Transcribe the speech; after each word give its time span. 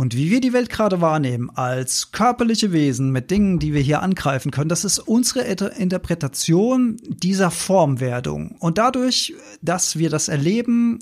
Und 0.00 0.14
wie 0.14 0.30
wir 0.30 0.40
die 0.40 0.52
Welt 0.52 0.70
gerade 0.70 1.00
wahrnehmen, 1.00 1.50
als 1.50 2.12
körperliche 2.12 2.70
Wesen 2.70 3.10
mit 3.10 3.32
Dingen, 3.32 3.58
die 3.58 3.74
wir 3.74 3.80
hier 3.80 4.00
angreifen 4.00 4.52
können, 4.52 4.68
das 4.68 4.84
ist 4.84 5.00
unsere 5.00 5.40
Interpretation 5.40 6.98
dieser 7.08 7.50
Formwerdung. 7.50 8.54
Und 8.60 8.78
dadurch, 8.78 9.34
dass 9.60 9.98
wir 9.98 10.08
das 10.08 10.28
erleben, 10.28 11.00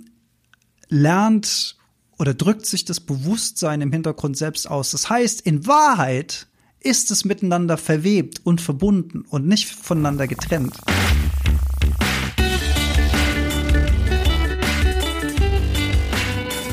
lernt 0.89 1.77
oder 2.19 2.33
drückt 2.33 2.65
sich 2.65 2.87
das 2.87 3.01
Bewusstsein 3.01 3.83
im 3.83 3.93
Hintergrund 3.93 4.39
selbst 4.39 4.67
aus. 4.71 4.93
Das 4.93 5.11
heißt, 5.11 5.43
in 5.43 5.67
Wahrheit 5.67 6.47
ist 6.81 7.11
es 7.11 7.27
miteinander 7.27 7.77
verwebt 7.77 8.41
und 8.45 8.63
verbunden 8.63 9.27
und 9.29 9.47
nicht 9.47 9.69
voneinander 9.69 10.27
getrennt. 10.27 10.73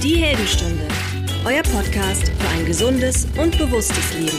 Die 0.02 0.16
Heldenstunde 0.16 0.93
euer 1.46 1.64
Podcast 1.64 2.30
für 2.30 2.50
ein 2.58 2.66
gesundes 2.66 3.28
und 3.38 3.58
bewusstes 3.58 4.14
Leben. 4.14 4.38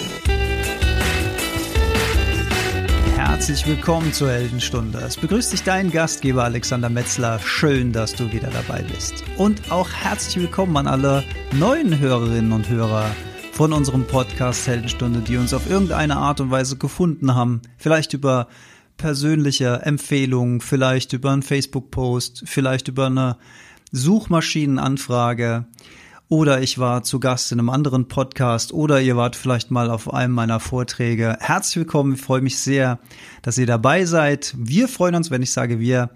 Herzlich 3.14 3.66
willkommen 3.66 4.10
zur 4.14 4.30
Heldenstunde. 4.30 4.98
Es 5.00 5.18
begrüßt 5.18 5.52
dich 5.52 5.62
dein 5.62 5.90
Gastgeber 5.90 6.44
Alexander 6.44 6.88
Metzler. 6.88 7.38
Schön, 7.40 7.92
dass 7.92 8.14
du 8.14 8.32
wieder 8.32 8.48
dabei 8.48 8.82
bist. 8.82 9.22
Und 9.36 9.70
auch 9.70 9.90
herzlich 9.90 10.44
willkommen 10.44 10.78
an 10.78 10.86
alle 10.86 11.24
neuen 11.52 11.98
Hörerinnen 11.98 12.52
und 12.52 12.70
Hörer 12.70 13.10
von 13.52 13.74
unserem 13.74 14.06
Podcast 14.06 14.66
Heldenstunde, 14.66 15.20
die 15.20 15.36
uns 15.36 15.52
auf 15.52 15.68
irgendeine 15.68 16.16
Art 16.16 16.40
und 16.40 16.50
Weise 16.50 16.78
gefunden 16.78 17.34
haben. 17.34 17.60
Vielleicht 17.76 18.14
über 18.14 18.48
persönliche 18.96 19.82
Empfehlungen, 19.82 20.62
vielleicht 20.62 21.12
über 21.12 21.32
einen 21.32 21.42
Facebook-Post, 21.42 22.44
vielleicht 22.46 22.88
über 22.88 23.06
eine 23.06 23.36
Suchmaschinenanfrage 23.92 25.66
oder 26.28 26.62
ich 26.62 26.78
war 26.78 27.02
zu 27.02 27.20
Gast 27.20 27.52
in 27.52 27.58
einem 27.58 27.68
anderen 27.68 28.08
Podcast 28.08 28.72
oder 28.72 29.00
ihr 29.00 29.16
wart 29.16 29.36
vielleicht 29.36 29.70
mal 29.70 29.90
auf 29.90 30.12
einem 30.12 30.32
meiner 30.32 30.58
Vorträge. 30.58 31.36
Herzlich 31.38 31.76
willkommen, 31.76 32.14
ich 32.14 32.20
freue 32.20 32.40
mich 32.40 32.58
sehr, 32.58 32.98
dass 33.42 33.58
ihr 33.58 33.66
dabei 33.66 34.04
seid. 34.06 34.54
Wir 34.56 34.88
freuen 34.88 35.16
uns, 35.16 35.30
wenn 35.30 35.42
ich 35.42 35.52
sage 35.52 35.80
wir, 35.80 36.10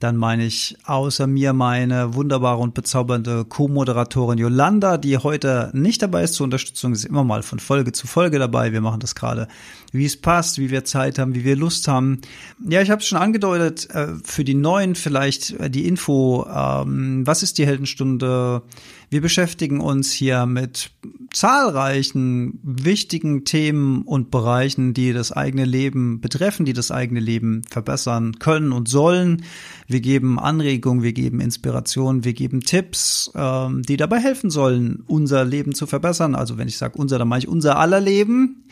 dann 0.00 0.16
meine 0.16 0.44
ich 0.44 0.76
außer 0.84 1.26
mir 1.26 1.54
meine 1.54 2.14
wunderbare 2.14 2.58
und 2.58 2.74
bezaubernde 2.74 3.46
Co-Moderatorin 3.46 4.38
Yolanda, 4.38 4.98
die 4.98 5.16
heute 5.16 5.70
nicht 5.72 6.02
dabei 6.02 6.24
ist 6.24 6.34
zur 6.34 6.44
Unterstützung, 6.44 6.92
ist 6.92 7.04
immer 7.04 7.24
mal 7.24 7.42
von 7.42 7.58
Folge 7.58 7.92
zu 7.92 8.06
Folge 8.06 8.38
dabei. 8.38 8.72
Wir 8.72 8.82
machen 8.82 9.00
das 9.00 9.14
gerade, 9.14 9.48
wie 9.94 10.04
es 10.04 10.16
passt, 10.16 10.58
wie 10.58 10.70
wir 10.70 10.84
Zeit 10.84 11.18
haben, 11.18 11.34
wie 11.34 11.44
wir 11.44 11.56
Lust 11.56 11.86
haben. 11.88 12.20
Ja, 12.68 12.82
ich 12.82 12.90
habe 12.90 13.00
es 13.00 13.06
schon 13.06 13.18
angedeutet, 13.18 13.88
äh, 13.90 14.08
für 14.24 14.44
die 14.44 14.54
Neuen 14.54 14.96
vielleicht 14.96 15.54
die 15.72 15.86
Info, 15.86 16.46
ähm, 16.46 17.26
was 17.26 17.42
ist 17.42 17.58
die 17.58 17.66
Heldenstunde? 17.66 18.62
Wir 19.10 19.20
beschäftigen 19.20 19.80
uns 19.80 20.10
hier 20.10 20.44
mit 20.46 20.90
zahlreichen 21.32 22.58
wichtigen 22.64 23.44
Themen 23.44 24.02
und 24.02 24.32
Bereichen, 24.32 24.94
die 24.94 25.12
das 25.12 25.30
eigene 25.30 25.64
Leben 25.64 26.20
betreffen, 26.20 26.64
die 26.64 26.72
das 26.72 26.90
eigene 26.90 27.20
Leben 27.20 27.62
verbessern 27.70 28.40
können 28.40 28.72
und 28.72 28.88
sollen. 28.88 29.44
Wir 29.86 30.00
geben 30.00 30.40
Anregungen, 30.40 31.04
wir 31.04 31.12
geben 31.12 31.40
Inspiration, 31.40 32.24
wir 32.24 32.32
geben 32.32 32.60
Tipps, 32.60 33.30
ähm, 33.36 33.82
die 33.82 33.96
dabei 33.96 34.18
helfen 34.18 34.50
sollen, 34.50 35.04
unser 35.06 35.44
Leben 35.44 35.74
zu 35.74 35.86
verbessern. 35.86 36.34
Also 36.34 36.58
wenn 36.58 36.66
ich 36.66 36.78
sage 36.78 36.98
unser, 36.98 37.18
dann 37.18 37.28
meine 37.28 37.44
ich 37.44 37.48
unser 37.48 37.78
aller 37.78 38.00
Leben. 38.00 38.64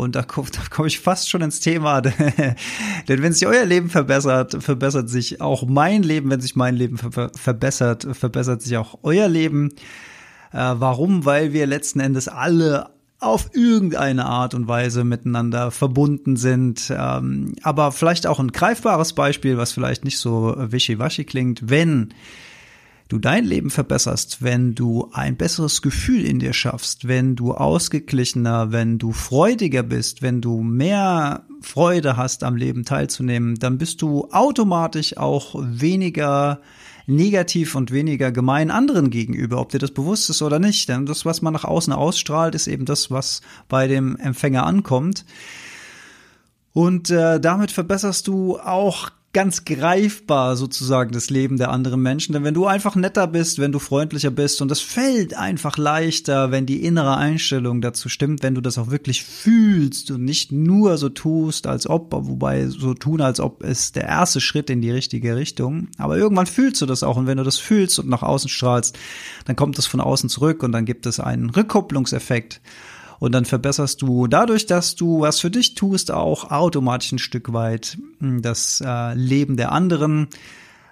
Und 0.00 0.16
da 0.16 0.22
komme 0.22 0.48
komm 0.70 0.86
ich 0.86 0.98
fast 0.98 1.28
schon 1.28 1.42
ins 1.42 1.60
Thema. 1.60 2.00
Denn 3.08 3.22
wenn 3.22 3.32
sich 3.32 3.46
euer 3.46 3.64
Leben 3.64 3.90
verbessert, 3.90 4.62
verbessert 4.62 5.08
sich 5.10 5.40
auch 5.40 5.66
mein 5.66 6.02
Leben. 6.02 6.30
Wenn 6.30 6.40
sich 6.40 6.56
mein 6.56 6.74
Leben 6.74 6.96
ver 6.96 7.30
verbessert, 7.34 8.06
verbessert 8.12 8.62
sich 8.62 8.76
auch 8.76 8.98
euer 9.02 9.28
Leben. 9.28 9.68
Äh, 10.52 10.74
warum? 10.76 11.24
Weil 11.24 11.52
wir 11.52 11.66
letzten 11.66 12.00
Endes 12.00 12.28
alle 12.28 12.90
auf 13.18 13.50
irgendeine 13.52 14.24
Art 14.24 14.54
und 14.54 14.66
Weise 14.66 15.04
miteinander 15.04 15.70
verbunden 15.70 16.36
sind. 16.36 16.90
Ähm, 16.90 17.54
aber 17.62 17.92
vielleicht 17.92 18.26
auch 18.26 18.40
ein 18.40 18.50
greifbares 18.50 19.12
Beispiel, 19.12 19.58
was 19.58 19.72
vielleicht 19.72 20.04
nicht 20.04 20.18
so 20.18 20.54
wischiwaschi 20.56 21.24
klingt, 21.24 21.68
wenn 21.68 22.14
du 23.10 23.18
dein 23.18 23.44
Leben 23.44 23.70
verbesserst, 23.70 24.42
wenn 24.42 24.74
du 24.74 25.10
ein 25.12 25.36
besseres 25.36 25.82
Gefühl 25.82 26.24
in 26.24 26.38
dir 26.38 26.52
schaffst, 26.52 27.08
wenn 27.08 27.36
du 27.36 27.52
ausgeglichener, 27.52 28.72
wenn 28.72 28.98
du 28.98 29.12
freudiger 29.12 29.82
bist, 29.82 30.22
wenn 30.22 30.40
du 30.40 30.62
mehr 30.62 31.44
Freude 31.60 32.16
hast, 32.16 32.44
am 32.44 32.56
Leben 32.56 32.84
teilzunehmen, 32.84 33.56
dann 33.56 33.78
bist 33.78 34.00
du 34.00 34.28
automatisch 34.30 35.16
auch 35.16 35.56
weniger 35.58 36.60
negativ 37.06 37.74
und 37.74 37.90
weniger 37.90 38.30
gemein 38.30 38.70
anderen 38.70 39.10
gegenüber, 39.10 39.60
ob 39.60 39.70
dir 39.70 39.80
das 39.80 39.90
bewusst 39.90 40.30
ist 40.30 40.42
oder 40.42 40.60
nicht. 40.60 40.88
Denn 40.88 41.06
das, 41.06 41.24
was 41.24 41.42
man 41.42 41.52
nach 41.52 41.64
außen 41.64 41.92
ausstrahlt, 41.92 42.54
ist 42.54 42.68
eben 42.68 42.84
das, 42.84 43.10
was 43.10 43.42
bei 43.68 43.88
dem 43.88 44.16
Empfänger 44.16 44.64
ankommt. 44.64 45.24
Und 46.72 47.10
äh, 47.10 47.40
damit 47.40 47.72
verbesserst 47.72 48.28
du 48.28 48.60
auch 48.60 49.10
ganz 49.32 49.64
greifbar 49.64 50.56
sozusagen 50.56 51.12
das 51.12 51.30
Leben 51.30 51.56
der 51.56 51.70
anderen 51.70 52.02
Menschen. 52.02 52.32
Denn 52.32 52.42
wenn 52.42 52.54
du 52.54 52.66
einfach 52.66 52.96
netter 52.96 53.28
bist, 53.28 53.60
wenn 53.60 53.70
du 53.70 53.78
freundlicher 53.78 54.32
bist 54.32 54.60
und 54.60 54.68
das 54.68 54.80
fällt 54.80 55.34
einfach 55.34 55.78
leichter, 55.78 56.50
wenn 56.50 56.66
die 56.66 56.84
innere 56.84 57.16
Einstellung 57.16 57.80
dazu 57.80 58.08
stimmt, 58.08 58.42
wenn 58.42 58.56
du 58.56 58.60
das 58.60 58.76
auch 58.76 58.90
wirklich 58.90 59.24
fühlst 59.24 60.10
und 60.10 60.24
nicht 60.24 60.50
nur 60.50 60.98
so 60.98 61.08
tust, 61.08 61.68
als 61.68 61.88
ob, 61.88 62.08
wobei 62.12 62.66
so 62.66 62.92
tun, 62.94 63.20
als 63.20 63.38
ob 63.38 63.62
ist 63.62 63.94
der 63.94 64.04
erste 64.04 64.40
Schritt 64.40 64.68
in 64.68 64.80
die 64.80 64.90
richtige 64.90 65.36
Richtung. 65.36 65.88
Aber 65.96 66.18
irgendwann 66.18 66.46
fühlst 66.46 66.82
du 66.82 66.86
das 66.86 67.04
auch 67.04 67.16
und 67.16 67.28
wenn 67.28 67.38
du 67.38 67.44
das 67.44 67.58
fühlst 67.58 68.00
und 68.00 68.08
nach 68.08 68.22
außen 68.22 68.48
strahlst, 68.48 68.98
dann 69.44 69.54
kommt 69.54 69.78
es 69.78 69.86
von 69.86 70.00
außen 70.00 70.28
zurück 70.28 70.64
und 70.64 70.72
dann 70.72 70.84
gibt 70.84 71.06
es 71.06 71.20
einen 71.20 71.50
Rückkopplungseffekt. 71.50 72.60
Und 73.20 73.32
dann 73.32 73.44
verbesserst 73.44 74.02
du 74.02 74.26
dadurch, 74.26 74.66
dass 74.66 74.96
du 74.96 75.20
was 75.20 75.40
für 75.40 75.50
dich 75.50 75.74
tust, 75.74 76.10
auch 76.10 76.50
automatisch 76.50 77.12
ein 77.12 77.18
Stück 77.18 77.52
weit 77.52 77.98
hm, 78.18 78.42
das 78.42 78.82
äh, 78.84 79.14
Leben 79.14 79.56
der 79.56 79.72
anderen. 79.72 80.28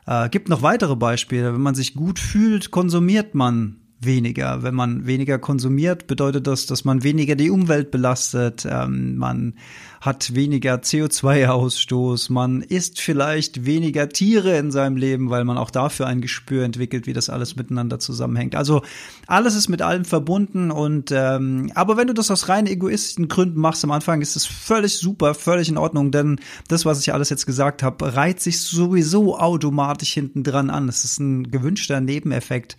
Äh, 0.06 0.28
gibt 0.28 0.50
noch 0.50 0.62
weitere 0.62 0.94
Beispiele. 0.94 1.54
Wenn 1.54 1.62
man 1.62 1.74
sich 1.74 1.94
gut 1.94 2.18
fühlt, 2.18 2.70
konsumiert 2.70 3.34
man 3.34 3.77
weniger. 4.00 4.62
Wenn 4.62 4.74
man 4.74 5.06
weniger 5.06 5.38
konsumiert, 5.38 6.06
bedeutet 6.06 6.46
das, 6.46 6.66
dass 6.66 6.84
man 6.84 7.02
weniger 7.02 7.34
die 7.34 7.50
Umwelt 7.50 7.90
belastet, 7.90 8.66
ähm, 8.70 9.16
man 9.16 9.54
hat 10.00 10.34
weniger 10.34 10.76
CO2-Ausstoß, 10.76 12.32
man 12.32 12.62
isst 12.62 13.00
vielleicht 13.00 13.66
weniger 13.66 14.08
Tiere 14.08 14.56
in 14.56 14.70
seinem 14.70 14.96
Leben, 14.96 15.30
weil 15.30 15.44
man 15.44 15.58
auch 15.58 15.70
dafür 15.70 16.06
ein 16.06 16.20
Gespür 16.20 16.64
entwickelt, 16.64 17.08
wie 17.08 17.12
das 17.12 17.28
alles 17.28 17.56
miteinander 17.56 17.98
zusammenhängt. 17.98 18.54
Also 18.54 18.82
alles 19.26 19.56
ist 19.56 19.68
mit 19.68 19.82
allem 19.82 20.04
verbunden 20.04 20.70
und 20.70 21.10
ähm, 21.10 21.72
aber 21.74 21.96
wenn 21.96 22.06
du 22.06 22.14
das 22.14 22.30
aus 22.30 22.48
rein 22.48 22.68
egoistischen 22.68 23.26
Gründen 23.26 23.60
machst 23.60 23.82
am 23.82 23.90
Anfang, 23.90 24.22
ist 24.22 24.36
es 24.36 24.46
völlig 24.46 24.98
super, 24.98 25.34
völlig 25.34 25.68
in 25.68 25.76
Ordnung, 25.78 26.12
denn 26.12 26.40
das, 26.68 26.84
was 26.84 27.00
ich 27.00 27.12
alles 27.12 27.30
jetzt 27.30 27.46
gesagt 27.46 27.82
habe, 27.82 28.14
reiht 28.14 28.40
sich 28.40 28.60
sowieso 28.60 29.36
automatisch 29.36 30.12
hinten 30.12 30.44
dran 30.44 30.70
an. 30.70 30.88
Es 30.88 31.04
ist 31.04 31.18
ein 31.18 31.50
gewünschter 31.50 32.00
Nebeneffekt 32.00 32.76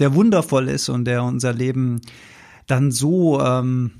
der 0.00 0.14
wundervoll 0.14 0.68
ist 0.68 0.88
und 0.88 1.04
der 1.04 1.22
unser 1.22 1.52
Leben 1.52 2.00
dann 2.66 2.90
so 2.90 3.40
ähm, 3.40 3.92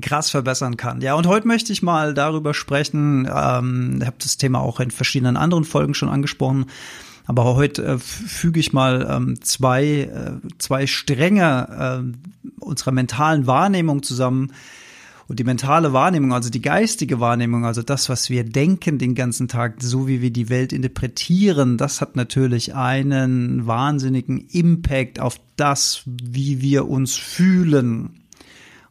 krass 0.00 0.30
verbessern 0.30 0.76
kann. 0.76 1.00
Ja, 1.00 1.14
und 1.14 1.26
heute 1.26 1.46
möchte 1.46 1.72
ich 1.72 1.82
mal 1.82 2.14
darüber 2.14 2.54
sprechen. 2.54 3.28
Ähm, 3.32 3.98
ich 4.00 4.06
habe 4.06 4.16
das 4.18 4.36
Thema 4.36 4.60
auch 4.60 4.80
in 4.80 4.90
verschiedenen 4.90 5.36
anderen 5.36 5.64
Folgen 5.64 5.94
schon 5.94 6.08
angesprochen. 6.08 6.66
Aber 7.26 7.44
heute 7.54 7.84
äh, 7.84 7.98
füge 7.98 8.58
ich 8.58 8.72
mal 8.72 9.06
ähm, 9.08 9.40
zwei, 9.42 9.84
äh, 9.84 10.32
zwei 10.58 10.86
Stränge 10.86 12.02
äh, 12.04 12.64
unserer 12.64 12.92
mentalen 12.92 13.46
Wahrnehmung 13.46 14.02
zusammen, 14.02 14.52
und 15.32 15.38
die 15.38 15.44
mentale 15.44 15.94
Wahrnehmung, 15.94 16.34
also 16.34 16.50
die 16.50 16.60
geistige 16.60 17.18
Wahrnehmung, 17.18 17.64
also 17.64 17.80
das, 17.80 18.10
was 18.10 18.28
wir 18.28 18.44
denken 18.44 18.98
den 18.98 19.14
ganzen 19.14 19.48
Tag, 19.48 19.76
so 19.80 20.06
wie 20.06 20.20
wir 20.20 20.30
die 20.30 20.50
Welt 20.50 20.74
interpretieren, 20.74 21.78
das 21.78 22.02
hat 22.02 22.16
natürlich 22.16 22.74
einen 22.74 23.66
wahnsinnigen 23.66 24.46
Impact 24.50 25.20
auf 25.20 25.40
das, 25.56 26.02
wie 26.04 26.60
wir 26.60 26.86
uns 26.86 27.16
fühlen. 27.16 28.10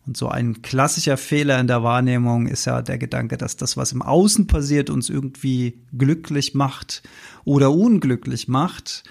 Und 0.07 0.17
so 0.17 0.29
ein 0.29 0.63
klassischer 0.63 1.17
Fehler 1.17 1.59
in 1.59 1.67
der 1.67 1.83
Wahrnehmung 1.83 2.47
ist 2.47 2.65
ja 2.65 2.81
der 2.81 2.97
Gedanke, 2.97 3.37
dass 3.37 3.55
das, 3.55 3.77
was 3.77 3.91
im 3.91 4.01
Außen 4.01 4.47
passiert, 4.47 4.89
uns 4.89 5.11
irgendwie 5.11 5.77
glücklich 5.95 6.55
macht 6.55 7.03
oder 7.43 7.71
unglücklich 7.71 8.47
macht 8.47 9.03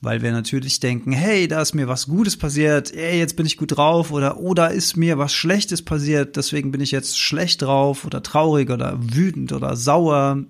weil 0.00 0.22
wir 0.22 0.32
natürlich 0.32 0.80
denken, 0.80 1.12
hey, 1.12 1.46
da 1.46 1.60
ist 1.60 1.74
mir 1.74 1.88
was 1.88 2.06
Gutes 2.06 2.36
passiert, 2.36 2.94
ey, 2.94 3.18
jetzt 3.18 3.36
bin 3.36 3.44
ich 3.44 3.58
gut 3.58 3.76
drauf 3.76 4.10
oder 4.12 4.38
oh, 4.38 4.54
da 4.54 4.66
ist 4.66 4.96
mir 4.96 5.18
was 5.18 5.34
Schlechtes 5.34 5.82
passiert, 5.82 6.36
deswegen 6.36 6.70
bin 6.70 6.80
ich 6.80 6.90
jetzt 6.90 7.18
schlecht 7.18 7.62
drauf 7.62 8.04
oder 8.04 8.22
traurig 8.22 8.70
oder 8.70 8.98
wütend 9.00 9.52
oder 9.52 9.76
sauer. 9.76 10.44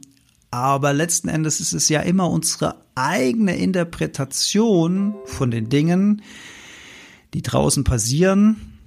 Aber 0.53 0.93
letzten 0.93 1.29
Endes 1.29 1.61
ist 1.61 1.73
es 1.73 1.89
ja 1.89 2.01
immer 2.01 2.29
unsere 2.29 2.77
eigene 2.95 3.57
Interpretation 3.57 5.15
von 5.25 5.51
den 5.51 5.69
Dingen, 5.69 6.23
die 7.35 7.43
draußen 7.43 7.85
passieren, 7.85 8.79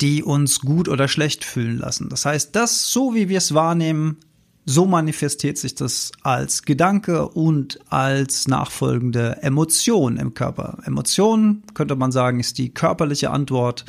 die 0.00 0.22
uns 0.22 0.60
gut 0.60 0.88
oder 0.88 1.08
schlecht 1.08 1.44
fühlen 1.44 1.78
lassen. 1.78 2.08
Das 2.08 2.26
heißt, 2.26 2.54
das, 2.56 2.92
so 2.92 3.14
wie 3.14 3.28
wir 3.28 3.38
es 3.38 3.54
wahrnehmen, 3.54 4.18
so 4.66 4.86
manifestiert 4.86 5.58
sich 5.58 5.74
das 5.74 6.12
als 6.22 6.62
Gedanke 6.62 7.28
und 7.28 7.80
als 7.88 8.46
nachfolgende 8.46 9.42
Emotion 9.42 10.16
im 10.16 10.34
Körper. 10.34 10.78
Emotion, 10.84 11.62
könnte 11.74 11.96
man 11.96 12.12
sagen, 12.12 12.40
ist 12.40 12.58
die 12.58 12.72
körperliche 12.72 13.30
Antwort 13.30 13.84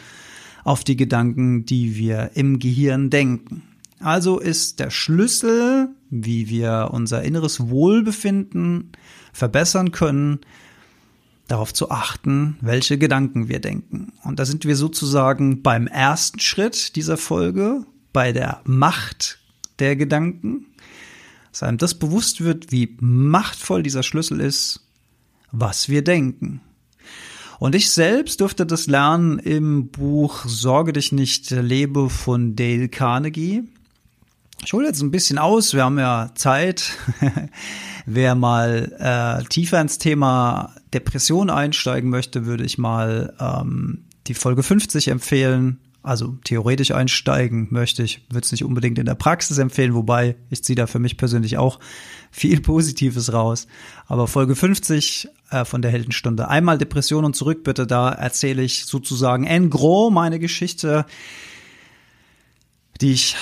auf 0.64 0.84
die 0.84 0.96
Gedanken, 0.96 1.66
die 1.66 1.96
wir 1.96 2.32
im 2.36 2.60
Gehirn 2.60 3.10
denken. 3.10 3.64
Also 4.00 4.40
ist 4.40 4.80
der 4.80 4.90
Schlüssel, 4.90 5.90
wie 6.10 6.50
wir 6.50 6.90
unser 6.92 7.24
inneres 7.24 7.70
Wohlbefinden 7.70 8.92
verbessern 9.34 9.92
können, 9.92 10.40
darauf 11.48 11.74
zu 11.74 11.92
achten, 11.92 12.58
welche 12.62 12.98
Gedanken 12.98 13.50
wir 13.50 13.60
denken. 13.60 14.14
Und 14.24 14.40
da 14.40 14.46
sind 14.46 14.66
wir 14.66 14.76
sozusagen 14.76 15.62
beim 15.62 15.86
ersten 15.86 16.40
Schritt 16.40 16.96
dieser 16.96 17.18
Folge, 17.18 17.86
bei 18.14 18.32
der 18.32 18.62
Macht 18.64 19.41
der 19.82 19.98
Gedanken 19.98 20.68
dass 21.52 21.64
einem 21.64 21.78
das 21.78 21.96
bewusst 21.96 22.42
wird, 22.42 22.72
wie 22.72 22.98
machtvoll 23.00 23.84
dieser 23.84 24.04
Schlüssel 24.04 24.40
ist, 24.40 24.88
was 25.52 25.90
wir 25.90 26.04
denken. 26.04 26.62
Und 27.60 27.76
ich 27.76 27.92
selbst 27.92 28.42
durfte 28.42 28.66
das 28.66 28.88
lernen 28.88 29.38
im 29.38 29.90
Buch 29.90 30.46
Sorge 30.46 30.94
dich 30.94 31.12
nicht, 31.12 31.52
lebe 31.52 32.10
von 32.10 32.56
Dale 32.56 32.90
Carnegie. 32.90 33.64
Ich 34.64 34.74
hole 34.74 34.88
jetzt 34.88 35.02
ein 35.02 35.12
bisschen 35.12 35.38
aus, 35.38 35.74
wir 35.74 35.84
haben 35.84 36.00
ja 36.00 36.32
Zeit. 36.36 36.94
Wer 38.06 38.34
mal 38.34 39.42
äh, 39.42 39.44
tiefer 39.48 39.80
ins 39.80 40.00
Thema 40.00 40.74
Depression 40.94 41.50
einsteigen 41.50 42.10
möchte, 42.10 42.46
würde 42.46 42.64
ich 42.64 42.78
mal 42.78 43.36
ähm, 43.40 44.06
die 44.28 44.34
Folge 44.34 44.64
50 44.64 45.10
empfehlen 45.10 45.80
also 46.04 46.38
theoretisch 46.44 46.92
einsteigen 46.92 47.68
möchte 47.70 48.02
ich, 48.02 48.26
würde 48.30 48.46
es 48.46 48.52
nicht 48.52 48.64
unbedingt 48.64 48.98
in 48.98 49.06
der 49.06 49.16
Praxis 49.16 49.60
empfehlen, 49.60 49.94
wobei 49.94 50.36
ich 50.50 50.64
ziehe 50.64 50.76
da 50.76 50.88
für 50.88 51.00
mich 51.00 51.18
persönlich 51.18 51.58
auch 51.58 51.80
viel 52.32 52.60
Positives 52.60 53.34
raus. 53.34 53.68
Aber 54.08 54.28
Folge 54.28 54.56
50 54.56 55.30
äh, 55.52 55.64
von 55.64 55.82
der 55.82 55.92
Heldenstunde. 55.92 56.48
Einmal 56.48 56.80
Depression 56.80 57.24
und 57.24 57.36
zurück 57.36 57.64
bitte, 57.64 57.86
da 57.86 58.10
erzähle 58.12 58.64
ich 58.64 58.86
sozusagen 58.86 59.46
en 59.46 59.70
gros 59.70 60.12
meine 60.12 60.40
Geschichte, 60.40 61.06
die 63.00 63.12
ich, 63.12 63.36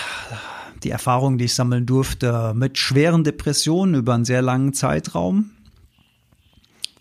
die 0.84 0.90
Erfahrung, 0.90 1.38
die 1.38 1.46
ich 1.46 1.54
sammeln 1.54 1.86
durfte 1.86 2.54
mit 2.56 2.78
schweren 2.78 3.24
Depressionen 3.24 3.96
über 3.96 4.16
einen 4.16 4.26
sehr 4.26 4.42
langen 4.42 4.74
Zeitraum. 4.74 5.52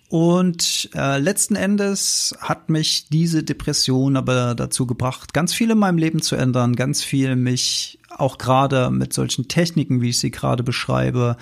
Und 0.08 0.88
äh, 0.94 1.19
letzten 1.19 1.55
Endes 1.55 2.34
hat 2.40 2.70
mich 2.70 3.08
diese 3.10 3.43
Depression 3.43 4.16
aber 4.16 4.55
dazu 4.55 4.87
gebracht, 4.87 5.34
ganz 5.34 5.52
viel 5.52 5.70
in 5.70 5.78
meinem 5.78 5.99
Leben 5.99 6.22
zu 6.22 6.34
ändern, 6.34 6.76
ganz 6.76 7.05
viel 7.05 7.37
mich 7.37 7.99
auch 8.08 8.38
gerade 8.38 8.90
mit 8.90 9.12
solchen 9.12 9.49
Techniken, 9.49 10.00
wie 10.00 10.08
ich 10.08 10.19
sie 10.19 10.31
gerade 10.31 10.62
beschreibe, 10.62 11.37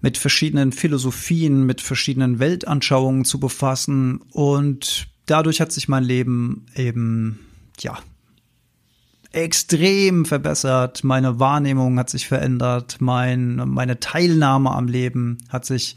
mit 0.00 0.18
verschiedenen 0.18 0.72
Philosophien, 0.72 1.64
mit 1.64 1.80
verschiedenen 1.80 2.40
Weltanschauungen 2.40 3.24
zu 3.24 3.38
befassen. 3.38 4.20
Und 4.32 5.06
dadurch 5.26 5.60
hat 5.60 5.70
sich 5.70 5.88
mein 5.88 6.02
Leben 6.02 6.66
eben, 6.74 7.38
ja, 7.78 7.98
extrem 9.30 10.24
verbessert. 10.24 11.04
Meine 11.04 11.38
Wahrnehmung 11.38 12.00
hat 12.00 12.10
sich 12.10 12.26
verändert. 12.26 12.96
Mein, 12.98 13.62
meine 13.68 14.00
Teilnahme 14.00 14.72
am 14.72 14.88
Leben 14.88 15.38
hat 15.50 15.64
sich 15.64 15.96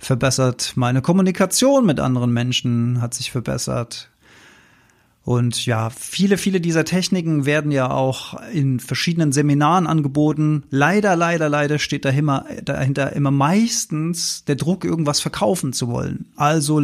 verbessert. 0.00 0.72
Meine 0.74 1.02
Kommunikation 1.02 1.86
mit 1.86 2.00
anderen 2.00 2.32
Menschen 2.32 3.00
hat 3.00 3.14
sich 3.14 3.30
verbessert. 3.30 4.10
Und 5.22 5.66
ja, 5.66 5.90
viele, 5.90 6.38
viele 6.38 6.60
dieser 6.60 6.84
Techniken 6.84 7.44
werden 7.44 7.70
ja 7.70 7.90
auch 7.90 8.40
in 8.52 8.80
verschiedenen 8.80 9.32
Seminaren 9.32 9.86
angeboten. 9.86 10.64
Leider, 10.70 11.14
leider, 11.14 11.48
leider 11.50 11.78
steht 11.78 12.06
dahinter, 12.06 13.12
immer 13.12 13.30
meistens 13.30 14.44
der 14.46 14.56
Druck, 14.56 14.84
irgendwas 14.84 15.20
verkaufen 15.20 15.74
zu 15.74 15.88
wollen. 15.88 16.32
Also 16.36 16.82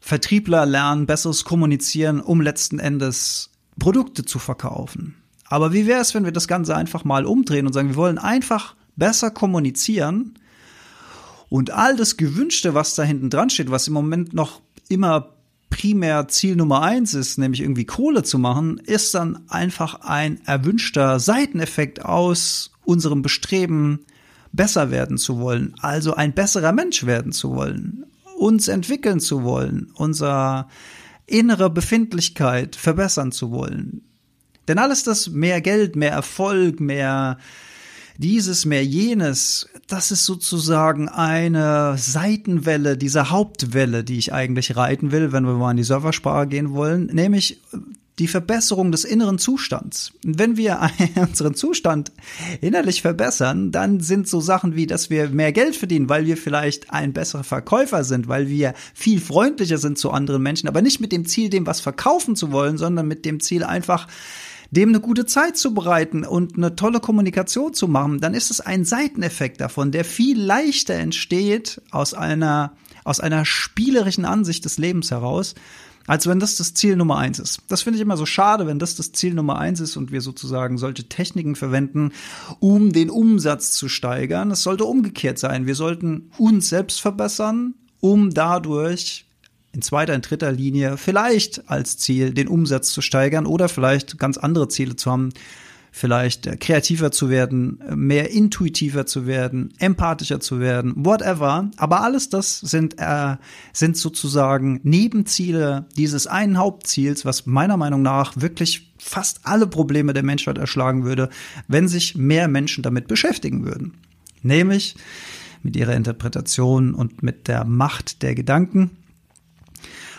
Vertriebler 0.00 0.66
lernen 0.66 1.06
besseres 1.06 1.44
Kommunizieren, 1.44 2.20
um 2.20 2.42
letzten 2.42 2.78
Endes 2.78 3.50
Produkte 3.78 4.24
zu 4.24 4.38
verkaufen. 4.38 5.16
Aber 5.48 5.72
wie 5.72 5.86
wäre 5.86 6.00
es, 6.00 6.14
wenn 6.14 6.24
wir 6.24 6.32
das 6.32 6.48
Ganze 6.48 6.76
einfach 6.76 7.04
mal 7.04 7.24
umdrehen 7.24 7.66
und 7.66 7.72
sagen, 7.72 7.88
wir 7.88 7.96
wollen 7.96 8.18
einfach 8.18 8.76
besser 8.96 9.30
kommunizieren 9.30 10.34
und 11.48 11.70
all 11.70 11.96
das 11.96 12.16
Gewünschte, 12.16 12.74
was 12.74 12.94
da 12.94 13.02
hinten 13.02 13.30
dran 13.30 13.50
steht, 13.50 13.70
was 13.70 13.88
im 13.88 13.94
Moment 13.94 14.34
noch 14.34 14.60
immer 14.88 15.32
primär 15.70 16.28
Ziel 16.28 16.56
Nummer 16.56 16.82
eins 16.82 17.14
ist, 17.14 17.38
nämlich 17.38 17.60
irgendwie 17.60 17.84
Kohle 17.84 18.22
zu 18.22 18.38
machen, 18.38 18.78
ist 18.78 19.14
dann 19.14 19.40
einfach 19.48 20.00
ein 20.02 20.40
erwünschter 20.46 21.20
Seiteneffekt 21.20 22.04
aus 22.04 22.72
unserem 22.84 23.22
Bestreben, 23.22 24.00
besser 24.52 24.90
werden 24.90 25.18
zu 25.18 25.38
wollen, 25.38 25.74
also 25.80 26.14
ein 26.14 26.32
besserer 26.32 26.72
Mensch 26.72 27.04
werden 27.04 27.32
zu 27.32 27.54
wollen, 27.54 28.06
uns 28.38 28.68
entwickeln 28.68 29.20
zu 29.20 29.42
wollen, 29.42 29.90
unser 29.94 30.68
innere 31.26 31.68
Befindlichkeit 31.68 32.74
verbessern 32.74 33.32
zu 33.32 33.50
wollen. 33.50 34.02
Denn 34.68 34.78
alles 34.78 35.04
das 35.04 35.28
mehr 35.28 35.60
Geld, 35.60 35.94
mehr 35.94 36.12
Erfolg, 36.12 36.80
mehr 36.80 37.38
dieses 38.18 38.64
mehr 38.64 38.84
jenes, 38.84 39.68
das 39.86 40.10
ist 40.10 40.24
sozusagen 40.24 41.08
eine 41.08 41.96
Seitenwelle 41.98 42.96
dieser 42.96 43.30
Hauptwelle, 43.30 44.04
die 44.04 44.18
ich 44.18 44.32
eigentlich 44.32 44.76
reiten 44.76 45.12
will, 45.12 45.32
wenn 45.32 45.44
wir 45.44 45.54
mal 45.54 45.72
in 45.72 45.76
die 45.76 45.84
Serversprache 45.84 46.46
gehen 46.46 46.72
wollen, 46.72 47.06
nämlich 47.06 47.60
die 48.18 48.28
Verbesserung 48.28 48.92
des 48.92 49.04
inneren 49.04 49.38
Zustands. 49.38 50.12
wenn 50.24 50.56
wir 50.56 50.90
unseren 51.16 51.54
Zustand 51.54 52.12
innerlich 52.60 53.02
verbessern, 53.02 53.72
dann 53.72 54.00
sind 54.00 54.26
so 54.26 54.40
Sachen 54.40 54.74
wie, 54.74 54.86
dass 54.86 55.10
wir 55.10 55.28
mehr 55.28 55.52
Geld 55.52 55.76
verdienen, 55.76 56.08
weil 56.08 56.24
wir 56.24 56.36
vielleicht 56.36 56.90
ein 56.90 57.12
besserer 57.12 57.44
Verkäufer 57.44 58.04
sind, 58.04 58.26
weil 58.26 58.48
wir 58.48 58.74
viel 58.94 59.20
freundlicher 59.20 59.78
sind 59.78 59.98
zu 59.98 60.10
anderen 60.10 60.42
Menschen, 60.42 60.68
aber 60.68 60.80
nicht 60.80 61.00
mit 61.00 61.12
dem 61.12 61.26
Ziel, 61.26 61.50
dem 61.50 61.66
was 61.66 61.80
verkaufen 61.80 62.36
zu 62.36 62.52
wollen, 62.52 62.78
sondern 62.78 63.06
mit 63.06 63.24
dem 63.24 63.40
Ziel 63.40 63.64
einfach 63.64 64.08
dem 64.70 64.90
eine 64.90 65.00
gute 65.00 65.26
Zeit 65.26 65.56
zu 65.56 65.74
bereiten 65.74 66.24
und 66.24 66.56
eine 66.56 66.76
tolle 66.76 67.00
Kommunikation 67.00 67.74
zu 67.74 67.88
machen, 67.88 68.20
dann 68.20 68.34
ist 68.34 68.50
es 68.50 68.60
ein 68.60 68.84
Seiteneffekt 68.84 69.60
davon, 69.60 69.92
der 69.92 70.04
viel 70.04 70.40
leichter 70.40 70.94
entsteht 70.94 71.80
aus 71.90 72.14
einer, 72.14 72.72
aus 73.04 73.20
einer 73.20 73.44
spielerischen 73.44 74.24
Ansicht 74.24 74.64
des 74.64 74.78
Lebens 74.78 75.10
heraus, 75.10 75.54
als 76.06 76.26
wenn 76.26 76.38
das 76.38 76.56
das 76.56 76.74
Ziel 76.74 76.96
Nummer 76.96 77.18
eins 77.18 77.38
ist. 77.38 77.60
Das 77.68 77.82
finde 77.82 77.96
ich 77.96 78.02
immer 78.02 78.16
so 78.16 78.26
schade, 78.26 78.66
wenn 78.66 78.78
das 78.78 78.94
das 78.94 79.12
Ziel 79.12 79.34
Nummer 79.34 79.58
eins 79.58 79.80
ist 79.80 79.96
und 79.96 80.12
wir 80.12 80.20
sozusagen 80.20 80.78
solche 80.78 81.08
Techniken 81.08 81.56
verwenden, 81.56 82.12
um 82.60 82.92
den 82.92 83.10
Umsatz 83.10 83.72
zu 83.72 83.88
steigern. 83.88 84.50
Es 84.50 84.62
sollte 84.62 84.84
umgekehrt 84.84 85.38
sein. 85.38 85.66
Wir 85.66 85.74
sollten 85.74 86.30
uns 86.38 86.68
selbst 86.68 87.00
verbessern, 87.00 87.74
um 88.00 88.32
dadurch 88.32 89.26
in 89.76 89.82
zweiter, 89.82 90.14
in 90.14 90.22
dritter 90.22 90.50
Linie 90.50 90.96
vielleicht 90.96 91.68
als 91.70 91.98
Ziel 91.98 92.32
den 92.32 92.48
Umsatz 92.48 92.90
zu 92.90 93.02
steigern 93.02 93.46
oder 93.46 93.68
vielleicht 93.68 94.18
ganz 94.18 94.38
andere 94.38 94.68
Ziele 94.68 94.96
zu 94.96 95.12
haben, 95.12 95.28
vielleicht 95.92 96.46
äh, 96.46 96.56
kreativer 96.56 97.12
zu 97.12 97.28
werden, 97.30 97.80
mehr 97.94 98.30
intuitiver 98.30 99.06
zu 99.06 99.26
werden, 99.26 99.72
empathischer 99.78 100.40
zu 100.40 100.60
werden, 100.60 100.94
whatever. 100.96 101.70
Aber 101.76 102.02
alles 102.02 102.30
das 102.30 102.58
sind, 102.60 102.96
äh, 102.98 103.36
sind 103.72 103.96
sozusagen 103.96 104.80
Nebenziele 104.82 105.86
dieses 105.96 106.26
einen 106.26 106.58
Hauptziels, 106.58 107.24
was 107.24 107.46
meiner 107.46 107.76
Meinung 107.76 108.02
nach 108.02 108.32
wirklich 108.36 108.94
fast 108.98 109.40
alle 109.44 109.66
Probleme 109.66 110.14
der 110.14 110.22
Menschheit 110.22 110.58
erschlagen 110.58 111.04
würde, 111.04 111.28
wenn 111.68 111.86
sich 111.86 112.16
mehr 112.16 112.48
Menschen 112.48 112.82
damit 112.82 113.08
beschäftigen 113.08 113.64
würden. 113.64 113.94
Nämlich 114.42 114.96
mit 115.62 115.76
ihrer 115.76 115.94
Interpretation 115.94 116.94
und 116.94 117.22
mit 117.22 117.48
der 117.48 117.64
Macht 117.64 118.22
der 118.22 118.34
Gedanken 118.34 118.90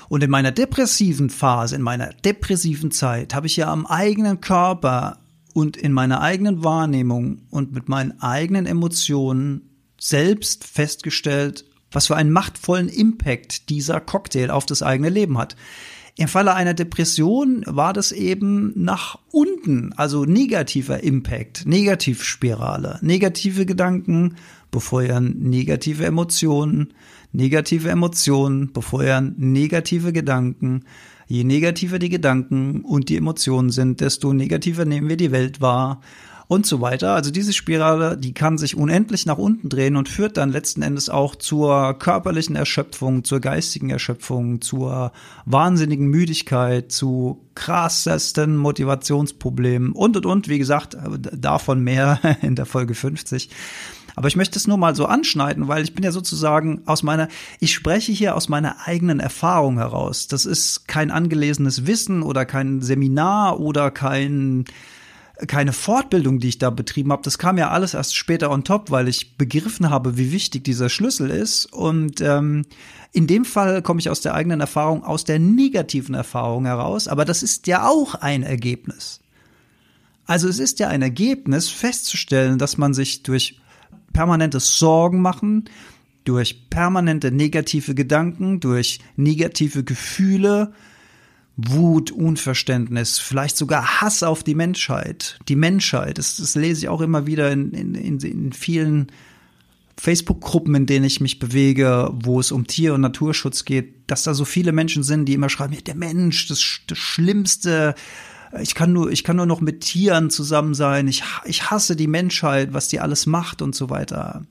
und 0.10 0.24
in 0.24 0.30
meiner 0.30 0.52
depressiven 0.52 1.30
Phase, 1.30 1.76
in 1.76 1.82
meiner 1.82 2.10
depressiven 2.26 2.92
Zeit, 2.92 3.34
habe 3.34 3.48
ich 3.48 3.58
ja 3.58 3.72
am 3.72 3.86
eigenen 3.86 4.42
Körper 4.42 5.20
und 5.54 5.76
in 5.76 5.92
meiner 5.92 6.22
eigenen 6.22 6.64
Wahrnehmung 6.64 7.42
und 7.50 7.74
mit 7.74 7.90
meinen 7.90 8.20
eigenen 8.22 8.66
Emotionen 8.66 9.70
selbst 10.00 10.66
festgestellt, 10.66 11.66
was 11.92 12.08
für 12.08 12.16
einen 12.16 12.32
machtvollen 12.32 12.90
Impact 12.90 13.70
dieser 13.70 14.00
Cocktail 14.00 14.52
auf 14.52 14.66
das 14.66 14.84
eigene 14.84 15.10
Leben 15.10 15.38
hat. 15.38 15.56
Im 16.16 16.28
Falle 16.28 16.56
einer 16.56 16.74
Depression 16.74 17.64
war 17.68 17.94
das 17.94 18.12
eben 18.12 18.74
nach 18.76 19.20
unten, 19.32 19.94
also 19.94 20.26
negativer 20.26 21.04
Impact, 21.04 21.68
Negativspirale. 21.68 22.98
Negative 23.02 23.68
Gedanken 23.68 24.36
befeuern 24.72 25.36
negative 25.40 26.06
Emotionen, 26.06 26.94
Negative 27.38 27.89
Emotionen 27.89 28.74
befeuern 28.74 29.36
negative 29.38 30.12
Gedanken. 30.12 30.86
Je 31.27 31.44
negativer 31.44 32.00
die 32.00 32.10
Gedanken 32.10 32.82
und 32.82 33.10
die 33.10 33.15
Emotionen 33.15 33.70
sind, 33.70 34.01
desto 34.01 34.34
negativer 34.34 34.86
nehmen 34.86 35.08
wir 35.08 35.17
die 35.17 35.32
Welt 35.32 35.62
wahr. 35.62 36.01
und 36.48 36.65
so 36.65 36.82
weiter. 36.82 37.13
Also 37.13 37.29
diese 37.29 37.53
Spirale, 37.53 38.17
die 38.17 38.34
kann 38.34 38.58
sich 38.58 38.75
unendlich 38.75 39.25
nach 39.25 39.38
unten 39.38 39.70
drehen 39.70 39.98
und 39.98 40.10
führt 40.10 40.38
dann 40.38 40.50
letzten 40.50 40.82
Endes 40.82 41.10
auch 41.10 41.36
zur 41.36 41.94
körperlichen 42.00 42.56
Erschöpfung, 42.56 43.24
zur 43.24 43.39
geistigen 43.39 43.89
Erschöpfung, 43.89 44.62
zur 44.62 45.12
wahnsinnigen 45.46 46.08
Müdigkeit, 46.08 46.91
zu 46.91 47.46
krassesten 47.53 48.56
Motivationsproblemen 48.56 49.91
und 49.91 50.15
und 50.15 50.25
und. 50.25 50.48
Wie 50.48 50.58
gesagt, 50.58 50.98
davon 51.34 51.84
mehr 51.84 52.20
in 52.41 52.56
der 52.56 52.65
Folge 52.65 52.96
50. 52.96 53.50
Aber 54.17 54.27
ich 54.27 54.36
möchte 54.36 54.57
es 54.57 54.65
nur 54.65 54.77
mal 54.77 54.95
so 54.95 55.05
anschneiden, 55.05 55.67
weil 55.67 55.83
ich 55.83 55.93
bin 55.93 56.03
ja 56.03 56.12
sozusagen 56.12 56.81
aus 56.88 57.03
meiner, 57.03 57.27
ich 57.59 57.71
spreche 57.71 58.12
hier 58.12 58.36
aus 58.36 58.50
meiner 58.50 58.88
eigenen 58.88 59.19
Erfahrung 59.19 59.77
heraus. 59.77 60.27
Das 60.27 60.47
ist 60.47 60.88
kein 60.88 61.12
angelesenes 61.12 61.86
Wissen 61.86 62.24
oder 62.24 62.43
kein 62.43 62.81
Seminar 62.81 63.59
oder 63.59 63.91
kein 63.91 64.65
keine 65.45 65.71
Fortbildung, 65.71 66.39
die 66.39 66.47
ich 66.47 66.57
da 66.57 66.71
betrieben 66.71 67.12
habe. 67.12 67.21
Das 67.21 67.38
kam 67.38 67.59
ja 67.59 67.69
alles 67.69 67.93
erst 67.93 68.15
später 68.15 68.50
on 68.50 68.63
top, 68.63 68.89
weil 68.89 69.07
ich 69.07 69.38
begriffen 69.38 69.91
habe, 69.91 70.17
wie 70.17 70.31
wichtig 70.31 70.63
dieser 70.63 70.89
Schlüssel 70.89 71.29
ist. 71.29 71.71
Und 71.71 72.19
ähm, 72.19 72.65
in 73.13 73.27
dem 73.27 73.45
Fall 73.45 73.83
komme 73.83 74.00
ich 74.00 74.09
aus 74.09 74.21
der 74.21 74.33
eigenen 74.33 74.62
Erfahrung, 74.62 75.03
aus 75.03 75.25
der 75.25 75.38
negativen 75.38 76.15
Erfahrung 76.15 76.65
heraus. 76.65 77.07
Aber 77.07 77.24
das 77.24 77.43
ist 77.43 77.67
ja 77.67 77.88
auch 77.88 78.15
ein 78.15 78.41
Ergebnis. 78.41 79.19
Also 80.25 80.47
es 80.47 80.57
ist 80.57 80.79
ja 80.79 80.88
ein 80.88 81.03
Ergebnis 81.03 81.69
festzustellen, 81.69 82.57
dass 82.57 82.79
man 82.79 82.95
sich 82.95 83.21
durch 83.21 83.59
permanentes 84.14 84.80
Sorgen 84.80 85.22
machen, 85.22 85.66
durch 86.24 86.70
permanente 86.70 87.32
negative 87.32 87.96
Gedanken, 87.96 88.60
durch 88.60 89.00
negative 89.16 89.84
Gefühle, 89.84 90.74
Wut, 91.56 92.12
Unverständnis, 92.12 93.18
vielleicht 93.18 93.58
sogar 93.58 94.02
Hass 94.02 94.22
auf 94.22 94.44
die 94.44 94.54
Menschheit. 94.54 95.40
Die 95.48 95.56
Menschheit, 95.56 96.20
das, 96.20 96.38
das 96.38 96.56
lese 96.56 96.82
ich 96.82 96.90
auch 96.90 97.02
immer 97.02 97.26
wieder 97.26 97.52
in, 97.52 97.72
in, 97.72 97.96
in, 97.96 98.20
in 98.20 98.54
vielen 98.54 99.08
Facebook-Gruppen, 100.00 100.76
in 100.76 100.86
denen 100.86 101.06
ich 101.06 101.20
mich 101.20 101.40
bewege, 101.40 102.12
wo 102.14 102.40
es 102.40 102.52
um 102.52 102.68
Tier- 102.68 102.94
und 102.94 103.02
Naturschutz 103.02 103.66
geht, 103.66 103.96
dass 104.06 104.24
da 104.24 104.36
so 104.36 104.46
viele 104.46 104.72
Menschen 104.72 105.02
sind, 105.02 105.26
die 105.26 105.34
immer 105.34 105.50
schreiben, 105.50 105.76
der 105.84 105.96
Mensch, 105.96 106.48
das, 106.48 106.82
das 106.86 106.98
Schlimmste, 106.98 107.96
ich 108.60 108.75
kann 108.75 108.94
nur, 108.94 109.12
ich 109.12 109.24
kann 109.24 109.36
nur 109.36 109.46
noch 109.46 109.62
mit 109.62 109.82
Tieren 109.82 110.30
zusammen 110.30 110.74
sein, 110.74 111.08
ich, 111.08 111.24
ich 111.46 111.70
hasse 111.70 111.96
die 111.96 112.08
Menschheit, 112.08 112.74
was 112.74 112.88
die 112.88 113.00
alles 113.00 113.25
macht 113.25 113.62
und 113.62 113.75
so 113.75 113.89
weiter. 113.89 114.46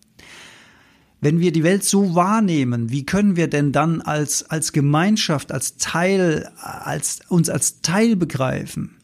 Wenn 1.21 1.41
wir 1.41 1.51
die 1.51 1.65
Welt 1.65 1.83
so 1.83 2.15
wahrnehmen, 2.15 2.91
wie 2.91 3.07
können 3.07 3.37
wir 3.37 3.49
denn 3.49 3.73
dann 3.73 4.03
als, 4.03 4.51
als 4.51 4.73
Gemeinschaft, 4.73 5.51
als 5.51 5.77
Teil, 5.77 6.51
als, 6.61 7.21
uns 7.29 7.49
als 7.49 7.81
Teil 7.81 8.17
begreifen? 8.17 8.96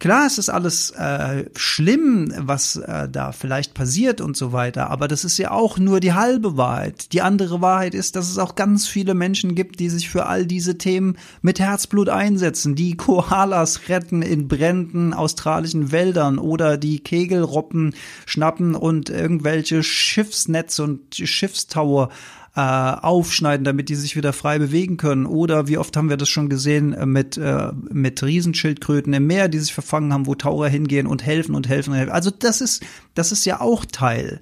Klar, 0.00 0.26
es 0.26 0.38
ist 0.38 0.48
alles 0.48 0.92
äh, 0.92 1.46
schlimm, 1.56 2.32
was 2.36 2.76
äh, 2.76 3.08
da 3.08 3.32
vielleicht 3.32 3.74
passiert 3.74 4.20
und 4.20 4.36
so 4.36 4.52
weiter, 4.52 4.90
aber 4.90 5.08
das 5.08 5.24
ist 5.24 5.38
ja 5.38 5.50
auch 5.50 5.76
nur 5.76 5.98
die 5.98 6.12
halbe 6.12 6.56
Wahrheit. 6.56 7.12
Die 7.12 7.20
andere 7.20 7.60
Wahrheit 7.60 7.94
ist, 7.94 8.14
dass 8.14 8.30
es 8.30 8.38
auch 8.38 8.54
ganz 8.54 8.86
viele 8.86 9.14
Menschen 9.14 9.56
gibt, 9.56 9.80
die 9.80 9.88
sich 9.88 10.08
für 10.08 10.26
all 10.26 10.46
diese 10.46 10.78
Themen 10.78 11.16
mit 11.42 11.58
Herzblut 11.58 12.08
einsetzen, 12.10 12.76
die 12.76 12.96
Koalas 12.96 13.88
retten 13.88 14.22
in 14.22 14.46
brennenden 14.46 15.14
australischen 15.14 15.90
Wäldern 15.90 16.38
oder 16.38 16.76
die 16.76 17.00
Kegelroppen 17.00 17.94
schnappen 18.24 18.76
und 18.76 19.10
irgendwelche 19.10 19.82
Schiffsnetze 19.82 20.84
und 20.84 21.16
Schiffstower 21.16 22.10
äh, 22.56 22.60
aufschneiden, 22.60 23.64
damit 23.64 23.88
die 23.88 23.94
sich 23.94 24.16
wieder 24.16 24.32
frei 24.32 24.58
bewegen 24.58 24.96
können. 24.96 25.26
Oder 25.26 25.68
wie 25.68 25.78
oft 25.78 25.96
haben 25.96 26.08
wir 26.08 26.16
das 26.16 26.28
schon 26.28 26.48
gesehen 26.48 26.92
äh, 26.92 27.06
mit, 27.06 27.36
äh, 27.36 27.72
mit 27.90 28.22
Riesenschildkröten 28.22 29.12
im 29.12 29.26
Meer, 29.26 29.48
die 29.48 29.58
sich 29.58 29.72
verfangen 29.72 30.12
haben, 30.12 30.26
wo 30.26 30.34
Taucher 30.34 30.68
hingehen 30.68 31.06
und 31.06 31.24
helfen 31.24 31.54
und 31.54 31.68
helfen 31.68 31.90
und 31.90 31.96
helfen. 31.96 32.12
Also 32.12 32.30
das 32.30 32.60
ist, 32.60 32.84
das 33.14 33.32
ist 33.32 33.44
ja 33.44 33.60
auch 33.60 33.84
Teil 33.84 34.40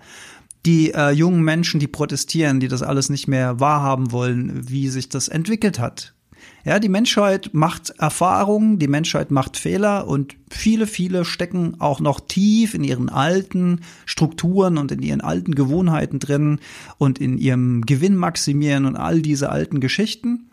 die 0.65 0.93
äh, 0.93 1.11
jungen 1.11 1.43
Menschen, 1.43 1.79
die 1.79 1.87
protestieren, 1.87 2.59
die 2.59 2.67
das 2.67 2.83
alles 2.83 3.09
nicht 3.09 3.29
mehr 3.29 3.61
wahrhaben 3.61 4.11
wollen, 4.11 4.69
wie 4.69 4.89
sich 4.89 5.09
das 5.09 5.29
entwickelt 5.29 5.79
hat. 5.79 6.16
Ja, 6.65 6.81
die 6.81 6.89
Menschheit 6.89 7.51
macht 7.53 7.91
Erfahrungen, 7.91 8.81
die 8.81 8.89
Menschheit 8.89 9.31
macht 9.31 9.57
Fehler 9.57 10.09
und 10.09 10.35
viele, 10.51 10.89
viele 10.89 11.25
stecken 11.25 11.81
auch 11.81 12.01
noch 12.01 12.19
tief 12.19 12.75
in 12.75 12.83
ihren 12.83 13.09
alten 13.09 13.83
Strukturen 14.05 14.77
und 14.77 14.91
in 14.91 15.01
ihren 15.01 15.21
alten 15.21 15.55
Gewohnheiten 15.55 16.19
drin 16.19 16.59
und 16.99 17.21
in 17.21 17.39
ihrem 17.39 17.87
Gewinn 17.87 18.17
maximieren 18.17 18.85
und 18.85 18.97
all 18.97 19.23
diese 19.23 19.51
alten 19.51 19.79
Geschichten. 19.79 20.51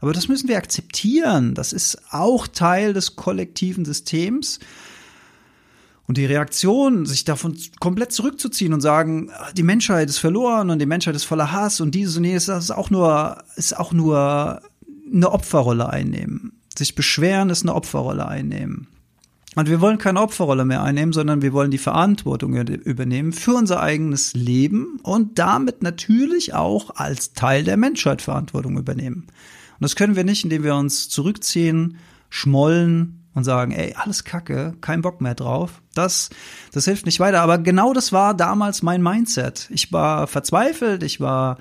Aber 0.00 0.14
das 0.14 0.28
müssen 0.28 0.48
wir 0.48 0.56
akzeptieren. 0.56 1.54
Das 1.54 1.74
ist 1.74 1.98
auch 2.10 2.46
Teil 2.46 2.94
des 2.94 3.16
kollektiven 3.16 3.84
Systems. 3.84 4.60
Und 6.06 6.16
die 6.16 6.24
Reaktion, 6.24 7.06
sich 7.06 7.24
davon 7.24 7.56
komplett 7.78 8.12
zurückzuziehen 8.12 8.72
und 8.72 8.80
sagen, 8.80 9.30
die 9.56 9.62
Menschheit 9.62 10.08
ist 10.08 10.18
verloren 10.18 10.70
und 10.70 10.80
die 10.80 10.86
Menschheit 10.86 11.14
ist 11.14 11.24
voller 11.24 11.52
Hass 11.52 11.80
und 11.80 11.94
dieses 11.94 12.16
und 12.16 12.24
jenes, 12.24 12.46
das 12.46 12.64
ist 12.64 12.70
auch 12.70 12.90
nur, 12.90 13.44
ist 13.56 13.78
auch 13.78 13.92
nur 13.92 14.60
eine 15.12 15.30
Opferrolle 15.30 15.88
einnehmen. 15.90 16.52
Sich 16.76 16.94
beschweren 16.94 17.50
ist 17.50 17.62
eine 17.62 17.74
Opferrolle 17.74 18.26
einnehmen. 18.26 18.88
Und 19.56 19.68
wir 19.68 19.80
wollen 19.80 19.98
keine 19.98 20.20
Opferrolle 20.20 20.64
mehr 20.64 20.82
einnehmen, 20.82 21.12
sondern 21.12 21.42
wir 21.42 21.52
wollen 21.52 21.72
die 21.72 21.78
Verantwortung 21.78 22.54
übernehmen 22.54 23.32
für 23.32 23.54
unser 23.54 23.80
eigenes 23.80 24.34
Leben 24.34 25.00
und 25.02 25.40
damit 25.40 25.82
natürlich 25.82 26.54
auch 26.54 26.90
als 26.94 27.32
Teil 27.32 27.64
der 27.64 27.76
Menschheit 27.76 28.22
Verantwortung 28.22 28.78
übernehmen. 28.78 29.26
Und 29.26 29.82
das 29.82 29.96
können 29.96 30.14
wir 30.14 30.24
nicht, 30.24 30.44
indem 30.44 30.62
wir 30.62 30.76
uns 30.76 31.08
zurückziehen, 31.08 31.96
schmollen 32.28 33.24
und 33.34 33.42
sagen, 33.42 33.72
ey, 33.72 33.94
alles 33.96 34.22
Kacke, 34.24 34.74
kein 34.80 35.02
Bock 35.02 35.20
mehr 35.20 35.34
drauf. 35.34 35.82
Das, 35.94 36.30
das 36.72 36.84
hilft 36.84 37.06
nicht 37.06 37.18
weiter. 37.18 37.40
Aber 37.40 37.58
genau 37.58 37.92
das 37.92 38.12
war 38.12 38.34
damals 38.34 38.82
mein 38.82 39.02
Mindset. 39.02 39.68
Ich 39.70 39.92
war 39.92 40.26
verzweifelt, 40.28 41.02
ich 41.02 41.20
war 41.20 41.58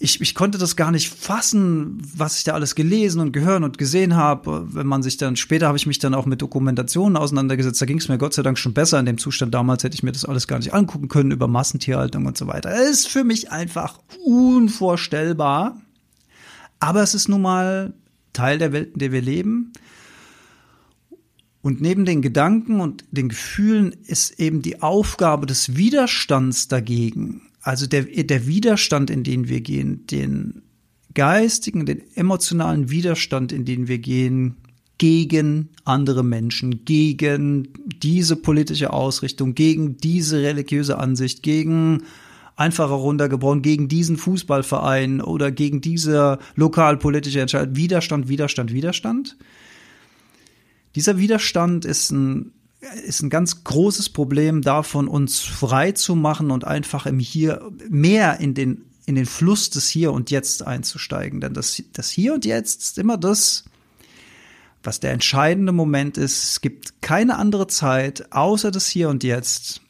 ich, 0.00 0.20
ich 0.20 0.34
konnte 0.36 0.58
das 0.58 0.76
gar 0.76 0.92
nicht 0.92 1.12
fassen, 1.12 2.00
was 2.16 2.38
ich 2.38 2.44
da 2.44 2.52
alles 2.54 2.76
gelesen 2.76 3.20
und 3.20 3.32
gehört 3.32 3.64
und 3.64 3.78
gesehen 3.78 4.14
habe. 4.14 4.66
Wenn 4.72 4.86
man 4.86 5.02
sich 5.02 5.16
dann, 5.16 5.34
später 5.34 5.66
habe 5.66 5.76
ich 5.76 5.86
mich 5.86 5.98
dann 5.98 6.14
auch 6.14 6.24
mit 6.24 6.40
Dokumentationen 6.40 7.16
auseinandergesetzt, 7.16 7.82
da 7.82 7.86
ging 7.86 7.98
es 7.98 8.08
mir 8.08 8.16
Gott 8.16 8.32
sei 8.32 8.42
Dank 8.42 8.58
schon 8.58 8.74
besser. 8.74 9.00
In 9.00 9.06
dem 9.06 9.18
Zustand 9.18 9.54
damals 9.54 9.82
hätte 9.82 9.94
ich 9.94 10.04
mir 10.04 10.12
das 10.12 10.24
alles 10.24 10.46
gar 10.46 10.58
nicht 10.58 10.72
angucken 10.72 11.08
können 11.08 11.32
über 11.32 11.48
Massentierhaltung 11.48 12.26
und 12.26 12.38
so 12.38 12.46
weiter. 12.46 12.70
Es 12.70 13.00
ist 13.00 13.08
für 13.08 13.24
mich 13.24 13.50
einfach 13.50 13.98
unvorstellbar. 14.24 15.80
Aber 16.78 17.02
es 17.02 17.14
ist 17.14 17.28
nun 17.28 17.42
mal 17.42 17.92
Teil 18.32 18.58
der 18.58 18.72
Welt, 18.72 18.92
in 18.92 18.98
der 19.00 19.10
wir 19.10 19.20
leben. 19.20 19.72
Und 21.60 21.80
neben 21.80 22.04
den 22.04 22.22
Gedanken 22.22 22.80
und 22.80 23.04
den 23.10 23.28
Gefühlen 23.28 23.94
ist 24.06 24.38
eben 24.38 24.62
die 24.62 24.80
Aufgabe 24.80 25.46
des 25.46 25.76
Widerstands 25.76 26.68
dagegen 26.68 27.42
also 27.68 27.86
der, 27.86 28.04
der 28.04 28.46
Widerstand, 28.46 29.10
in 29.10 29.24
den 29.24 29.48
wir 29.48 29.60
gehen, 29.60 30.06
den 30.06 30.62
geistigen, 31.12 31.84
den 31.84 32.02
emotionalen 32.14 32.88
Widerstand, 32.88 33.52
in 33.52 33.66
den 33.66 33.88
wir 33.88 33.98
gehen, 33.98 34.56
gegen 34.96 35.68
andere 35.84 36.24
Menschen, 36.24 36.86
gegen 36.86 37.68
diese 38.02 38.36
politische 38.36 38.92
Ausrichtung, 38.92 39.54
gegen 39.54 39.98
diese 39.98 40.42
religiöse 40.42 40.98
Ansicht, 40.98 41.42
gegen 41.42 42.04
einfacher 42.56 42.94
runtergebrochen, 42.94 43.60
gegen 43.60 43.88
diesen 43.88 44.16
Fußballverein 44.16 45.20
oder 45.20 45.52
gegen 45.52 45.82
diese 45.82 46.38
lokalpolitische 46.56 47.42
Entscheidung. 47.42 47.76
Widerstand, 47.76 48.28
Widerstand, 48.28 48.72
Widerstand. 48.72 49.36
Dieser 50.98 51.16
Widerstand 51.16 51.84
ist 51.84 52.10
ein 52.10 52.50
ist 53.06 53.22
ein 53.22 53.30
ganz 53.30 53.62
großes 53.62 54.08
Problem 54.08 54.62
davon, 54.62 55.06
uns 55.06 55.38
frei 55.38 55.92
zu 55.92 56.16
machen 56.16 56.50
und 56.50 56.64
einfach 56.64 57.06
im 57.06 57.20
Hier 57.20 57.70
mehr 57.88 58.40
in 58.40 58.54
den, 58.54 58.84
in 59.06 59.14
den 59.14 59.26
Fluss 59.26 59.70
des 59.70 59.88
Hier 59.88 60.12
und 60.12 60.32
Jetzt 60.32 60.66
einzusteigen. 60.66 61.40
Denn 61.40 61.54
das, 61.54 61.80
das 61.92 62.10
Hier 62.10 62.34
und 62.34 62.44
Jetzt 62.44 62.82
ist 62.82 62.98
immer 62.98 63.16
das, 63.16 63.64
was 64.82 64.98
der 64.98 65.12
entscheidende 65.12 65.70
Moment 65.70 66.18
ist. 66.18 66.42
Es 66.42 66.60
gibt 66.60 67.00
keine 67.00 67.36
andere 67.36 67.68
Zeit 67.68 68.32
außer 68.32 68.72
das 68.72 68.88
Hier 68.88 69.08
und 69.08 69.22
Jetzt. 69.22 69.80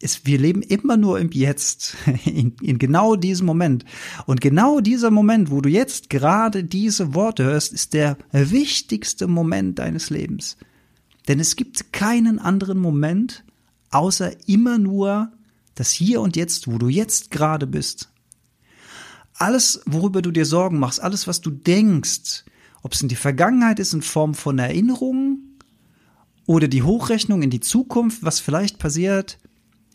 Ist, 0.00 0.26
wir 0.26 0.38
leben 0.38 0.62
immer 0.62 0.96
nur 0.96 1.20
im 1.20 1.30
Jetzt, 1.30 1.94
in, 2.24 2.54
in 2.62 2.78
genau 2.78 3.16
diesem 3.16 3.46
Moment. 3.46 3.84
Und 4.26 4.40
genau 4.40 4.80
dieser 4.80 5.10
Moment, 5.10 5.50
wo 5.50 5.60
du 5.60 5.68
jetzt 5.68 6.10
gerade 6.10 6.64
diese 6.64 7.14
Worte 7.14 7.44
hörst, 7.44 7.72
ist 7.72 7.92
der 7.92 8.16
wichtigste 8.32 9.28
Moment 9.28 9.78
deines 9.78 10.10
Lebens. 10.10 10.56
Denn 11.28 11.38
es 11.38 11.54
gibt 11.54 11.92
keinen 11.92 12.38
anderen 12.38 12.78
Moment, 12.78 13.44
außer 13.90 14.32
immer 14.48 14.78
nur 14.78 15.32
das 15.74 15.92
Hier 15.92 16.20
und 16.20 16.36
Jetzt, 16.36 16.66
wo 16.66 16.78
du 16.78 16.88
jetzt 16.88 17.30
gerade 17.30 17.66
bist. 17.66 18.10
Alles, 19.34 19.80
worüber 19.86 20.22
du 20.22 20.30
dir 20.30 20.44
Sorgen 20.44 20.78
machst, 20.78 21.00
alles, 21.00 21.26
was 21.26 21.40
du 21.40 21.50
denkst, 21.50 22.44
ob 22.82 22.92
es 22.92 23.02
in 23.02 23.08
die 23.08 23.16
Vergangenheit 23.16 23.78
ist 23.78 23.94
in 23.94 24.02
Form 24.02 24.34
von 24.34 24.58
Erinnerungen 24.58 25.58
oder 26.46 26.68
die 26.68 26.82
Hochrechnung 26.82 27.42
in 27.42 27.50
die 27.50 27.60
Zukunft, 27.60 28.22
was 28.22 28.40
vielleicht 28.40 28.78
passiert, 28.78 29.38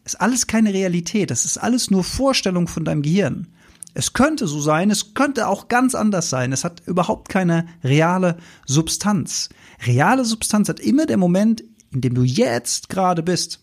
ist 0.06 0.22
alles 0.22 0.48
keine 0.48 0.74
Realität. 0.74 1.32
Das 1.32 1.46
ist 1.46 1.58
alles 1.58 1.92
nur 1.92 2.04
Vorstellung 2.04 2.68
von 2.68 2.86
deinem 2.86 3.02
Gehirn. 3.02 3.48
Es 3.94 4.14
könnte 4.14 4.48
so 4.48 4.60
sein, 4.62 4.92
es 4.92 5.14
könnte 5.14 5.48
auch 5.48 5.68
ganz 5.68 5.96
anders 5.96 6.30
sein. 6.30 6.52
Es 6.52 6.64
hat 6.64 6.82
überhaupt 6.86 7.30
keine 7.30 7.66
reale 7.84 8.38
Substanz. 8.66 9.50
Reale 9.86 10.26
Substanz 10.26 10.70
hat 10.70 10.80
immer 10.80 11.06
der 11.06 11.18
Moment 11.18 11.64
in 11.96 12.02
dem 12.02 12.14
du 12.14 12.24
jetzt 12.24 12.90
gerade 12.90 13.24
bist. 13.24 13.62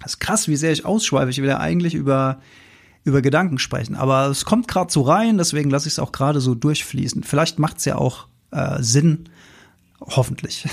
Das 0.00 0.14
ist 0.14 0.18
krass, 0.18 0.48
wie 0.48 0.56
sehr 0.56 0.72
ich 0.72 0.84
ausschweife. 0.84 1.30
Ich 1.30 1.38
will 1.40 1.48
ja 1.48 1.60
eigentlich 1.60 1.94
über, 1.94 2.40
über 3.04 3.22
Gedanken 3.22 3.58
sprechen. 3.58 3.94
Aber 3.94 4.26
es 4.26 4.44
kommt 4.44 4.66
gerade 4.66 4.90
so 4.90 5.02
rein, 5.02 5.38
deswegen 5.38 5.70
lasse 5.70 5.86
ich 5.86 5.94
es 5.94 5.98
auch 5.98 6.10
gerade 6.10 6.40
so 6.40 6.54
durchfließen. 6.54 7.22
Vielleicht 7.22 7.58
macht 7.58 7.78
es 7.78 7.84
ja 7.84 7.96
auch 7.96 8.26
äh, 8.50 8.82
Sinn. 8.82 9.28
Hoffentlich. 10.00 10.66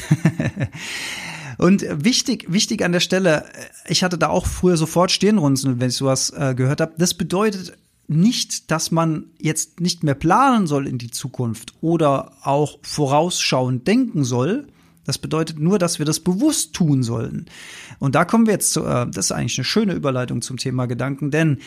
Und 1.62 1.86
wichtig, 1.92 2.48
wichtig 2.50 2.84
an 2.84 2.92
der 2.92 3.02
Stelle, 3.02 3.46
ich 3.88 4.04
hatte 4.04 4.18
da 4.18 4.30
auch 4.30 4.48
früher 4.48 4.78
sofort 4.78 5.12
Stirnrunzeln, 5.12 5.80
wenn 5.80 5.90
ich 5.90 5.96
sowas 5.96 6.32
äh, 6.32 6.56
gehört 6.56 6.82
habe. 6.82 6.94
Das 6.98 7.14
bedeutet 7.14 7.78
nicht, 8.08 8.72
dass 8.72 8.90
man 8.90 9.26
jetzt 9.38 9.80
nicht 9.80 10.04
mehr 10.04 10.16
planen 10.16 10.66
soll 10.66 10.88
in 10.88 10.98
die 10.98 11.12
Zukunft 11.12 11.76
oder 11.80 12.32
auch 12.42 12.80
vorausschauend 12.82 13.88
denken 13.88 14.24
soll. 14.24 14.70
Das 15.06 15.20
bedeutet 15.20 15.60
nur, 15.60 15.78
dass 15.78 16.00
wir 16.00 16.06
das 16.08 16.20
bewusst 16.20 16.74
tun 16.74 17.04
sollen. 17.04 17.46
Und 18.00 18.16
da 18.16 18.26
kommen 18.26 18.48
wir 18.48 18.54
jetzt 18.54 18.74
zu, 18.74 18.84
äh, 18.84 19.06
das 19.12 19.26
ist 19.26 19.32
eigentlich 19.32 19.60
eine 19.60 19.66
schöne 19.66 19.94
Überleitung 19.94 20.42
zum 20.42 20.58
Thema 20.58 20.88
Gedanken, 20.88 21.30
denn 21.30 21.60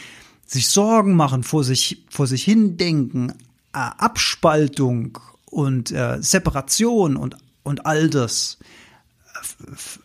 sich 0.44 0.66
Sorgen 0.66 1.14
machen, 1.14 1.44
vor 1.44 1.62
sich, 1.62 2.04
vor 2.10 2.26
sich 2.26 2.42
hin 2.42 2.76
denken, 2.76 3.30
äh, 3.72 3.78
Abspaltung 3.78 5.20
und 5.46 5.92
äh, 5.92 6.20
Separation 6.20 7.14
und, 7.14 7.36
und 7.62 7.86
all 7.86 8.10
das, 8.10 8.58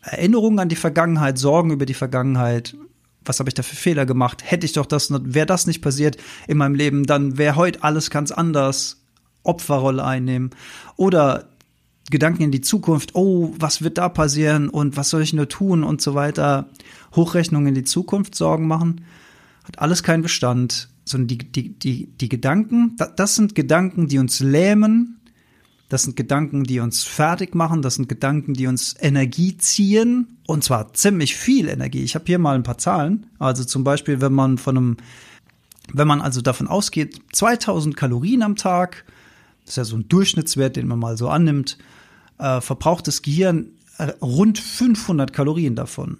Erinnerungen 0.01 0.59
an 0.59 0.69
die 0.69 0.75
Vergangenheit, 0.75 1.37
Sorgen 1.37 1.71
über 1.71 1.85
die 1.85 1.93
Vergangenheit, 1.93 2.75
was 3.25 3.39
habe 3.39 3.49
ich 3.49 3.53
da 3.53 3.63
für 3.63 3.75
Fehler 3.75 4.05
gemacht? 4.05 4.43
Hätte 4.45 4.65
ich 4.65 4.73
doch 4.73 4.85
das, 4.85 5.11
wäre 5.11 5.45
das 5.45 5.67
nicht 5.67 5.81
passiert 5.81 6.17
in 6.47 6.57
meinem 6.57 6.75
Leben, 6.75 7.05
dann 7.05 7.37
wäre 7.37 7.55
heute 7.55 7.83
alles 7.83 8.09
ganz 8.09 8.31
anders. 8.31 8.99
Opferrolle 9.43 10.03
einnehmen 10.03 10.51
oder 10.95 11.49
Gedanken 12.11 12.43
in 12.43 12.51
die 12.51 12.61
Zukunft, 12.61 13.15
oh, 13.15 13.53
was 13.57 13.81
wird 13.81 13.97
da 13.97 14.09
passieren 14.09 14.69
und 14.69 14.97
was 14.97 15.09
soll 15.09 15.21
ich 15.21 15.33
nur 15.33 15.47
tun 15.47 15.83
und 15.83 16.01
so 16.01 16.15
weiter. 16.15 16.69
Hochrechnungen 17.15 17.67
in 17.69 17.75
die 17.75 17.83
Zukunft 17.83 18.35
Sorgen 18.35 18.67
machen, 18.67 19.05
hat 19.63 19.79
alles 19.79 20.03
keinen 20.03 20.23
Bestand, 20.23 20.89
sondern 21.05 21.27
die, 21.27 21.37
die, 21.37 21.79
die, 21.79 22.07
die 22.07 22.29
Gedanken, 22.29 22.95
das 23.15 23.35
sind 23.35 23.55
Gedanken, 23.55 24.07
die 24.07 24.17
uns 24.17 24.39
lähmen, 24.39 25.18
das 25.89 26.03
sind 26.03 26.15
Gedanken, 26.15 26.63
die 26.63 26.79
uns 26.79 27.03
fertig 27.03 27.55
machen. 27.55 27.81
Das 27.81 27.95
sind 27.95 28.07
Gedanken, 28.07 28.53
die 28.53 28.67
uns 28.67 28.95
Energie 28.99 29.57
ziehen. 29.57 30.37
Und 30.45 30.63
zwar 30.63 30.93
ziemlich 30.93 31.35
viel 31.35 31.67
Energie. 31.67 32.03
Ich 32.03 32.13
habe 32.13 32.25
hier 32.27 32.37
mal 32.37 32.55
ein 32.55 32.63
paar 32.63 32.77
Zahlen. 32.77 33.25
Also 33.39 33.63
zum 33.63 33.83
Beispiel, 33.83 34.21
wenn 34.21 34.33
man 34.33 34.59
von 34.59 34.77
einem, 34.77 34.97
wenn 35.91 36.07
man 36.07 36.21
also 36.21 36.41
davon 36.41 36.67
ausgeht, 36.67 37.19
2000 37.33 37.97
Kalorien 37.97 38.43
am 38.43 38.55
Tag, 38.55 39.03
das 39.65 39.71
ist 39.71 39.77
ja 39.77 39.83
so 39.83 39.97
ein 39.97 40.07
Durchschnittswert, 40.07 40.75
den 40.75 40.87
man 40.87 40.99
mal 40.99 41.17
so 41.17 41.27
annimmt, 41.27 41.79
äh, 42.37 42.61
verbraucht 42.61 43.07
das 43.07 43.23
Gehirn 43.23 43.71
äh, 43.97 44.11
rund 44.21 44.59
500 44.59 45.33
Kalorien 45.33 45.75
davon. 45.75 46.19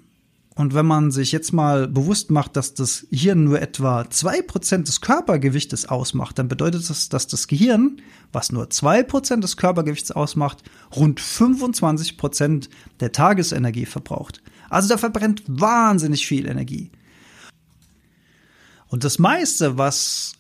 Und 0.60 0.74
wenn 0.74 0.86
man 0.86 1.10
sich 1.10 1.32
jetzt 1.32 1.54
mal 1.54 1.88
bewusst 1.88 2.32
macht, 2.32 2.58
dass 2.58 2.74
das 2.74 3.08
Hirn 3.12 3.46
nur 3.46 3.62
etwa 3.62 4.10
zwei 4.10 4.42
Prozent 4.42 4.90
des 4.90 5.00
Körpergewichtes 5.00 5.88
ausmacht, 5.88 6.38
dann 6.38 6.50
bedeutet 6.50 6.90
das, 6.90 7.08
dass 7.08 7.28
das 7.28 7.48
Gehirn, 7.48 8.02
was 8.34 8.52
nur 8.52 8.70
zwei 8.70 9.02
Prozent 9.02 9.42
des 9.42 9.56
Körpergewichts 9.56 10.12
ausmacht, 10.12 10.62
rund 10.94 11.22
25 11.22 12.18
Prozent 12.18 12.70
der 13.00 13.14
Tagesenergie 13.14 13.86
verbraucht. 13.86 14.42
Also 14.70 14.90
da 14.90 14.98
verbrennt 14.98 15.44
wahnsinnig 15.48 16.28
viel 16.28 16.46
Energie. 16.46 16.92
Und 18.90 19.06
das 19.06 19.18
meiste, 19.18 19.78
was 19.78 20.34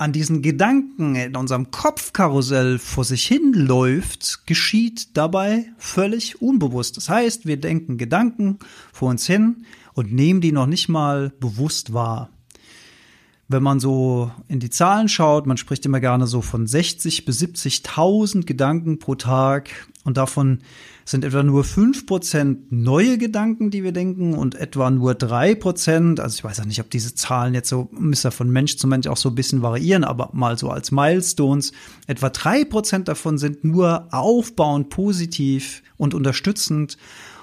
an 0.00 0.12
diesen 0.12 0.40
Gedanken 0.40 1.14
in 1.14 1.36
unserem 1.36 1.70
Kopfkarussell 1.70 2.78
vor 2.78 3.04
sich 3.04 3.26
hin 3.26 3.52
läuft, 3.52 4.46
geschieht 4.46 5.14
dabei 5.14 5.66
völlig 5.76 6.40
unbewusst. 6.40 6.96
Das 6.96 7.10
heißt, 7.10 7.44
wir 7.44 7.58
denken 7.58 7.98
Gedanken 7.98 8.58
vor 8.94 9.10
uns 9.10 9.26
hin 9.26 9.66
und 9.92 10.10
nehmen 10.10 10.40
die 10.40 10.52
noch 10.52 10.66
nicht 10.66 10.88
mal 10.88 11.30
bewusst 11.38 11.92
wahr 11.92 12.30
wenn 13.52 13.64
man 13.64 13.80
so 13.80 14.30
in 14.46 14.60
die 14.60 14.70
Zahlen 14.70 15.08
schaut, 15.08 15.44
man 15.44 15.56
spricht 15.56 15.84
immer 15.84 15.98
gerne 15.98 16.28
so 16.28 16.40
von 16.40 16.68
60 16.68 17.24
bis 17.24 17.42
70.000 17.42 18.46
Gedanken 18.46 19.00
pro 19.00 19.16
Tag 19.16 19.88
und 20.04 20.16
davon 20.16 20.60
sind 21.04 21.24
etwa 21.24 21.42
nur 21.42 21.62
5% 21.62 22.56
neue 22.70 23.18
Gedanken, 23.18 23.70
die 23.70 23.84
wir 23.84 23.92
denken 23.92 24.34
und 24.34 24.54
etwa 24.54 24.90
nur 24.90 25.12
3%, 25.12 26.20
also 26.20 26.34
ich 26.34 26.44
weiß 26.44 26.60
auch 26.60 26.64
nicht, 26.64 26.80
ob 26.80 26.90
diese 26.90 27.14
Zahlen 27.14 27.52
jetzt 27.52 27.68
so, 27.68 27.90
müssen 27.92 28.28
ja 28.28 28.30
von 28.30 28.48
Mensch 28.48 28.76
zu 28.76 28.86
Mensch 28.86 29.06
auch 29.06 29.18
so 29.18 29.28
ein 29.28 29.34
bisschen 29.34 29.62
variieren, 29.62 30.04
aber 30.04 30.30
mal 30.32 30.56
so 30.56 30.70
als 30.70 30.90
Milestones, 30.90 31.72
etwa 32.06 32.28
3% 32.28 33.04
davon 33.04 33.36
sind 33.36 33.64
nur 33.64 34.08
aufbauend, 34.10 34.88
positiv 34.88 35.82
und 35.96 36.14
unterstützend 36.14 36.96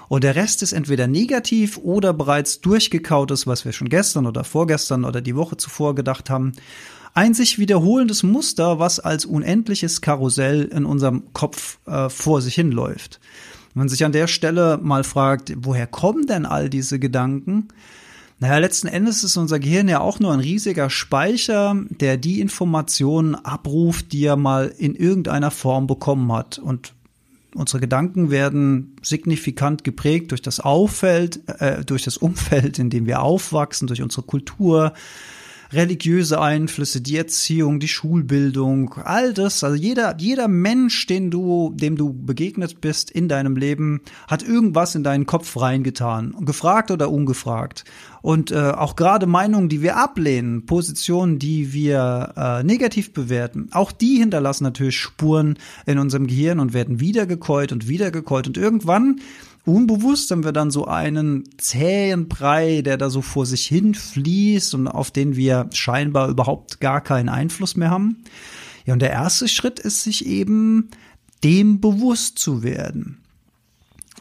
und 0.08 0.24
der 0.24 0.36
Rest 0.36 0.62
ist 0.62 0.72
entweder 0.72 1.06
negativ 1.06 1.78
oder 1.78 2.12
bereits 2.14 2.60
durchgekautes, 2.60 3.46
was 3.46 3.64
wir 3.64 3.72
schon 3.72 3.90
gestern 3.90 4.26
oder 4.26 4.42
vorgestern 4.42 5.04
oder 5.04 5.20
die 5.20 5.36
Woche 5.36 5.56
zuvor 5.58 5.94
gedacht 5.94 6.30
haben. 6.30 6.52
Ein 7.14 7.34
sich 7.34 7.58
wiederholendes 7.58 8.22
Muster, 8.22 8.78
was 8.78 9.00
als 9.00 9.24
unendliches 9.24 10.00
Karussell 10.00 10.64
in 10.64 10.84
unserem 10.84 11.32
Kopf 11.32 11.78
äh, 11.86 12.08
vor 12.08 12.40
sich 12.42 12.54
hinläuft. 12.54 13.20
Wenn 13.74 13.80
man 13.80 13.88
sich 13.88 14.04
an 14.04 14.12
der 14.12 14.26
Stelle 14.26 14.78
mal 14.82 15.04
fragt, 15.04 15.52
woher 15.56 15.86
kommen 15.86 16.26
denn 16.26 16.46
all 16.46 16.70
diese 16.70 16.98
Gedanken? 16.98 17.68
Naja, 18.40 18.58
letzten 18.58 18.86
Endes 18.86 19.24
ist 19.24 19.36
unser 19.36 19.58
Gehirn 19.58 19.88
ja 19.88 20.00
auch 20.00 20.20
nur 20.20 20.32
ein 20.32 20.40
riesiger 20.40 20.90
Speicher, 20.90 21.76
der 21.88 22.16
die 22.16 22.40
Informationen 22.40 23.34
abruft, 23.34 24.12
die 24.12 24.24
er 24.24 24.36
mal 24.36 24.72
in 24.78 24.94
irgendeiner 24.94 25.50
Form 25.50 25.86
bekommen 25.88 26.32
hat. 26.32 26.58
Und 26.58 26.92
Unsere 27.54 27.80
Gedanken 27.80 28.30
werden 28.30 28.94
signifikant 29.02 29.82
geprägt 29.82 30.30
durch 30.30 30.42
das 30.42 30.60
Auffeld, 30.60 31.40
äh, 31.60 31.84
durch 31.84 32.04
das 32.04 32.16
Umfeld, 32.18 32.78
in 32.78 32.90
dem 32.90 33.06
wir 33.06 33.22
aufwachsen, 33.22 33.88
durch 33.88 34.02
unsere 34.02 34.22
Kultur, 34.22 34.92
religiöse 35.72 36.40
Einflüsse, 36.40 37.00
die 37.00 37.16
Erziehung, 37.16 37.80
die 37.80 37.88
Schulbildung, 37.88 38.94
all 39.04 39.34
das, 39.34 39.62
also 39.62 39.76
jeder, 39.76 40.16
jeder 40.18 40.48
Mensch, 40.48 41.06
den 41.06 41.30
du, 41.30 41.72
dem 41.74 41.96
du 41.96 42.12
begegnet 42.12 42.80
bist 42.80 43.10
in 43.10 43.28
deinem 43.28 43.56
Leben, 43.56 44.00
hat 44.26 44.42
irgendwas 44.42 44.94
in 44.94 45.04
deinen 45.04 45.26
Kopf 45.26 45.60
reingetan, 45.60 46.34
gefragt 46.40 46.90
oder 46.90 47.10
ungefragt. 47.10 47.84
Und 48.22 48.50
äh, 48.50 48.56
auch 48.56 48.96
gerade 48.96 49.26
Meinungen, 49.26 49.68
die 49.68 49.82
wir 49.82 49.96
ablehnen, 49.96 50.66
Positionen, 50.66 51.38
die 51.38 51.72
wir 51.72 52.32
äh, 52.36 52.62
negativ 52.64 53.12
bewerten, 53.12 53.68
auch 53.72 53.92
die 53.92 54.16
hinterlassen 54.16 54.64
natürlich 54.64 54.96
Spuren 54.96 55.58
in 55.86 55.98
unserem 55.98 56.26
Gehirn 56.26 56.60
und 56.60 56.72
werden 56.72 57.00
wiedergekäut 57.00 57.72
und 57.72 57.88
wiedergekäut. 57.88 58.46
Und 58.46 58.56
irgendwann 58.56 59.20
unbewusst 59.68 60.30
haben 60.30 60.44
wir 60.44 60.52
dann 60.52 60.70
so 60.70 60.86
einen 60.86 61.44
zähen 61.58 62.28
Brei, 62.28 62.82
der 62.82 62.96
da 62.96 63.10
so 63.10 63.22
vor 63.22 63.46
sich 63.46 63.66
hin 63.66 63.94
fließt 63.94 64.74
und 64.74 64.88
auf 64.88 65.10
den 65.10 65.36
wir 65.36 65.68
scheinbar 65.72 66.28
überhaupt 66.28 66.80
gar 66.80 67.00
keinen 67.00 67.28
Einfluss 67.28 67.76
mehr 67.76 67.90
haben. 67.90 68.24
Ja, 68.86 68.94
und 68.94 69.00
der 69.00 69.10
erste 69.10 69.48
Schritt 69.48 69.78
ist, 69.78 70.02
sich 70.02 70.26
eben 70.26 70.88
dem 71.44 71.80
bewusst 71.80 72.38
zu 72.38 72.62
werden. 72.62 73.18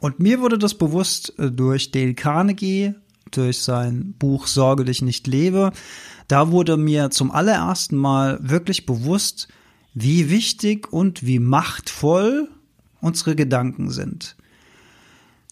Und 0.02 0.20
mir 0.20 0.42
wurde 0.42 0.58
das 0.58 0.76
bewusst 0.76 1.34
äh, 1.40 1.52
durch 1.52 1.92
Dale 1.92 2.14
Carnegie, 2.14 2.94
durch 3.32 3.60
sein 3.60 4.14
Buch 4.20 4.48
Sorge 4.48 4.86
dich 4.86 5.02
nicht 5.02 5.28
lebe. 5.28 5.72
Da 6.28 6.52
wurde 6.52 6.78
mir 6.78 7.10
zum 7.10 7.32
allerersten 7.32 7.96
Mal 7.96 8.40
wirklich 8.42 8.86
bewusst, 8.86 9.48
wie 9.94 10.30
wichtig 10.30 10.92
und 10.92 11.26
wie 11.26 11.40
machtvoll 11.40 12.50
unsere 13.02 13.36
Gedanken 13.36 13.90
sind. 13.90 14.36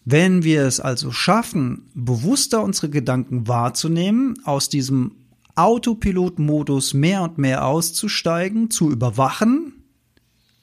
Wenn 0.08 0.44
wir 0.44 0.62
es 0.62 0.78
also 0.78 1.10
schaffen, 1.10 1.90
bewusster 1.92 2.62
unsere 2.62 2.88
Gedanken 2.88 3.48
wahrzunehmen, 3.48 4.38
aus 4.44 4.68
diesem 4.68 5.16
Autopilot-Modus 5.56 6.94
mehr 6.94 7.22
und 7.22 7.38
mehr 7.38 7.66
auszusteigen, 7.66 8.70
zu 8.70 8.88
überwachen, 8.88 9.72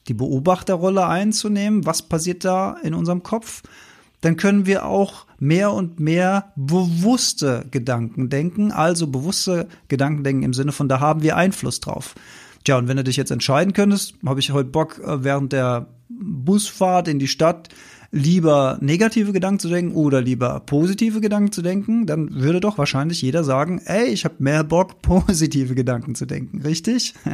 die 0.08 0.14
Beobachterrolle 0.14 1.06
einzunehmen, 1.06 1.84
was 1.84 2.00
passiert 2.00 2.46
da 2.46 2.78
in 2.82 2.94
unserem 2.94 3.22
Kopf, 3.22 3.62
dann 4.22 4.38
können 4.38 4.64
wir 4.64 4.86
auch 4.86 5.26
mehr 5.38 5.74
und 5.74 6.00
mehr 6.00 6.52
bewusste 6.56 7.66
Gedanken 7.70 8.30
denken, 8.30 8.72
also 8.72 9.06
bewusste 9.08 9.68
Gedanken 9.88 10.24
denken 10.24 10.42
im 10.44 10.54
Sinne 10.54 10.72
von, 10.72 10.88
da 10.88 11.00
haben 11.00 11.22
wir 11.22 11.36
Einfluss 11.36 11.80
drauf. 11.80 12.14
Tja, 12.64 12.78
und 12.78 12.88
wenn 12.88 12.96
du 12.96 13.04
dich 13.04 13.16
jetzt 13.16 13.30
entscheiden 13.30 13.74
könntest, 13.74 14.14
habe 14.24 14.40
ich 14.40 14.52
heute 14.52 14.70
Bock, 14.70 15.00
äh, 15.00 15.22
während 15.22 15.52
der 15.52 15.88
Busfahrt 16.08 17.08
in 17.08 17.18
die 17.18 17.28
Stadt 17.28 17.68
lieber 18.14 18.78
negative 18.80 19.32
Gedanken 19.32 19.58
zu 19.58 19.68
denken 19.68 19.94
oder 19.96 20.20
lieber 20.22 20.60
positive 20.60 21.20
Gedanken 21.20 21.50
zu 21.50 21.62
denken, 21.62 22.06
dann 22.06 22.32
würde 22.32 22.60
doch 22.60 22.78
wahrscheinlich 22.78 23.20
jeder 23.20 23.42
sagen, 23.42 23.80
ey, 23.84 24.06
ich 24.06 24.24
habe 24.24 24.36
mehr 24.38 24.62
Bock, 24.62 25.02
positive 25.02 25.74
Gedanken 25.74 26.14
zu 26.14 26.24
denken, 26.24 26.62
richtig? 26.62 27.14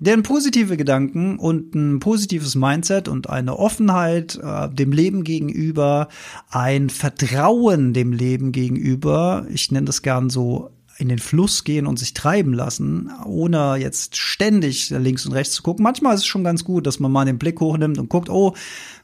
Denn 0.00 0.24
positive 0.24 0.76
Gedanken 0.76 1.38
und 1.38 1.76
ein 1.76 2.00
positives 2.00 2.56
Mindset 2.56 3.06
und 3.06 3.30
eine 3.30 3.56
Offenheit 3.56 4.36
äh, 4.42 4.68
dem 4.68 4.90
Leben 4.90 5.22
gegenüber, 5.22 6.08
ein 6.50 6.90
Vertrauen 6.90 7.94
dem 7.94 8.12
Leben 8.12 8.50
gegenüber, 8.50 9.46
ich 9.48 9.70
nenne 9.70 9.86
das 9.86 10.02
gern 10.02 10.28
so 10.28 10.70
in 10.96 11.08
den 11.08 11.18
Fluss 11.18 11.64
gehen 11.64 11.86
und 11.86 11.98
sich 11.98 12.14
treiben 12.14 12.52
lassen, 12.52 13.10
ohne 13.24 13.76
jetzt 13.76 14.16
ständig 14.16 14.90
links 14.90 15.26
und 15.26 15.32
rechts 15.32 15.54
zu 15.54 15.62
gucken. 15.62 15.82
Manchmal 15.82 16.14
ist 16.14 16.20
es 16.20 16.26
schon 16.26 16.44
ganz 16.44 16.64
gut, 16.64 16.86
dass 16.86 17.00
man 17.00 17.10
mal 17.10 17.24
den 17.24 17.38
Blick 17.38 17.60
hochnimmt 17.60 17.98
und 17.98 18.08
guckt, 18.08 18.30
oh, 18.30 18.54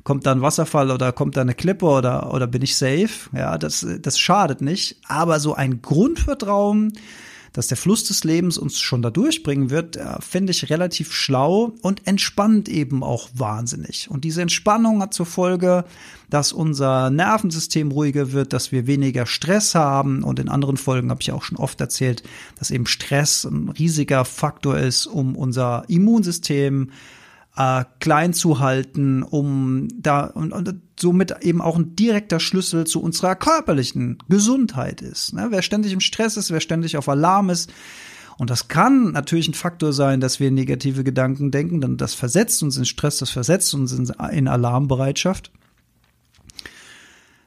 kommt 0.05 0.27
da 0.27 0.33
ein 0.33 0.43
Wasserfall 0.43 0.91
oder 0.91 1.13
kommt 1.13 1.37
da 1.37 1.41
eine 1.41 1.55
Klippe 1.55 1.87
oder, 1.87 2.33
oder 2.33 2.47
bin 2.47 2.63
ich 2.63 2.77
safe? 2.77 3.31
Ja, 3.35 3.59
das, 3.59 3.87
das 4.01 4.19
schadet 4.19 4.61
nicht. 4.61 5.01
Aber 5.07 5.41
so 5.41 5.55
ein 5.55 5.83
Grundvertrauen, 5.83 6.93
dass 7.53 7.67
der 7.67 7.77
Fluss 7.77 8.05
des 8.05 8.25
Lebens 8.25 8.59
uns 8.59 8.79
schon 8.79 9.03
da 9.03 9.11
durchbringen 9.11 9.71
wird, 9.71 9.99
finde 10.21 10.53
ich 10.53 10.71
relativ 10.71 11.13
schlau 11.13 11.73
und 11.83 12.07
entspannt 12.07 12.69
eben 12.69 13.03
auch 13.03 13.29
wahnsinnig. 13.35 14.11
Und 14.11 14.25
diese 14.25 14.43
Entspannung 14.43 15.03
hat 15.03 15.15
zur 15.15 15.27
Folge, 15.27 15.85
dass 16.29 16.53
unser 16.53 17.11
Nervensystem 17.11 17.91
ruhiger 17.91 18.33
wird, 18.33 18.53
dass 18.53 18.71
wir 18.71 18.87
weniger 18.87 19.27
Stress 19.27 19.75
haben. 19.75 20.23
Und 20.23 20.39
in 20.39 20.49
anderen 20.49 20.77
Folgen 20.77 21.11
habe 21.11 21.23
ich 21.23 21.33
auch 21.33 21.43
schon 21.43 21.59
oft 21.59 21.81
erzählt, 21.81 22.23
dass 22.59 22.71
eben 22.71 22.87
Stress 22.87 23.45
ein 23.45 23.69
riesiger 23.69 24.25
Faktor 24.25 24.79
ist, 24.79 25.07
um 25.07 25.35
unser 25.35 25.85
Immunsystem 25.89 26.91
äh, 27.57 27.85
klein 27.99 28.33
zu 28.33 28.61
halten, 28.61 29.23
um 29.23 29.89
da 29.97 30.25
und, 30.25 30.53
und 30.53 30.75
somit 30.99 31.43
eben 31.43 31.61
auch 31.61 31.77
ein 31.77 31.97
direkter 31.97 32.41
Schlüssel 32.41 32.87
zu 32.87 33.03
unserer 33.03 33.35
körperlichen 33.35 34.19
Gesundheit 34.29 35.03
ist. 35.03 35.33
Ne? 35.33 35.49
Wer 35.51 35.63
ständig 35.63 35.93
im 35.93 36.01
Stress 36.01 36.37
ist, 36.37 36.51
wer 36.51 36.61
ständig 36.61 36.97
auf 36.97 37.09
Alarm 37.09 37.51
ist, 37.51 37.73
und 38.41 38.49
das 38.49 38.69
kann 38.69 39.13
natürlich 39.13 39.49
ein 39.49 39.55
Faktor 39.55 39.93
sein, 39.93 40.19
dass 40.19 40.41
wir 40.41 40.51
negative 40.51 41.05
Gedanken 41.05 41.51
denken, 41.51 41.83
denn 41.83 41.99
das 41.99 42.15
versetzt 42.15 42.63
uns 42.63 42.79
in 42.79 42.87
Stress, 42.87 43.19
das 43.19 43.29
versetzt 43.29 43.75
uns 43.75 43.93
in, 43.93 44.49
Alarmbereitschaft. 44.49 45.53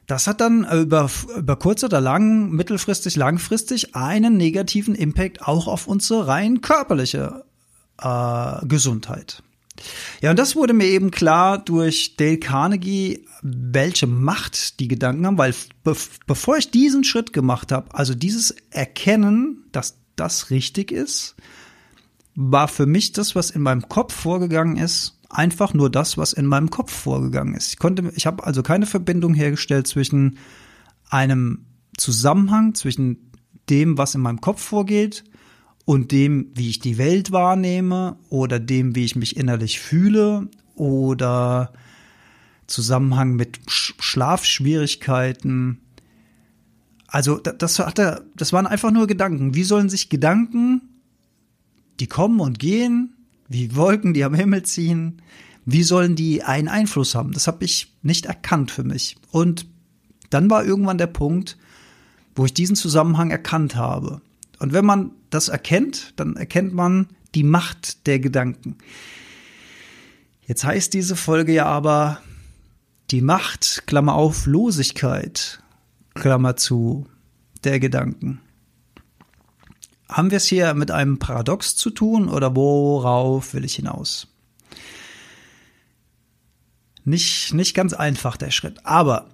Das 0.06 0.28
hat 0.28 0.40
dann 0.40 0.64
über, 0.64 1.10
über 1.36 1.56
kurz 1.56 1.82
oder 1.82 2.00
lang, 2.00 2.50
mittelfristig, 2.50 3.16
langfristig 3.16 3.96
einen 3.96 4.36
negativen 4.36 4.94
Impact 4.94 5.42
auch 5.42 5.66
auf 5.66 5.88
unsere 5.88 6.28
rein 6.28 6.60
körperliche 6.60 7.44
äh, 8.00 8.66
Gesundheit. 8.66 9.42
Ja, 10.20 10.30
und 10.30 10.38
das 10.38 10.56
wurde 10.56 10.72
mir 10.72 10.86
eben 10.86 11.10
klar 11.10 11.58
durch 11.58 12.16
Dale 12.16 12.38
Carnegie, 12.38 13.26
welche 13.42 14.06
Macht 14.06 14.80
die 14.80 14.88
Gedanken 14.88 15.26
haben, 15.26 15.38
weil 15.38 15.54
be 15.82 15.96
bevor 16.26 16.56
ich 16.56 16.70
diesen 16.70 17.04
Schritt 17.04 17.32
gemacht 17.32 17.72
habe, 17.72 17.94
also 17.94 18.14
dieses 18.14 18.52
Erkennen, 18.70 19.64
dass 19.72 19.98
das 20.16 20.50
richtig 20.50 20.92
ist, 20.92 21.34
war 22.34 22.68
für 22.68 22.86
mich 22.86 23.12
das, 23.12 23.34
was 23.34 23.50
in 23.50 23.62
meinem 23.62 23.88
Kopf 23.88 24.14
vorgegangen 24.14 24.76
ist, 24.76 25.18
einfach 25.28 25.74
nur 25.74 25.90
das, 25.90 26.16
was 26.16 26.32
in 26.32 26.46
meinem 26.46 26.70
Kopf 26.70 26.92
vorgegangen 26.92 27.54
ist. 27.54 27.72
Ich 27.72 27.78
konnte, 27.78 28.12
ich 28.14 28.26
habe 28.26 28.44
also 28.44 28.62
keine 28.62 28.86
Verbindung 28.86 29.34
hergestellt 29.34 29.86
zwischen 29.86 30.38
einem 31.10 31.66
Zusammenhang 31.96 32.74
zwischen 32.74 33.30
dem, 33.68 33.98
was 33.98 34.14
in 34.14 34.20
meinem 34.20 34.40
Kopf 34.40 34.62
vorgeht 34.62 35.24
und 35.84 36.12
dem, 36.12 36.50
wie 36.54 36.70
ich 36.70 36.78
die 36.78 36.98
Welt 36.98 37.32
wahrnehme 37.32 38.16
oder 38.30 38.58
dem, 38.58 38.94
wie 38.94 39.04
ich 39.04 39.16
mich 39.16 39.36
innerlich 39.36 39.80
fühle 39.80 40.48
oder 40.74 41.72
Zusammenhang 42.66 43.36
mit 43.36 43.60
Schlafschwierigkeiten. 43.66 45.80
Also 47.06 47.38
das 47.38 47.78
hatte, 47.78 48.24
das 48.34 48.52
waren 48.52 48.66
einfach 48.66 48.90
nur 48.90 49.06
Gedanken. 49.06 49.54
Wie 49.54 49.64
sollen 49.64 49.88
sich 49.88 50.08
Gedanken, 50.08 50.82
die 52.00 52.06
kommen 52.06 52.40
und 52.40 52.58
gehen, 52.58 53.14
wie 53.48 53.76
Wolken, 53.76 54.14
die 54.14 54.24
am 54.24 54.34
Himmel 54.34 54.62
ziehen, 54.62 55.20
wie 55.66 55.82
sollen 55.82 56.16
die 56.16 56.42
einen 56.42 56.68
Einfluss 56.68 57.14
haben? 57.14 57.32
Das 57.32 57.46
habe 57.46 57.64
ich 57.64 57.94
nicht 58.02 58.26
erkannt 58.26 58.70
für 58.70 58.84
mich. 58.84 59.16
Und 59.30 59.66
dann 60.30 60.50
war 60.50 60.64
irgendwann 60.64 60.98
der 60.98 61.06
Punkt, 61.06 61.56
wo 62.34 62.44
ich 62.44 62.54
diesen 62.54 62.76
Zusammenhang 62.76 63.30
erkannt 63.30 63.76
habe. 63.76 64.20
Und 64.64 64.72
wenn 64.72 64.86
man 64.86 65.10
das 65.28 65.48
erkennt, 65.48 66.14
dann 66.16 66.36
erkennt 66.36 66.72
man 66.72 67.08
die 67.34 67.42
Macht 67.42 68.06
der 68.06 68.18
Gedanken. 68.18 68.78
Jetzt 70.46 70.64
heißt 70.64 70.94
diese 70.94 71.16
Folge 71.16 71.52
ja 71.52 71.66
aber 71.66 72.22
die 73.10 73.20
Macht, 73.20 73.82
Klammer 73.86 74.14
auf, 74.14 74.46
Losigkeit, 74.46 75.62
Klammer 76.14 76.56
zu, 76.56 77.06
der 77.62 77.78
Gedanken. 77.78 78.40
Haben 80.08 80.30
wir 80.30 80.38
es 80.38 80.46
hier 80.46 80.72
mit 80.72 80.90
einem 80.90 81.18
Paradox 81.18 81.76
zu 81.76 81.90
tun 81.90 82.30
oder 82.30 82.56
worauf 82.56 83.52
will 83.52 83.66
ich 83.66 83.74
hinaus? 83.74 84.28
Nicht, 87.04 87.52
nicht 87.52 87.74
ganz 87.74 87.92
einfach 87.92 88.38
der 88.38 88.50
Schritt, 88.50 88.86
aber 88.86 89.28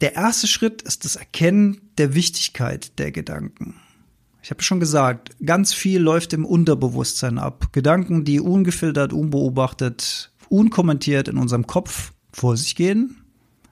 der 0.00 0.14
erste 0.14 0.46
Schritt 0.46 0.80
ist 0.80 1.04
das 1.04 1.16
Erkennen 1.16 1.90
der 1.98 2.14
Wichtigkeit 2.14 2.98
der 2.98 3.12
Gedanken. 3.12 3.82
Ich 4.46 4.50
habe 4.50 4.62
schon 4.62 4.78
gesagt, 4.78 5.30
ganz 5.44 5.74
viel 5.74 6.00
läuft 6.00 6.32
im 6.32 6.44
Unterbewusstsein 6.44 7.36
ab. 7.36 7.72
Gedanken, 7.72 8.24
die 8.24 8.38
ungefiltert, 8.38 9.12
unbeobachtet, 9.12 10.30
unkommentiert 10.48 11.26
in 11.26 11.36
unserem 11.36 11.66
Kopf 11.66 12.12
vor 12.30 12.56
sich 12.56 12.76
gehen, 12.76 13.24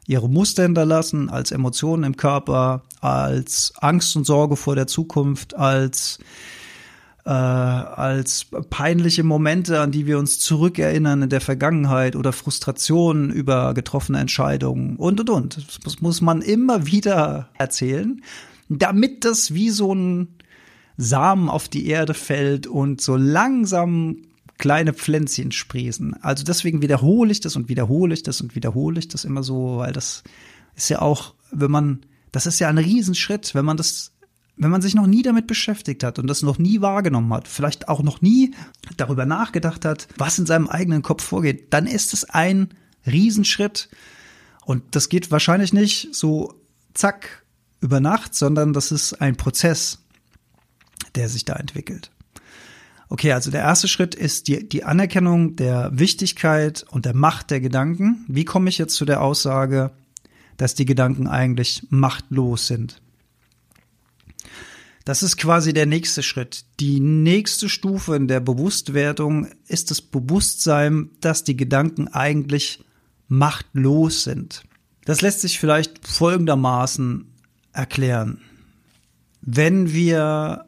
ihre 0.09 0.29
Muster 0.29 0.65
hinterlassen 0.65 1.31
als 1.31 1.53
Emotionen 1.53 2.03
im 2.03 2.17
Körper, 2.17 2.83
als 3.01 3.73
Angst 3.79 4.17
und 4.17 4.27
Sorge 4.27 4.57
vor 4.57 4.75
der 4.75 4.89
Zukunft, 4.89 5.55
als 5.55 6.19
äh, 7.25 7.31
als 7.31 8.47
peinliche 8.69 9.23
Momente, 9.23 9.79
an 9.79 9.93
die 9.93 10.07
wir 10.07 10.19
uns 10.19 10.41
zurückerinnern 10.41 11.23
in 11.23 11.29
der 11.29 11.41
Vergangenheit 11.41 12.17
oder 12.17 12.33
Frustrationen 12.33 13.31
über 13.31 13.75
getroffene 13.75 14.19
Entscheidungen 14.19 14.97
und 14.97 15.21
und 15.21 15.31
und. 15.31 15.85
Das 15.85 16.01
muss 16.01 16.21
man 16.21 16.43
immer 16.43 16.85
wieder 16.85 17.51
erzählen, 17.59 18.25
damit 18.69 19.25
das 19.25 19.55
wie 19.55 19.71
so 19.71 19.95
ein 19.95 20.35
Samen 20.97 21.49
auf 21.49 21.69
die 21.69 21.87
Erde 21.87 22.15
fällt 22.15 22.67
und 22.67 23.01
so 23.01 23.17
langsam 23.17 24.19
kleine 24.59 24.93
Pflänzchen 24.93 25.53
sprießen. 25.53 26.23
Also 26.23 26.45
deswegen 26.45 26.83
wiederhole 26.83 27.33
ich 27.33 27.41
das 27.41 27.57
und 27.57 27.69
wiederhole 27.69 28.15
ich 28.15 28.23
das 28.23 28.41
und 28.41 28.55
wiederhole 28.55 28.99
ich 28.99 29.09
das 29.09 29.25
immer 29.25 29.43
so, 29.43 29.79
weil 29.79 29.93
das 29.93 30.23
ist 30.77 30.89
ja 30.89 31.03
auch, 31.03 31.35
wenn 31.51 31.71
man, 31.71 32.07
das 32.33 32.47
ist 32.47 32.61
ja 32.61 32.69
ein 32.69 32.79
Riesenschritt, 32.79 33.55
wenn 33.55 33.65
man 33.65 33.77
das, 33.77 34.13
wenn 34.57 34.71
man 34.71 34.83
sich 34.83 34.95
noch 34.95 35.07
nie 35.09 35.23
damit 35.23 35.49
beschäftigt 35.49 36.05
hat 36.05 36.21
und 36.21 36.29
das 36.29 36.43
noch 36.43 36.59
nie 36.59 36.81
wahrgenommen 36.81 37.33
hat, 37.33 37.49
vielleicht 37.49 37.89
auch 37.89 38.03
noch 38.03 38.23
nie 38.23 38.55
darüber 38.97 39.27
nachgedacht 39.27 39.85
hat, 39.85 40.07
was 40.17 40.39
in 40.39 40.47
seinem 40.47 40.69
eigenen 40.69 41.03
Kopf 41.03 41.25
vorgeht, 41.25 41.73
dann 41.73 41.87
ist 41.87 42.15
es 42.15 42.25
ein 42.25 42.69
Riesenschritt. 43.07 43.89
Und 44.65 44.83
das 44.93 45.09
geht 45.09 45.31
wahrscheinlich 45.33 45.73
nicht 45.73 46.15
so 46.15 46.55
zack 46.95 47.45
über 47.81 47.99
Nacht, 47.99 48.35
sondern 48.35 48.73
das 48.73 48.93
ist 48.93 49.15
ein 49.15 49.37
Prozess 49.37 50.04
der 51.15 51.29
sich 51.29 51.45
da 51.45 51.55
entwickelt. 51.55 52.11
Okay, 53.09 53.33
also 53.33 53.51
der 53.51 53.61
erste 53.61 53.87
Schritt 53.87 54.15
ist 54.15 54.49
die, 54.49 54.69
die 54.69 54.85
Anerkennung 54.85 55.57
der 55.57 55.91
Wichtigkeit 55.93 56.85
und 56.91 57.05
der 57.05 57.15
Macht 57.15 57.51
der 57.51 57.61
Gedanken. 57.61 58.25
Wie 58.29 58.45
komme 58.45 58.69
ich 58.69 58.79
jetzt 58.79 58.97
zu 58.97 59.05
der 59.05 59.23
Aussage, 59.23 59.93
dass 60.57 60.75
die 60.75 60.87
Gedanken 60.87 61.29
eigentlich 61.29 61.87
machtlos 61.91 62.67
sind? 62.67 63.01
Das 65.05 65.23
ist 65.23 65.37
quasi 65.37 65.75
der 65.75 65.85
nächste 65.85 66.23
Schritt. 66.23 66.65
Die 66.81 66.99
nächste 66.99 67.69
Stufe 67.69 68.17
in 68.17 68.27
der 68.27 68.41
Bewusstwertung 68.41 69.49
ist 69.67 69.91
das 69.91 70.01
Bewusstsein, 70.01 71.11
dass 71.21 71.45
die 71.45 71.59
Gedanken 71.59 72.09
eigentlich 72.09 72.83
machtlos 73.29 74.25
sind. 74.25 74.65
Das 75.05 75.21
lässt 75.21 75.43
sich 75.43 75.61
vielleicht 75.61 76.09
folgendermaßen 76.09 77.27
erklären. 77.75 78.41
Wenn 79.43 79.93
wir 79.93 80.65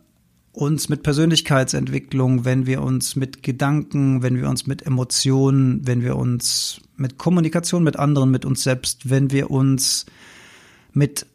uns 0.57 0.89
mit 0.89 1.03
Persönlichkeitsentwicklung, 1.03 2.47
wenn 2.47 2.65
wir 2.65 2.81
uns 2.81 3.15
mit 3.15 3.43
Gedanken, 3.43 4.23
wenn 4.23 4.37
wir 4.37 4.49
uns 4.49 4.67
mit 4.67 4.87
Emotionen, 4.87 5.87
wenn 5.87 6.03
wir 6.03 6.17
uns 6.17 6.81
mit 6.97 7.19
Kommunikation 7.19 7.85
mit 7.85 7.99
anderen, 7.99 8.31
mit 8.31 8.47
uns 8.47 8.63
selbst, 8.63 9.11
wenn 9.11 9.31
wir 9.31 9.51
uns 9.51 10.07
mit 10.95 11.27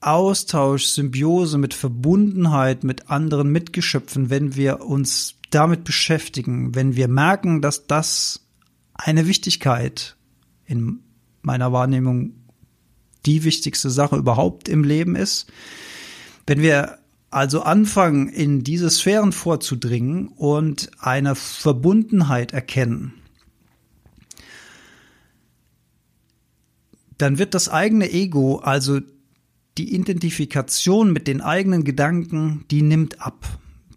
Austausch, 0.00 0.84
Symbiose, 0.84 1.58
mit 1.58 1.74
Verbundenheit 1.74 2.84
mit 2.84 3.10
anderen 3.10 3.50
Mitgeschöpfen, 3.50 4.30
wenn 4.30 4.54
wir 4.54 4.82
uns 4.82 5.34
damit 5.50 5.82
beschäftigen, 5.82 6.72
wenn 6.76 6.94
wir 6.94 7.08
merken, 7.08 7.60
dass 7.60 7.88
das 7.88 8.46
eine 8.94 9.26
Wichtigkeit 9.26 10.14
in 10.64 11.00
meiner 11.42 11.72
Wahrnehmung 11.72 12.34
die 13.26 13.42
wichtigste 13.42 13.90
Sache 13.90 14.14
überhaupt 14.14 14.68
im 14.68 14.84
Leben 14.84 15.16
ist, 15.16 15.50
wenn 16.46 16.60
wir 16.60 16.99
also 17.30 17.62
anfangen, 17.62 18.28
in 18.28 18.64
diese 18.64 18.90
Sphären 18.90 19.32
vorzudringen 19.32 20.28
und 20.28 20.90
eine 20.98 21.34
Verbundenheit 21.36 22.52
erkennen. 22.52 23.14
Dann 27.18 27.38
wird 27.38 27.54
das 27.54 27.68
eigene 27.68 28.10
Ego, 28.10 28.58
also 28.58 29.00
die 29.78 29.94
Identifikation 29.94 31.12
mit 31.12 31.28
den 31.28 31.40
eigenen 31.40 31.84
Gedanken, 31.84 32.64
die 32.70 32.82
nimmt 32.82 33.20
ab. 33.20 33.46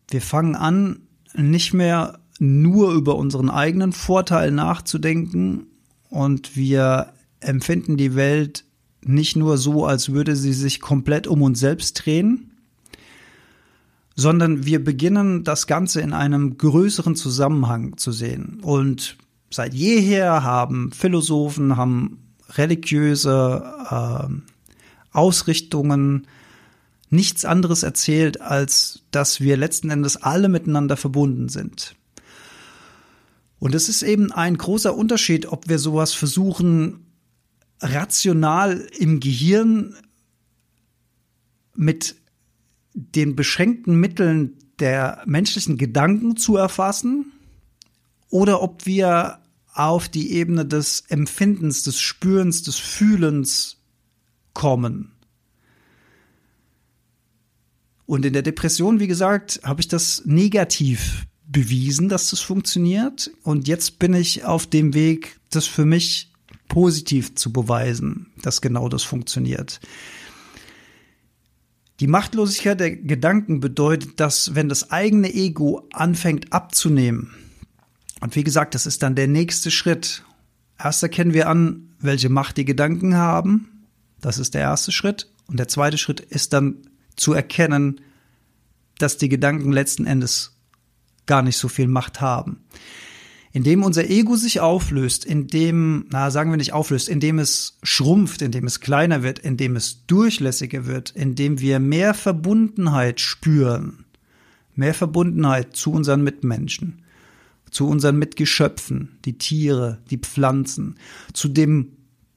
Wir 0.09 0.21
fangen 0.21 0.55
an, 0.55 1.07
nicht 1.33 1.73
mehr 1.73 2.19
nur 2.39 2.93
über 2.93 3.15
unseren 3.15 3.49
eigenen 3.49 3.93
Vorteil 3.93 4.51
nachzudenken 4.51 5.67
und 6.09 6.55
wir 6.55 7.13
empfinden 7.39 7.97
die 7.97 8.15
Welt 8.15 8.65
nicht 9.01 9.35
nur 9.35 9.57
so, 9.57 9.85
als 9.85 10.11
würde 10.11 10.35
sie 10.35 10.53
sich 10.53 10.79
komplett 10.79 11.27
um 11.27 11.41
uns 11.41 11.59
selbst 11.59 12.05
drehen, 12.05 12.52
sondern 14.15 14.65
wir 14.65 14.83
beginnen 14.83 15.43
das 15.43 15.67
Ganze 15.67 16.01
in 16.01 16.13
einem 16.13 16.57
größeren 16.57 17.15
Zusammenhang 17.15 17.97
zu 17.97 18.11
sehen. 18.11 18.59
Und 18.61 19.17
seit 19.49 19.73
jeher 19.73 20.43
haben 20.43 20.91
Philosophen, 20.91 21.77
haben 21.77 22.35
religiöse 22.49 23.63
äh, 23.89 24.51
Ausrichtungen 25.11 26.27
nichts 27.09 27.45
anderes 27.45 27.83
erzählt, 27.83 28.41
als 28.41 29.03
dass 29.11 29.39
wir 29.39 29.57
letzten 29.57 29.89
Endes 29.89 30.17
alle 30.17 30.49
miteinander 30.49 30.97
verbunden 30.97 31.49
sind. 31.49 31.95
Und 33.59 33.75
es 33.75 33.87
ist 33.87 34.03
eben 34.03 34.31
ein 34.31 34.57
großer 34.57 34.95
Unterschied, 34.95 35.45
ob 35.45 35.69
wir 35.69 35.79
sowas 35.79 36.13
versuchen, 36.13 37.05
rational 37.79 38.87
im 38.97 39.19
Gehirn 39.19 39.95
mit 41.75 42.15
den 42.93 43.35
beschränkten 43.35 43.95
Mitteln 43.95 44.57
der 44.79 45.21
menschlichen 45.25 45.77
Gedanken 45.77 46.37
zu 46.37 46.57
erfassen 46.57 47.31
oder 48.29 48.61
ob 48.61 48.85
wir 48.85 49.39
auf 49.73 50.07
die 50.07 50.31
Ebene 50.33 50.65
des 50.65 51.03
Empfindens, 51.09 51.83
des 51.83 51.99
Spürens, 51.99 52.63
des 52.63 52.77
Fühlens 52.77 53.77
kommen. 54.53 55.11
Und 58.05 58.25
in 58.25 58.33
der 58.33 58.41
Depression, 58.41 58.99
wie 58.99 59.07
gesagt, 59.07 59.61
habe 59.63 59.81
ich 59.81 59.87
das 59.87 60.23
negativ 60.25 61.25
bewiesen, 61.45 62.09
dass 62.09 62.29
das 62.29 62.41
funktioniert. 62.41 63.31
Und 63.43 63.67
jetzt 63.67 63.99
bin 63.99 64.13
ich 64.13 64.43
auf 64.43 64.67
dem 64.67 64.93
Weg, 64.93 65.39
das 65.49 65.65
für 65.65 65.85
mich 65.85 66.31
positiv 66.67 67.35
zu 67.35 67.53
beweisen, 67.53 68.31
dass 68.41 68.61
genau 68.61 68.89
das 68.89 69.03
funktioniert. 69.03 69.79
Die 72.03 72.07
Machtlosigkeit 72.07 72.81
der 72.81 72.97
Gedanken 72.97 73.61
bedeutet, 73.61 74.19
dass 74.19 74.55
wenn 74.55 74.67
das 74.67 74.91
eigene 74.91 75.33
Ego 75.33 75.87
anfängt 75.93 76.51
abzunehmen, 76.51 77.33
und 78.19 78.35
wie 78.35 78.43
gesagt, 78.43 78.75
das 78.75 78.85
ist 78.85 79.03
dann 79.03 79.15
der 79.15 79.29
nächste 79.29 79.71
Schritt. 79.71 80.25
Erst 80.77 81.01
erkennen 81.01 81.33
wir 81.33 81.47
an, 81.47 81.95
welche 81.99 82.27
Macht 82.27 82.57
die 82.57 82.65
Gedanken 82.65 83.15
haben. 83.15 83.85
Das 84.19 84.37
ist 84.37 84.53
der 84.53 84.59
erste 84.59 84.91
Schritt. 84.91 85.31
Und 85.47 85.59
der 85.59 85.69
zweite 85.69 85.97
Schritt 85.97 86.19
ist 86.19 86.51
dann 86.51 86.75
zu 87.15 87.31
erkennen, 87.31 88.01
dass 88.97 89.15
die 89.15 89.29
Gedanken 89.29 89.71
letzten 89.71 90.05
Endes 90.05 90.57
gar 91.25 91.41
nicht 91.41 91.55
so 91.55 91.69
viel 91.69 91.87
Macht 91.87 92.19
haben. 92.19 92.65
Indem 93.55 93.83
unser 93.83 94.09
Ego 94.09 94.35
sich 94.35 94.61
auflöst, 94.61 95.25
indem, 95.25 96.07
na, 96.09 96.31
sagen 96.31 96.49
wir 96.49 96.57
nicht 96.57 96.73
auflöst, 96.73 97.07
indem 97.07 97.37
es 97.37 97.77
schrumpft, 97.83 98.41
indem 98.41 98.65
es 98.65 98.79
kleiner 98.79 99.21
wird, 99.21 99.37
indem 99.37 99.75
es 99.75 100.07
durchlässiger 100.07 100.87
wird, 100.87 101.11
indem 101.11 101.59
wir 101.59 101.79
mehr 101.79 102.15
Verbundenheit 102.15 103.21
spüren, 103.21 104.05
mehr 104.73 104.95
Verbundenheit 104.95 105.75
zu 105.75 105.91
unseren 105.91 106.23
Mitmenschen, 106.23 107.03
zu 107.69 107.87
unseren 107.87 108.17
Mitgeschöpfen, 108.17 109.19
die 109.23 109.37
Tiere, 109.37 109.99
die 110.09 110.17
Pflanzen, 110.17 110.95
zu 111.33 111.47
dem 111.47 111.93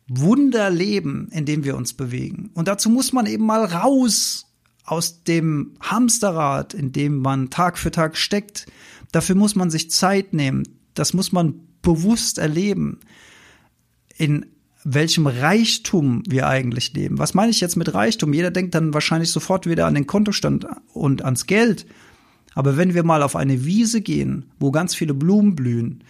Wunderleben, 0.08 1.28
in 1.32 1.46
dem 1.46 1.64
wir 1.64 1.78
uns 1.78 1.94
bewegen. 1.94 2.50
Und 2.52 2.68
dazu 2.68 2.90
muss 2.90 3.14
man 3.14 3.24
eben 3.24 3.46
mal 3.46 3.64
raus 3.64 4.46
aus 4.84 5.24
dem 5.24 5.72
Hamsterrad, 5.80 6.74
in 6.74 6.92
dem 6.92 7.18
man 7.18 7.50
Tag 7.50 7.76
für 7.76 7.90
Tag 7.90 8.16
steckt. 8.16 8.66
Dafür 9.12 9.34
muss 9.34 9.56
man 9.56 9.70
sich 9.70 9.90
Zeit 9.90 10.32
nehmen. 10.32 10.62
Das 10.98 11.14
muss 11.14 11.32
man 11.32 11.54
bewusst 11.82 12.38
erleben. 12.38 12.98
In 14.16 14.46
welchem 14.82 15.26
Reichtum 15.26 16.22
wir 16.28 16.48
eigentlich 16.48 16.92
leben. 16.94 17.18
Was 17.18 17.34
meine 17.34 17.50
ich 17.50 17.60
jetzt 17.60 17.76
mit 17.76 17.92
Reichtum? 17.92 18.32
Jeder 18.32 18.52
denkt 18.52 18.74
dann 18.74 18.94
wahrscheinlich 18.94 19.32
sofort 19.32 19.66
wieder 19.66 19.86
an 19.86 19.94
den 19.94 20.06
Kontostand 20.06 20.66
und 20.92 21.24
ans 21.24 21.46
Geld. 21.46 21.86
Aber 22.54 22.76
wenn 22.76 22.94
wir 22.94 23.02
mal 23.02 23.22
auf 23.22 23.36
eine 23.36 23.64
Wiese 23.64 24.00
gehen, 24.00 24.46
wo 24.60 24.70
ganz 24.70 24.94
viele 24.94 25.12
Blumen 25.12 25.56
blühen, 25.56 26.04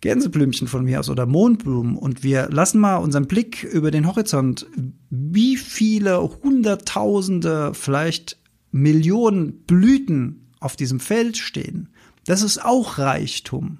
Gänseblümchen 0.00 0.68
von 0.68 0.84
mir 0.84 1.00
aus 1.00 1.10
oder 1.10 1.26
Mondblumen 1.26 1.96
und 1.96 2.22
wir 2.22 2.48
lassen 2.50 2.80
mal 2.80 2.96
unseren 2.96 3.26
Blick 3.26 3.64
über 3.64 3.90
den 3.90 4.06
Horizont, 4.06 4.66
wie 5.10 5.56
viele 5.56 6.20
Hunderttausende, 6.42 7.72
vielleicht 7.74 8.36
Millionen 8.70 9.60
Blüten 9.62 10.48
auf 10.60 10.76
diesem 10.76 11.00
Feld 11.00 11.36
stehen. 11.36 11.88
Das 12.28 12.42
ist 12.42 12.62
auch 12.62 12.98
Reichtum. 12.98 13.78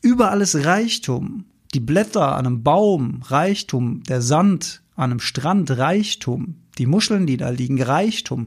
Überall 0.00 0.40
ist 0.40 0.54
Reichtum. 0.54 1.44
Die 1.74 1.80
Blätter 1.80 2.34
an 2.34 2.46
einem 2.46 2.62
Baum, 2.62 3.20
Reichtum. 3.26 4.02
Der 4.04 4.22
Sand 4.22 4.80
an 4.94 5.10
einem 5.10 5.20
Strand, 5.20 5.70
Reichtum. 5.70 6.54
Die 6.78 6.86
Muscheln, 6.86 7.26
die 7.26 7.36
da 7.36 7.50
liegen, 7.50 7.82
Reichtum. 7.82 8.46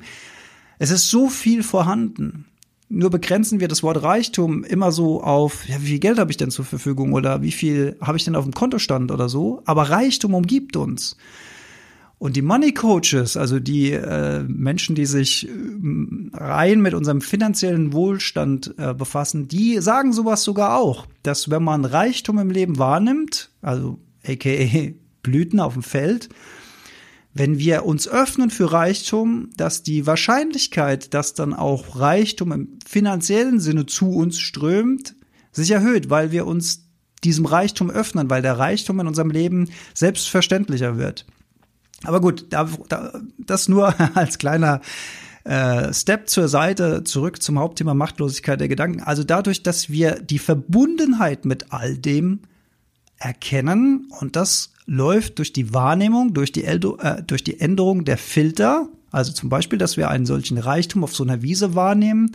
Es 0.80 0.90
ist 0.90 1.08
so 1.12 1.30
viel 1.30 1.62
vorhanden. 1.62 2.46
Nur 2.90 3.12
begrenzen 3.12 3.60
wir 3.60 3.68
das 3.68 3.84
Wort 3.84 4.02
Reichtum 4.02 4.64
immer 4.64 4.92
so 4.92 5.22
auf, 5.22 5.70
ja, 5.70 5.80
wie 5.84 5.90
viel 5.90 6.00
Geld 6.00 6.18
habe 6.18 6.32
ich 6.32 6.38
denn 6.38 6.50
zur 6.50 6.66
Verfügung 6.66 7.14
oder 7.14 7.44
wie 7.44 7.52
viel 7.52 7.96
habe 8.02 8.18
ich 8.18 8.24
denn 8.24 8.36
auf 8.36 8.46
dem 8.46 8.56
Kontostand 8.56 9.12
oder 9.12 9.30
so. 9.30 9.62
Aber 9.66 9.92
Reichtum 9.92 10.34
umgibt 10.34 10.76
uns. 10.76 11.16
Und 12.20 12.36
die 12.36 12.42
Money 12.42 12.74
Coaches, 12.74 13.38
also 13.38 13.60
die 13.60 13.94
äh, 13.94 14.44
Menschen, 14.44 14.94
die 14.94 15.06
sich 15.06 15.48
äh, 15.48 15.52
rein 16.34 16.82
mit 16.82 16.94
unserem 16.94 17.22
finanziellen 17.22 17.94
Wohlstand 17.94 18.76
äh, 18.78 18.94
befassen, 18.94 19.48
die 19.48 19.80
sagen 19.80 20.12
sowas 20.12 20.44
sogar 20.44 20.78
auch, 20.78 21.08
dass 21.24 21.50
wenn 21.50 21.64
man 21.64 21.86
Reichtum 21.86 22.38
im 22.38 22.52
Leben 22.52 22.78
wahrnimmt, 22.78 23.52
also 23.62 24.00
aka 24.28 24.92
Blüten 25.24 25.62
auf 25.62 25.74
dem 25.74 25.84
Feld, 25.84 26.28
wenn 27.34 27.58
wir 27.58 27.86
uns 27.86 28.06
öffnen 28.08 28.50
für 28.50 28.74
Reichtum, 28.74 29.52
dass 29.56 29.84
die 29.84 30.06
Wahrscheinlichkeit, 30.06 31.14
dass 31.14 31.36
dann 31.36 31.54
auch 31.54 31.98
Reichtum 31.98 32.52
im 32.52 32.80
finanziellen 32.86 33.62
Sinne 33.62 33.86
zu 33.86 34.10
uns 34.12 34.40
strömt, 34.40 35.16
sich 35.54 35.72
erhöht, 35.72 36.10
weil 36.10 36.34
wir 36.34 36.46
uns 36.46 36.90
diesem 37.24 37.46
Reichtum 37.46 37.90
öffnen, 37.90 38.30
weil 38.30 38.42
der 38.42 38.60
Reichtum 38.60 39.00
in 39.00 39.08
unserem 39.08 39.32
Leben 39.32 39.70
selbstverständlicher 39.94 40.98
wird. 40.98 41.26
Aber 42.04 42.22
gut, 42.22 42.48
da, 42.50 42.70
da, 42.88 43.22
das 43.38 43.68
nur 43.68 43.94
als 44.16 44.38
kleiner 44.38 44.82
äh, 45.44 45.94
Step 45.94 46.30
zur 46.30 46.48
Seite, 46.48 47.04
zurück 47.04 47.42
zum 47.42 47.60
Hauptthema 47.60 47.94
Machtlosigkeit 47.94 48.60
der 48.60 48.68
Gedanken. 48.68 49.02
Also 49.02 49.24
dadurch, 49.24 49.64
dass 49.64 49.90
wir 49.90 50.20
die 50.22 50.40
Verbundenheit 50.40 51.46
mit 51.46 51.72
all 51.72 51.98
dem 51.98 52.42
erkennen 53.18 54.12
und 54.20 54.36
das 54.36 54.72
läuft 54.86 55.38
durch 55.40 55.54
die 55.54 55.74
Wahrnehmung, 55.74 56.34
durch 56.34 56.52
die, 56.52 56.64
Eldo, 56.64 56.98
äh, 56.98 57.22
durch 57.24 57.44
die 57.44 57.60
Änderung 57.60 58.06
der 58.06 58.18
Filter, 58.18 58.88
also 59.12 59.32
zum 59.32 59.50
Beispiel, 59.50 59.78
dass 59.78 59.98
wir 59.98 60.10
einen 60.10 60.26
solchen 60.26 60.58
Reichtum 60.58 61.04
auf 61.04 61.16
so 61.16 61.24
einer 61.24 61.42
Wiese 61.42 61.76
wahrnehmen, 61.76 62.32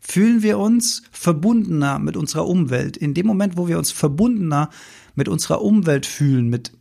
fühlen 0.00 0.42
wir 0.42 0.58
uns 0.58 1.02
verbundener 1.12 1.98
mit 1.98 2.16
unserer 2.16 2.46
Umwelt. 2.46 2.96
In 2.96 3.14
dem 3.14 3.26
Moment, 3.26 3.56
wo 3.56 3.68
wir 3.68 3.78
uns 3.78 3.90
verbundener 3.90 4.68
mit 5.14 5.28
unserer 5.28 5.62
Umwelt 5.62 6.04
fühlen, 6.04 6.48
mit 6.48 6.72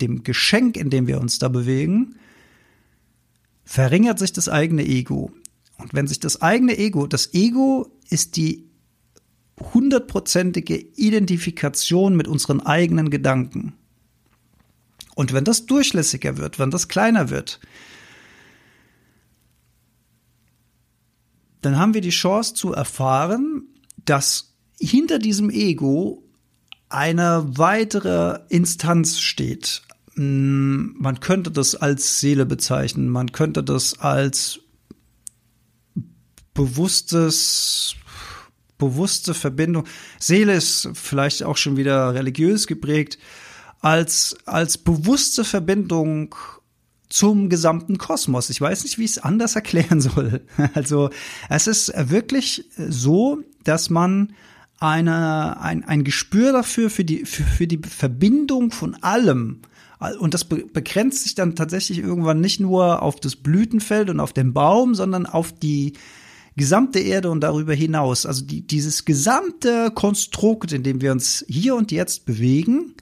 dem 0.00 0.22
Geschenk, 0.22 0.76
in 0.76 0.90
dem 0.90 1.06
wir 1.06 1.20
uns 1.20 1.38
da 1.38 1.48
bewegen, 1.48 2.16
verringert 3.64 4.18
sich 4.18 4.32
das 4.32 4.48
eigene 4.48 4.84
Ego. 4.86 5.32
Und 5.78 5.94
wenn 5.94 6.06
sich 6.06 6.20
das 6.20 6.42
eigene 6.42 6.76
Ego, 6.78 7.06
das 7.06 7.32
Ego 7.34 7.90
ist 8.08 8.36
die 8.36 8.68
hundertprozentige 9.74 10.76
Identifikation 10.76 12.16
mit 12.16 12.28
unseren 12.28 12.60
eigenen 12.60 13.10
Gedanken. 13.10 13.74
Und 15.14 15.32
wenn 15.32 15.44
das 15.44 15.66
durchlässiger 15.66 16.38
wird, 16.38 16.58
wenn 16.58 16.70
das 16.70 16.88
kleiner 16.88 17.30
wird, 17.30 17.60
dann 21.60 21.78
haben 21.78 21.94
wir 21.94 22.00
die 22.00 22.10
Chance 22.10 22.54
zu 22.54 22.72
erfahren, 22.72 23.64
dass 24.04 24.54
hinter 24.80 25.18
diesem 25.18 25.50
Ego 25.50 26.24
eine 26.88 27.44
weitere 27.56 28.40
Instanz 28.48 29.20
steht. 29.20 29.82
Hm, 30.20 30.96
man 30.98 31.20
könnte 31.20 31.50
das 31.50 31.74
als 31.74 32.20
Seele 32.20 32.44
bezeichnen, 32.44 33.08
man 33.08 33.32
könnte 33.32 33.64
das 33.64 34.00
als 34.00 34.60
bewusstes, 36.52 37.94
bewusste 38.76 39.32
Verbindung. 39.32 39.86
Seele 40.18 40.52
ist 40.52 40.90
vielleicht 40.92 41.42
auch 41.42 41.56
schon 41.56 41.78
wieder 41.78 42.12
religiös 42.12 42.66
geprägt 42.66 43.16
als, 43.80 44.36
als 44.44 44.76
bewusste 44.76 45.42
Verbindung 45.42 46.34
zum 47.08 47.48
gesamten 47.48 47.96
Kosmos. 47.96 48.50
Ich 48.50 48.60
weiß 48.60 48.84
nicht, 48.84 48.98
wie 48.98 49.04
ich 49.04 49.12
es 49.12 49.18
anders 49.18 49.56
erklären 49.56 50.00
soll. 50.02 50.42
Also 50.74 51.08
es 51.48 51.66
ist 51.66 51.94
wirklich 51.96 52.66
so, 52.76 53.38
dass 53.64 53.88
man 53.88 54.34
eine, 54.80 55.58
ein, 55.62 55.82
ein 55.82 56.04
Gespür 56.04 56.52
dafür, 56.52 56.90
für 56.90 57.06
die, 57.06 57.24
für, 57.24 57.44
für 57.44 57.66
die 57.66 57.80
Verbindung 57.88 58.70
von 58.70 58.96
allem. 59.02 59.62
Und 60.18 60.32
das 60.32 60.44
begrenzt 60.44 61.24
sich 61.24 61.34
dann 61.34 61.56
tatsächlich 61.56 61.98
irgendwann 61.98 62.40
nicht 62.40 62.58
nur 62.58 63.02
auf 63.02 63.20
das 63.20 63.36
Blütenfeld 63.36 64.08
und 64.08 64.18
auf 64.18 64.32
den 64.32 64.54
Baum, 64.54 64.94
sondern 64.94 65.26
auf 65.26 65.52
die 65.52 65.92
gesamte 66.56 67.00
Erde 67.00 67.30
und 67.30 67.40
darüber 67.40 67.74
hinaus. 67.74 68.24
Also 68.24 68.44
die, 68.44 68.66
dieses 68.66 69.04
gesamte 69.04 69.90
Konstrukt, 69.94 70.72
in 70.72 70.82
dem 70.82 71.00
wir 71.00 71.12
uns 71.12 71.44
hier 71.48 71.74
und 71.74 71.92
jetzt 71.92 72.24
bewegen, 72.24 72.94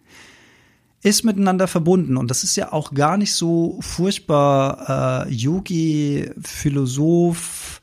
ist 1.03 1.25
miteinander 1.25 1.69
verbunden. 1.69 2.17
Und 2.17 2.31
das 2.31 2.43
ist 2.43 2.57
ja 2.57 2.73
auch 2.73 2.93
gar 2.93 3.17
nicht 3.17 3.33
so 3.33 3.79
furchtbar 3.81 5.27
äh, 5.27 5.33
Yogi, 5.33 6.31
Philosoph, 6.43 7.81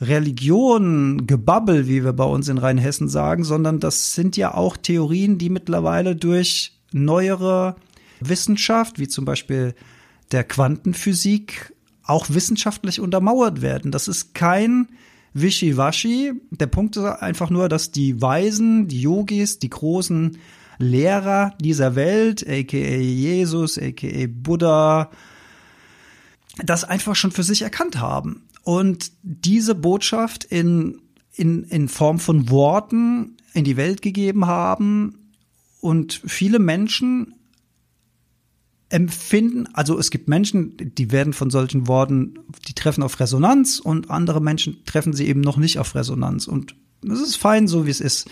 Religion, 0.00 1.26
Gebabbel, 1.26 1.86
wie 1.86 2.02
wir 2.02 2.12
bei 2.12 2.24
uns 2.24 2.48
in 2.48 2.58
Rheinhessen 2.58 3.08
sagen, 3.08 3.44
sondern 3.44 3.80
das 3.80 4.14
sind 4.14 4.36
ja 4.36 4.54
auch 4.54 4.76
Theorien, 4.76 5.38
die 5.38 5.50
mittlerweile 5.50 6.16
durch 6.16 6.72
neuere 6.92 7.76
Wissenschaft, 8.20 8.98
wie 8.98 9.08
zum 9.08 9.24
Beispiel 9.24 9.74
der 10.32 10.44
Quantenphysik, 10.44 11.74
auch 12.04 12.26
wissenschaftlich 12.30 13.00
untermauert 13.00 13.62
werden. 13.62 13.92
Das 13.92 14.08
ist 14.08 14.34
kein 14.34 14.88
Wischiwaschi. 15.32 16.32
Der 16.50 16.66
Punkt 16.66 16.96
ist 16.96 17.04
einfach 17.04 17.50
nur, 17.50 17.68
dass 17.68 17.92
die 17.92 18.20
Weisen, 18.20 18.88
die 18.88 19.02
Yogis, 19.02 19.58
die 19.58 19.70
großen 19.70 20.38
Lehrer 20.78 21.54
dieser 21.60 21.94
Welt, 21.94 22.44
aka 22.48 22.76
Jesus, 22.76 23.78
aka 23.78 24.26
Buddha, 24.28 25.10
das 26.64 26.84
einfach 26.84 27.14
schon 27.14 27.32
für 27.32 27.42
sich 27.42 27.62
erkannt 27.62 28.00
haben. 28.00 28.42
Und 28.62 29.12
diese 29.22 29.74
Botschaft 29.74 30.44
in, 30.44 31.00
in, 31.34 31.64
in 31.64 31.88
Form 31.88 32.18
von 32.18 32.50
Worten 32.50 33.36
in 33.54 33.64
die 33.64 33.76
Welt 33.76 34.02
gegeben 34.02 34.46
haben. 34.46 35.32
Und 35.80 36.20
viele 36.26 36.58
Menschen 36.58 37.34
empfinden, 38.90 39.68
also 39.72 39.98
es 39.98 40.10
gibt 40.10 40.28
Menschen, 40.28 40.76
die 40.76 41.12
werden 41.12 41.32
von 41.32 41.48
solchen 41.50 41.86
Worten, 41.86 42.40
die 42.68 42.74
treffen 42.74 43.02
auf 43.02 43.18
Resonanz 43.20 43.78
und 43.78 44.10
andere 44.10 44.40
Menschen 44.42 44.84
treffen 44.84 45.12
sie 45.12 45.26
eben 45.26 45.40
noch 45.40 45.56
nicht 45.56 45.78
auf 45.78 45.94
Resonanz. 45.94 46.46
Und 46.46 46.74
es 47.08 47.20
ist 47.20 47.36
fein, 47.36 47.68
so 47.68 47.86
wie 47.86 47.90
es 47.90 48.00
ist. 48.00 48.28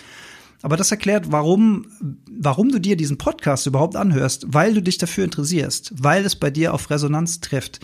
Aber 0.61 0.77
das 0.77 0.91
erklärt, 0.91 1.31
warum, 1.31 1.87
warum 2.29 2.71
du 2.71 2.81
dir 2.81 2.97
diesen 2.97 3.19
Podcast 3.19 3.67
überhaupt 3.67 3.95
anhörst, 3.95 4.47
weil 4.49 4.75
du 4.75 4.83
dich 4.83 4.99
dafür 4.99 5.25
interessierst, 5.25 5.93
weil 6.03 6.25
es 6.25 6.35
bei 6.35 6.51
dir 6.51 6.75
auf 6.75 6.91
Resonanz 6.91 7.41
trifft. 7.41 7.79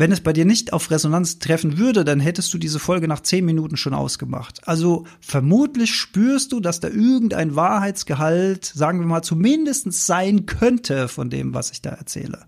Wenn 0.00 0.12
es 0.12 0.22
bei 0.22 0.32
dir 0.32 0.46
nicht 0.46 0.72
auf 0.72 0.90
Resonanz 0.90 1.40
treffen 1.40 1.76
würde, 1.76 2.06
dann 2.06 2.20
hättest 2.20 2.54
du 2.54 2.56
diese 2.56 2.78
Folge 2.78 3.06
nach 3.06 3.20
zehn 3.20 3.44
Minuten 3.44 3.76
schon 3.76 3.92
ausgemacht. 3.92 4.66
Also 4.66 5.04
vermutlich 5.20 5.94
spürst 5.94 6.52
du, 6.52 6.60
dass 6.60 6.80
da 6.80 6.88
irgendein 6.88 7.54
Wahrheitsgehalt, 7.54 8.64
sagen 8.64 9.00
wir 9.00 9.06
mal, 9.06 9.20
zumindest 9.20 9.92
sein 9.92 10.46
könnte 10.46 11.06
von 11.08 11.28
dem, 11.28 11.52
was 11.52 11.70
ich 11.70 11.82
da 11.82 11.90
erzähle. 11.90 12.46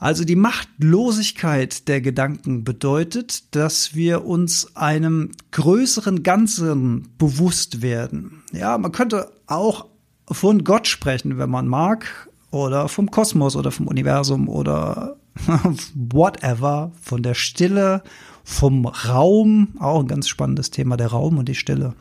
Also 0.00 0.24
die 0.24 0.34
Machtlosigkeit 0.34 1.86
der 1.86 2.00
Gedanken 2.00 2.64
bedeutet, 2.64 3.54
dass 3.54 3.94
wir 3.94 4.24
uns 4.24 4.74
einem 4.74 5.30
größeren 5.52 6.24
Ganzen 6.24 7.10
bewusst 7.18 7.80
werden. 7.80 8.42
Ja, 8.52 8.76
man 8.76 8.90
könnte 8.90 9.30
auch 9.46 9.86
von 10.28 10.64
Gott 10.64 10.88
sprechen, 10.88 11.38
wenn 11.38 11.50
man 11.50 11.68
mag, 11.68 12.28
oder 12.50 12.88
vom 12.88 13.10
Kosmos 13.10 13.56
oder 13.56 13.70
vom 13.70 13.86
Universum 13.86 14.48
oder 14.48 15.16
whatever, 15.94 16.92
von 17.00 17.22
der 17.22 17.34
Stille, 17.34 18.02
vom 18.44 18.86
Raum, 18.86 19.74
auch 19.78 20.00
ein 20.00 20.08
ganz 20.08 20.28
spannendes 20.28 20.70
Thema, 20.70 20.96
der 20.96 21.08
Raum 21.08 21.38
und 21.38 21.48
die 21.48 21.54
Stille. 21.54 21.94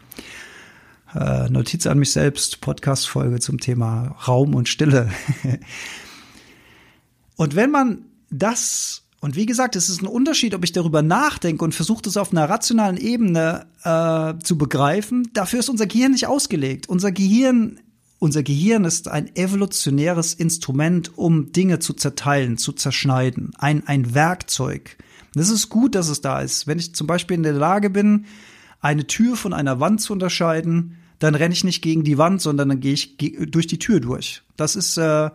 Äh, 1.13 1.49
Notiz 1.49 1.87
an 1.87 1.99
mich 1.99 2.11
selbst, 2.11 2.61
Podcast-Folge 2.61 3.39
zum 3.39 3.59
Thema 3.59 4.15
Raum 4.27 4.55
und 4.55 4.69
Stille. 4.69 5.11
und 7.35 7.55
wenn 7.55 7.71
man 7.71 8.05
das 8.29 9.03
und 9.19 9.35
wie 9.35 9.47
gesagt, 9.47 9.75
es 9.75 9.89
ist 9.89 10.01
ein 10.01 10.07
Unterschied, 10.07 10.53
ob 10.53 10.63
ich 10.63 10.73
darüber 10.73 11.01
nachdenke 11.01 11.63
und 11.65 11.73
versuche 11.73 12.03
das 12.03 12.17
auf 12.17 12.31
einer 12.31 12.47
rationalen 12.47 12.97
Ebene 12.97 13.65
äh, 13.83 14.35
zu 14.43 14.59
begreifen. 14.59 15.29
Dafür 15.33 15.59
ist 15.59 15.69
unser 15.69 15.87
Gehirn 15.87 16.11
nicht 16.11 16.27
ausgelegt. 16.27 16.87
Unser 16.87 17.11
Gehirn 17.11 17.79
unser 18.19 18.43
Gehirn 18.43 18.85
ist 18.85 19.07
ein 19.07 19.35
evolutionäres 19.35 20.33
Instrument, 20.33 21.17
um 21.17 21.51
Dinge 21.51 21.79
zu 21.79 21.93
zerteilen, 21.93 22.57
zu 22.57 22.73
zerschneiden. 22.73 23.51
Ein, 23.57 23.87
ein 23.87 24.13
Werkzeug. 24.13 24.97
Das 25.33 25.49
ist 25.49 25.69
gut, 25.69 25.93
dass 25.93 26.09
es 26.09 26.21
da 26.21 26.41
ist. 26.41 26.65
Wenn 26.65 26.79
ich 26.79 26.95
zum 26.95 27.05
Beispiel 27.05 27.35
in 27.35 27.43
der 27.43 27.53
Lage 27.53 27.89
bin, 27.89 28.25
eine 28.81 29.05
Tür 29.05 29.35
von 29.35 29.53
einer 29.53 29.79
Wand 29.79 30.01
zu 30.01 30.13
unterscheiden, 30.13 30.97
dann 31.19 31.35
renne 31.35 31.53
ich 31.53 31.63
nicht 31.63 31.81
gegen 31.81 32.03
die 32.03 32.17
Wand, 32.17 32.41
sondern 32.41 32.69
dann 32.69 32.79
gehe 32.79 32.93
ich 32.93 33.17
durch 33.17 33.67
die 33.67 33.79
Tür 33.79 33.99
durch. 33.99 34.43
Das 34.55 34.75
ist 34.75 34.97
äh, 34.97 35.29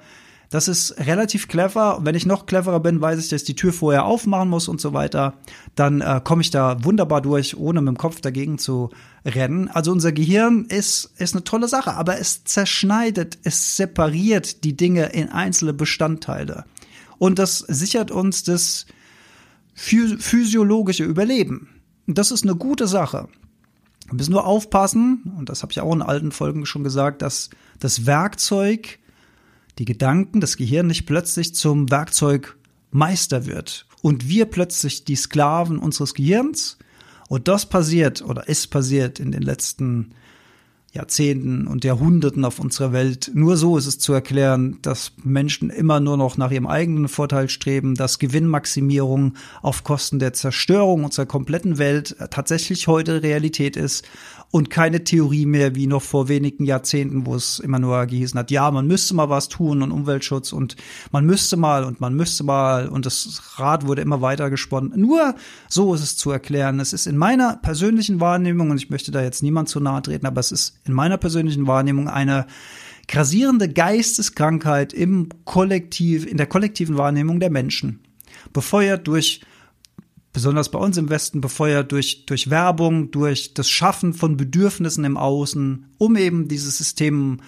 das 0.52 0.68
ist 0.68 0.98
relativ 0.98 1.48
clever. 1.48 1.96
Und 1.96 2.04
wenn 2.04 2.14
ich 2.14 2.26
noch 2.26 2.44
cleverer 2.44 2.78
bin, 2.78 3.00
weiß 3.00 3.18
ich, 3.18 3.30
dass 3.30 3.40
ich 3.40 3.46
die 3.46 3.56
Tür 3.56 3.72
vorher 3.72 4.04
aufmachen 4.04 4.50
muss 4.50 4.68
und 4.68 4.82
so 4.82 4.92
weiter. 4.92 5.32
Dann 5.76 6.02
äh, 6.02 6.20
komme 6.22 6.42
ich 6.42 6.50
da 6.50 6.84
wunderbar 6.84 7.22
durch, 7.22 7.56
ohne 7.56 7.80
mit 7.80 7.88
dem 7.88 7.96
Kopf 7.96 8.20
dagegen 8.20 8.58
zu 8.58 8.90
rennen. 9.24 9.68
Also 9.68 9.90
unser 9.90 10.12
Gehirn 10.12 10.66
ist, 10.66 11.10
ist 11.16 11.34
eine 11.34 11.42
tolle 11.42 11.68
Sache, 11.68 11.94
aber 11.94 12.18
es 12.18 12.44
zerschneidet, 12.44 13.38
es 13.44 13.78
separiert 13.78 14.62
die 14.62 14.76
Dinge 14.76 15.06
in 15.06 15.30
einzelne 15.30 15.72
Bestandteile. 15.72 16.66
Und 17.16 17.38
das 17.38 17.60
sichert 17.60 18.10
uns 18.10 18.42
das 18.42 18.84
physiologische 19.74 21.04
Überleben. 21.04 21.80
das 22.06 22.30
ist 22.30 22.42
eine 22.44 22.56
gute 22.56 22.86
Sache. 22.86 23.28
Wir 24.08 24.16
müssen 24.16 24.32
nur 24.32 24.46
aufpassen, 24.46 25.32
und 25.38 25.48
das 25.48 25.62
habe 25.62 25.72
ich 25.72 25.80
auch 25.80 25.94
in 25.94 26.02
alten 26.02 26.30
Folgen 26.30 26.66
schon 26.66 26.84
gesagt, 26.84 27.22
dass 27.22 27.48
das 27.80 28.04
Werkzeug 28.04 28.98
die 29.78 29.84
Gedanken, 29.84 30.40
das 30.40 30.56
Gehirn 30.56 30.86
nicht 30.86 31.06
plötzlich 31.06 31.54
zum 31.54 31.90
Werkzeugmeister 31.90 33.46
wird 33.46 33.86
und 34.02 34.28
wir 34.28 34.46
plötzlich 34.46 35.04
die 35.04 35.16
Sklaven 35.16 35.78
unseres 35.78 36.14
Gehirns. 36.14 36.78
Und 37.28 37.48
das 37.48 37.66
passiert 37.66 38.20
oder 38.22 38.48
ist 38.48 38.66
passiert 38.66 39.18
in 39.18 39.32
den 39.32 39.42
letzten 39.42 40.10
Jahrzehnten 40.92 41.66
und 41.66 41.84
Jahrhunderten 41.84 42.44
auf 42.44 42.58
unserer 42.58 42.92
Welt. 42.92 43.30
Nur 43.32 43.56
so 43.56 43.78
ist 43.78 43.86
es 43.86 43.98
zu 43.98 44.12
erklären, 44.12 44.78
dass 44.82 45.12
Menschen 45.24 45.70
immer 45.70 46.00
nur 46.00 46.18
noch 46.18 46.36
nach 46.36 46.50
ihrem 46.50 46.66
eigenen 46.66 47.08
Vorteil 47.08 47.48
streben, 47.48 47.94
dass 47.94 48.18
Gewinnmaximierung 48.18 49.34
auf 49.62 49.84
Kosten 49.84 50.18
der 50.18 50.34
Zerstörung 50.34 51.04
unserer 51.04 51.24
kompletten 51.24 51.78
Welt 51.78 52.16
tatsächlich 52.30 52.88
heute 52.88 53.22
Realität 53.22 53.78
ist 53.78 54.06
und 54.52 54.68
keine 54.68 55.02
Theorie 55.02 55.46
mehr 55.46 55.74
wie 55.74 55.86
noch 55.86 56.02
vor 56.02 56.28
wenigen 56.28 56.64
Jahrzehnten, 56.66 57.24
wo 57.24 57.34
es 57.34 57.58
immer 57.58 57.78
nur 57.78 58.04
gehießen 58.04 58.38
hat, 58.38 58.50
ja, 58.50 58.70
man 58.70 58.86
müsste 58.86 59.14
mal 59.14 59.30
was 59.30 59.48
tun 59.48 59.80
und 59.80 59.90
Umweltschutz 59.90 60.52
und 60.52 60.76
man 61.10 61.24
müsste 61.24 61.56
mal 61.56 61.84
und 61.84 62.02
man 62.02 62.14
müsste 62.14 62.44
mal 62.44 62.88
und 62.88 63.06
das 63.06 63.40
Rad 63.56 63.86
wurde 63.86 64.02
immer 64.02 64.20
weiter 64.20 64.50
gesponnen. 64.50 64.92
Nur 64.94 65.34
so 65.68 65.94
ist 65.94 66.02
es 66.02 66.18
zu 66.18 66.30
erklären. 66.30 66.80
Es 66.80 66.92
ist 66.92 67.06
in 67.06 67.16
meiner 67.16 67.56
persönlichen 67.56 68.20
Wahrnehmung, 68.20 68.70
und 68.70 68.76
ich 68.76 68.90
möchte 68.90 69.10
da 69.10 69.22
jetzt 69.22 69.42
niemand 69.42 69.70
zu 69.70 69.80
nahe 69.80 70.02
treten, 70.02 70.26
aber 70.26 70.40
es 70.40 70.52
ist 70.52 70.81
in 70.86 70.92
meiner 70.92 71.16
persönlichen 71.16 71.66
Wahrnehmung 71.66 72.08
eine 72.08 72.46
grassierende 73.08 73.68
Geisteskrankheit 73.68 74.92
im 74.92 75.28
Kollektiv, 75.44 76.26
in 76.26 76.36
der 76.36 76.46
kollektiven 76.46 76.96
Wahrnehmung 76.96 77.40
der 77.40 77.50
Menschen. 77.50 78.00
Befeuert 78.52 79.06
durch 79.06 79.40
besonders 80.32 80.70
bei 80.70 80.78
uns 80.78 80.96
im 80.96 81.10
Westen 81.10 81.40
befeuert 81.40 81.92
durch, 81.92 82.24
durch 82.26 82.48
Werbung, 82.50 83.10
durch 83.10 83.54
das 83.54 83.68
Schaffen 83.68 84.14
von 84.14 84.36
Bedürfnissen 84.36 85.04
im 85.04 85.16
Außen, 85.16 85.86
um 85.98 86.16
eben 86.16 86.48
dieses 86.48 86.78
System 86.78 87.40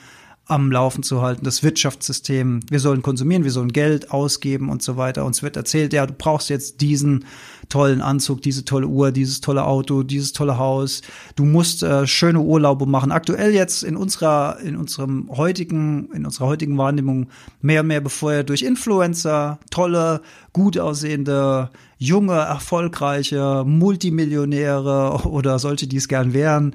am 0.47 0.71
Laufen 0.71 1.03
zu 1.03 1.23
halten, 1.23 1.45
das 1.45 1.63
Wirtschaftssystem. 1.63 2.61
Wir 2.69 2.79
sollen 2.79 3.01
konsumieren, 3.01 3.45
wir 3.45 3.51
sollen 3.51 3.73
Geld 3.73 4.11
ausgeben 4.11 4.69
und 4.69 4.83
so 4.83 4.99
weiter. 4.99 5.25
Uns 5.25 5.43
wird 5.43 5.57
erzählt, 5.57 5.95
ja, 5.95 6.07
du 6.07 6.13
brauchst 6.13 6.51
jetzt 6.51 6.83
diesen 6.83 7.25
tollen 7.71 8.03
Anzug, 8.03 8.43
diese 8.43 8.65
tolle 8.67 8.87
Uhr, 8.87 9.11
dieses 9.11 9.41
tolle 9.41 9.65
Auto, 9.65 10.03
dieses 10.03 10.35
tolle 10.35 10.59
Haus. 10.59 11.01
Du 11.35 11.47
musst 11.47 11.83
äh, 11.83 12.07
schöne 12.07 12.41
Urlaube 12.41 12.85
machen. 12.85 13.11
Aktuell 13.11 13.55
jetzt 13.55 13.83
in 13.85 13.97
unserer, 13.97 14.59
in 14.61 14.77
unserem 14.77 15.31
heutigen, 15.31 16.11
in 16.13 16.27
unserer 16.27 16.47
heutigen 16.47 16.77
Wahrnehmung 16.77 17.29
mehr 17.63 17.81
und 17.81 17.87
mehr 17.87 18.03
befeuert 18.03 18.51
durch 18.51 18.63
Influencer, 18.63 19.59
tolle, 19.71 20.21
gut 20.53 20.79
aussehende 20.79 21.71
junge, 22.05 22.35
erfolgreiche 22.35 23.65
Multimillionäre 23.67 25.23
oder 25.27 25.59
solche, 25.59 25.87
die 25.87 25.97
es 25.97 26.09
gern 26.09 26.35
wären, 26.35 26.75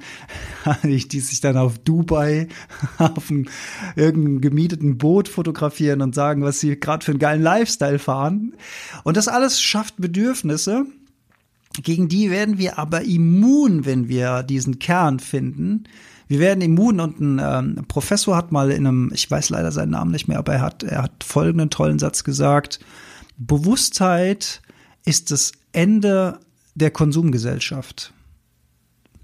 die 0.82 1.20
sich 1.20 1.40
dann 1.40 1.56
auf 1.56 1.78
Dubai 1.78 2.48
auf 2.98 3.30
einem, 3.30 3.46
irgendeinem 3.96 4.40
gemieteten 4.40 4.98
Boot 4.98 5.28
fotografieren 5.28 6.02
und 6.02 6.14
sagen, 6.14 6.42
was 6.42 6.60
sie 6.60 6.78
gerade 6.78 7.04
für 7.04 7.12
einen 7.12 7.18
geilen 7.18 7.42
Lifestyle 7.42 7.98
fahren. 7.98 8.54
Und 9.04 9.16
das 9.16 9.28
alles 9.28 9.60
schafft 9.60 9.96
Bedürfnisse, 9.98 10.86
gegen 11.82 12.08
die 12.08 12.30
werden 12.30 12.58
wir 12.58 12.78
aber 12.78 13.02
immun, 13.02 13.86
wenn 13.86 14.08
wir 14.08 14.42
diesen 14.42 14.78
Kern 14.80 15.20
finden. 15.20 15.84
Wir 16.26 16.40
werden 16.40 16.60
immun 16.60 17.00
und 17.00 17.20
ein 17.20 17.40
ähm, 17.42 17.84
Professor 17.86 18.36
hat 18.36 18.52
mal 18.52 18.70
in 18.70 18.86
einem, 18.86 19.10
ich 19.14 19.30
weiß 19.30 19.50
leider 19.50 19.72
seinen 19.72 19.90
Namen 19.90 20.10
nicht 20.10 20.28
mehr, 20.28 20.38
aber 20.38 20.54
er 20.54 20.62
hat, 20.62 20.82
er 20.82 21.02
hat 21.02 21.24
folgenden 21.24 21.70
tollen 21.70 21.98
Satz 21.98 22.24
gesagt. 22.24 22.80
Bewusstheit 23.36 24.62
ist 25.04 25.30
das 25.30 25.52
Ende 25.72 26.40
der 26.74 26.90
Konsumgesellschaft. 26.90 28.12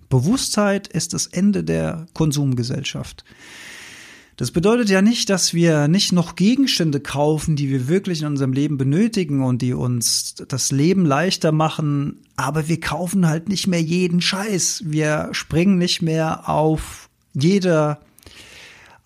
Bewusstheit 0.08 0.88
ist 0.88 1.14
das 1.14 1.26
Ende 1.26 1.64
der 1.64 2.06
Konsumgesellschaft. 2.14 3.24
Das 4.36 4.50
bedeutet 4.50 4.90
ja 4.90 5.00
nicht, 5.00 5.30
dass 5.30 5.54
wir 5.54 5.88
nicht 5.88 6.12
noch 6.12 6.36
Gegenstände 6.36 7.00
kaufen, 7.00 7.56
die 7.56 7.70
wir 7.70 7.88
wirklich 7.88 8.20
in 8.20 8.26
unserem 8.26 8.52
Leben 8.52 8.76
benötigen 8.76 9.42
und 9.42 9.62
die 9.62 9.72
uns 9.72 10.34
das 10.48 10.70
Leben 10.72 11.06
leichter 11.06 11.52
machen, 11.52 12.18
aber 12.36 12.68
wir 12.68 12.78
kaufen 12.78 13.26
halt 13.26 13.48
nicht 13.48 13.66
mehr 13.66 13.80
jeden 13.80 14.20
Scheiß. 14.20 14.82
Wir 14.84 15.30
springen 15.32 15.78
nicht 15.78 16.02
mehr 16.02 16.50
auf 16.50 17.08
jede 17.32 17.98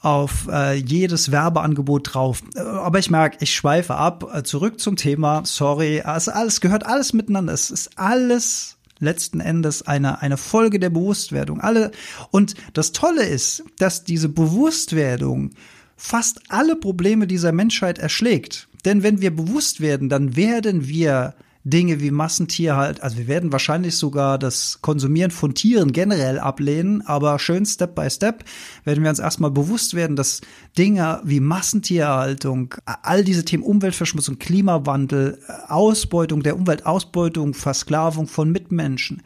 auf 0.01 0.49
äh, 0.51 0.75
jedes 0.75 1.31
Werbeangebot 1.31 2.15
drauf. 2.15 2.43
Äh, 2.55 2.61
aber 2.61 2.99
ich 2.99 3.11
merke, 3.11 3.39
ich 3.41 3.55
schweife 3.55 3.95
ab. 3.95 4.29
Äh, 4.33 4.43
zurück 4.43 4.81
zum 4.81 4.97
Thema. 4.97 5.43
Sorry. 5.45 6.01
Also 6.01 6.33
alles 6.33 6.61
gehört 6.61 6.87
alles 6.87 7.13
miteinander. 7.13 7.53
Es 7.53 7.71
ist 7.71 7.99
alles 7.99 8.79
letzten 8.99 9.41
Endes 9.41 9.83
eine, 9.87 10.23
eine 10.23 10.37
Folge 10.37 10.79
der 10.79 10.91
Bewusstwerdung. 10.91 11.61
Alle, 11.61 11.91
und 12.31 12.55
das 12.75 12.93
Tolle 12.93 13.25
ist, 13.25 13.65
dass 13.79 14.05
diese 14.05 14.29
Bewusstwerdung 14.29 15.51
fast 15.97 16.41
alle 16.49 16.77
Probleme 16.77 17.27
dieser 17.27 17.53
Menschheit 17.53 17.99
erschlägt. 17.99 18.69
Denn 18.85 19.03
wenn 19.03 19.21
wir 19.21 19.35
bewusst 19.35 19.81
werden, 19.81 20.09
dann 20.09 20.37
werden 20.37 20.89
wir 20.89 21.35
Dinge 21.63 22.01
wie 22.01 22.11
Massentierhalt, 22.11 23.03
also 23.03 23.19
wir 23.19 23.29
werden 23.29 23.53
wahrscheinlich 23.53 23.97
sogar 23.97 24.39
das 24.39 24.81
Konsumieren 24.81 25.31
von 25.31 25.55
Tieren 25.55 25.93
generell 25.93 26.39
ablehnen, 26.39 27.03
aber 27.03 27.39
schön 27.39 27.67
Step 27.67 27.95
by 27.95 28.09
Step 28.09 28.45
werden 28.85 29.03
wir 29.03 29.11
uns 29.11 29.19
erstmal 29.19 29.51
bewusst 29.51 29.93
werden, 29.93 30.17
dass 30.17 30.41
Dinge 30.79 31.21
wie 31.23 31.41
Massentierhaltung, 31.41 32.75
all 33.03 33.25
diese 33.25 33.45
Themen 33.45 33.63
Umweltverschmutzung, 33.63 34.39
Klimawandel, 34.39 35.39
Ausbeutung 35.69 36.43
der 36.43 36.57
Umwelt, 36.57 36.87
Ausbeutung, 36.87 37.53
Versklavung 37.53 38.27
von 38.27 38.51
Mitmenschen, 38.51 39.23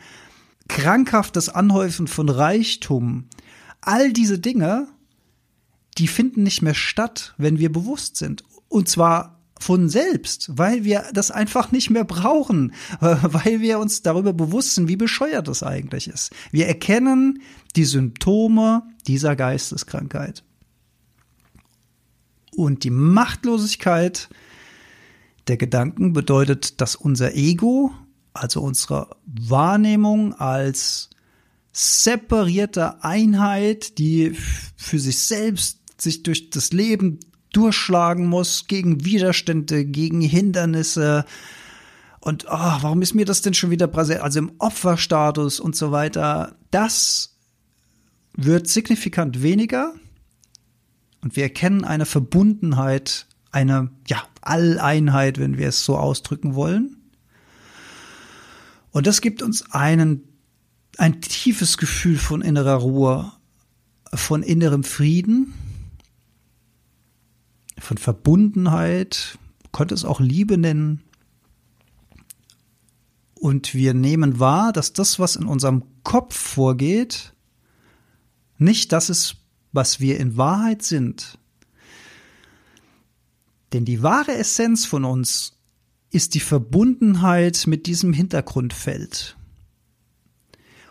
krankhaftes 0.68 1.49
Anhäufen 1.49 2.09
von 2.09 2.28
Reichtum, 2.28 3.26
all 3.80 4.12
diese 4.12 4.41
Dinge, 4.41 4.89
die 5.99 6.09
finden 6.09 6.43
nicht 6.43 6.62
mehr 6.62 6.74
statt, 6.74 7.35
wenn 7.39 7.59
wir 7.59 7.70
bewusst 7.70 8.16
sind. 8.16 8.43
Und 8.68 8.89
zwar 8.89 9.34
von 9.59 9.88
selbst, 9.88 10.50
weil 10.59 10.84
wir 10.84 11.05
das 11.12 11.30
einfach 11.30 11.72
nicht 11.72 11.90
mehr 11.90 12.05
brauchen, 12.05 12.72
weil 13.00 13.61
wir 13.61 13.78
uns 13.78 14.02
darüber 14.02 14.32
bewusst 14.32 14.74
sind, 14.74 14.88
wie 14.88 14.96
bescheuert 14.96 15.48
das 15.48 15.62
eigentlich 15.62 16.09
ist. 16.09 16.32
Wir 16.50 16.66
erkennen 16.66 17.40
die 17.76 17.84
Symptome 17.84 18.82
dieser 19.07 19.36
Geisteskrankheit. 19.36 20.42
Und 22.57 22.84
die 22.84 22.90
Machtlosigkeit 22.90 24.28
der 25.48 25.57
Gedanken 25.57 26.12
bedeutet, 26.12 26.80
dass 26.80 26.96
unser 26.96 27.34
Ego, 27.34 27.92
also 28.32 28.61
unsere 28.61 29.16
Wahrnehmung 29.26 30.34
als 30.34 31.11
separierte 31.72 33.02
Einheit, 33.02 33.98
die 33.98 34.36
für 34.76 34.98
sich 34.98 35.18
selbst 35.18 35.80
sich 35.98 36.22
durch 36.22 36.50
das 36.50 36.72
Leben 36.72 37.18
durchschlagen 37.57 38.26
muss 38.26 38.66
gegen 38.66 39.05
Widerstände, 39.05 39.84
gegen 39.84 40.20
Hindernisse. 40.20 41.24
Und 42.20 42.46
oh, 42.46 42.50
warum 42.50 43.02
ist 43.02 43.14
mir 43.14 43.24
das 43.24 43.42
denn 43.42 43.55
schon 43.55 43.70
wieder 43.70 43.86
präsent? 43.86 44.20
Also 44.20 44.40
im 44.40 44.52
Opferstatus 44.59 45.61
und 45.61 45.76
so 45.76 45.92
weiter. 45.92 46.57
Das 46.70 47.36
wird 48.36 48.66
signifikant 48.66 49.42
weniger. 49.42 49.94
Und 51.22 51.36
wir 51.36 51.44
erkennen 51.44 51.84
eine 51.84 52.07
Verbundenheit, 52.07 53.26
eine 53.50 53.90
ja, 54.09 54.22
Alleinheit, 54.42 55.38
wenn 55.38 55.57
wir 55.57 55.68
es 55.68 55.84
so 55.84 55.96
ausdrücken 55.96 56.55
wollen. 56.55 56.96
Und 58.90 59.07
das 59.07 59.20
gibt 59.20 59.42
uns 59.42 59.70
einen, 59.72 60.22
ein 60.98 61.20
tiefes 61.20 61.78
Gefühl 61.78 62.18
von 62.18 62.42
innerer 62.42 62.74
Ruhe, 62.74 63.32
von 64.12 64.42
innerem 64.42 64.84
Frieden 64.84 65.55
von 67.85 67.99
Verbundenheit, 67.99 69.39
konnte 69.72 69.95
es 69.95 70.05
auch 70.05 70.20
Liebe 70.20 70.59
nennen. 70.59 71.03
Und 73.35 73.74
wir 73.74 73.95
nehmen 73.95 74.41
wahr, 74.41 74.72
dass 74.72 74.93
das, 74.93 75.18
was 75.18 75.37
in 75.37 75.47
unserem 75.47 75.85
Kopf 76.03 76.37
vorgeht, 76.37 77.35
nicht 78.59 78.93
das 78.93 79.11
ist, 79.11 79.37
was 79.72 80.01
wir 80.01 80.18
in 80.18 80.37
Wahrheit 80.37 80.82
sind. 80.82 81.39
Denn 83.72 83.85
die 83.85 84.03
wahre 84.03 84.35
Essenz 84.35 84.87
von 84.87 85.05
uns 85.05 85.59
ist 86.11 86.35
die 86.35 86.41
Verbundenheit 86.41 87.66
mit 87.66 87.87
diesem 87.87 88.12
Hintergrundfeld. 88.12 89.37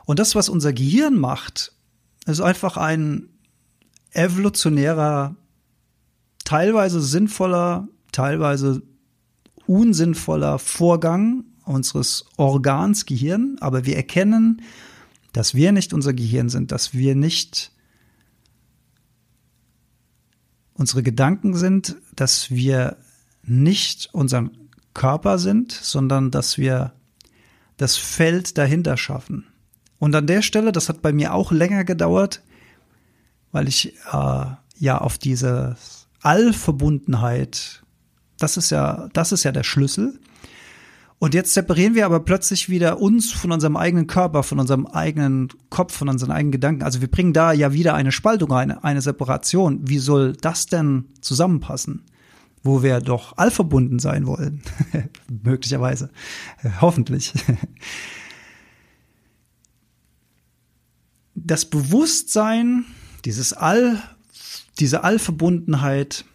Und 0.06 0.20
das, 0.20 0.36
was 0.36 0.50
unser 0.50 0.74
Gehirn 0.74 1.18
macht, 1.18 1.72
ist 2.26 2.42
einfach 2.42 2.76
ein 2.76 3.30
evolutionärer 4.12 5.36
teilweise 6.44 7.02
sinnvoller, 7.02 7.88
teilweise 8.12 8.82
unsinnvoller 9.66 10.60
Vorgang 10.60 11.46
unseres 11.66 12.26
Organs 12.38 13.06
Gehirn, 13.06 13.58
aber 13.60 13.86
wir 13.86 13.96
erkennen, 13.96 14.62
dass 15.32 15.56
wir 15.56 15.72
nicht 15.72 15.94
unser 15.94 16.14
Gehirn 16.14 16.50
sind, 16.50 16.72
dass 16.72 16.94
wir 16.94 17.16
nicht 17.16 17.72
unsere 20.74 21.04
Gedanken 21.04 21.56
sind, 21.56 21.96
dass 22.16 22.52
wir 22.52 22.98
nicht 23.44 24.10
unser 24.12 24.50
Körper 24.94 25.40
sind, 25.40 25.72
sondern 25.72 26.32
dass 26.32 26.58
wir 26.58 26.94
das 27.78 27.98
Feld 27.98 28.58
dahinter 28.58 28.98
schaffen. 28.98 29.46
Und 30.00 30.16
an 30.16 30.28
der 30.28 30.42
Stelle, 30.42 30.72
das 30.72 30.90
hat 30.90 31.02
bei 31.02 31.14
mir 31.14 31.34
auch 31.34 31.52
länger 31.52 31.84
gedauert, 31.84 32.42
weil 33.52 33.68
ich 33.68 33.96
äh, 34.12 34.46
ja 34.78 34.98
auf 34.98 35.18
dieses 35.18 36.03
Allverbundenheit, 36.24 37.84
das 38.40 38.58
ist 38.58 38.70
ja, 38.70 39.10
das 39.14 39.32
ist 39.32 39.44
ja 39.44 39.52
der 39.52 39.64
Schlüssel. 39.64 40.20
Und 41.20 41.34
jetzt 41.34 41.54
separieren 41.54 41.96
wir 41.96 42.06
aber 42.06 42.20
plötzlich 42.20 42.68
wieder 42.68 43.00
uns 43.00 43.32
von 43.32 43.54
unserem 43.54 43.78
eigenen 43.78 44.08
Körper, 44.08 44.44
von 44.44 44.60
unserem 44.60 44.86
eigenen 44.88 45.48
Kopf, 45.70 45.94
von 45.96 46.10
unseren 46.10 46.32
eigenen 46.32 46.52
Gedanken. 46.52 46.84
Also 46.84 47.00
wir 47.00 47.10
bringen 47.10 47.32
da 47.32 47.54
ja 47.54 47.72
wieder 47.72 47.94
eine 47.94 48.12
Spaltung 48.12 48.52
rein, 48.52 48.72
eine 48.72 49.02
Separation. 49.02 49.88
Wie 49.88 50.00
soll 50.00 50.34
das 50.34 50.66
denn 50.66 51.06
zusammenpassen? 51.22 52.04
Wo 52.62 52.84
wir 52.84 53.00
doch 53.00 53.38
allverbunden 53.38 54.00
sein 54.00 54.28
wollen. 54.28 54.64
Möglicherweise. 55.44 56.10
Hoffentlich. 56.82 57.34
das 61.36 61.64
Bewusstsein, 61.64 62.84
dieses 63.24 63.54
All 63.54 64.02
diese 64.80 65.04
Allverbundenheit, 65.04 66.26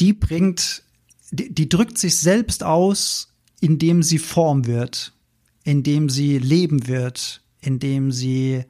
die 0.00 0.12
bringt, 0.12 0.82
die, 1.30 1.52
die 1.52 1.68
drückt 1.68 1.98
sich 1.98 2.18
selbst 2.18 2.62
aus, 2.62 3.32
indem 3.60 4.02
sie 4.02 4.18
Form 4.18 4.66
wird, 4.66 5.12
indem 5.62 6.08
sie 6.08 6.38
Leben 6.38 6.86
wird, 6.86 7.42
indem 7.60 8.12
sie 8.12 8.64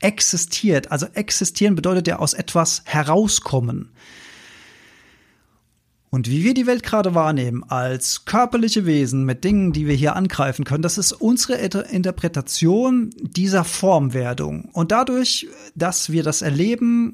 existiert. 0.00 0.90
Also 0.90 1.06
existieren 1.14 1.74
bedeutet 1.74 2.08
ja 2.08 2.18
aus 2.18 2.34
etwas 2.34 2.82
herauskommen. 2.84 3.90
Und 6.10 6.28
wie 6.28 6.44
wir 6.44 6.52
die 6.52 6.66
Welt 6.66 6.82
gerade 6.82 7.14
wahrnehmen, 7.14 7.64
als 7.64 8.26
körperliche 8.26 8.84
Wesen 8.84 9.24
mit 9.24 9.44
Dingen, 9.44 9.72
die 9.72 9.86
wir 9.86 9.94
hier 9.94 10.14
angreifen 10.14 10.66
können, 10.66 10.82
das 10.82 10.98
ist 10.98 11.12
unsere 11.12 11.54
Interpretation 11.54 13.14
dieser 13.22 13.64
Formwerdung. 13.64 14.68
Und 14.74 14.92
dadurch, 14.92 15.48
dass 15.74 16.12
wir 16.12 16.22
das 16.22 16.42
erleben, 16.42 17.12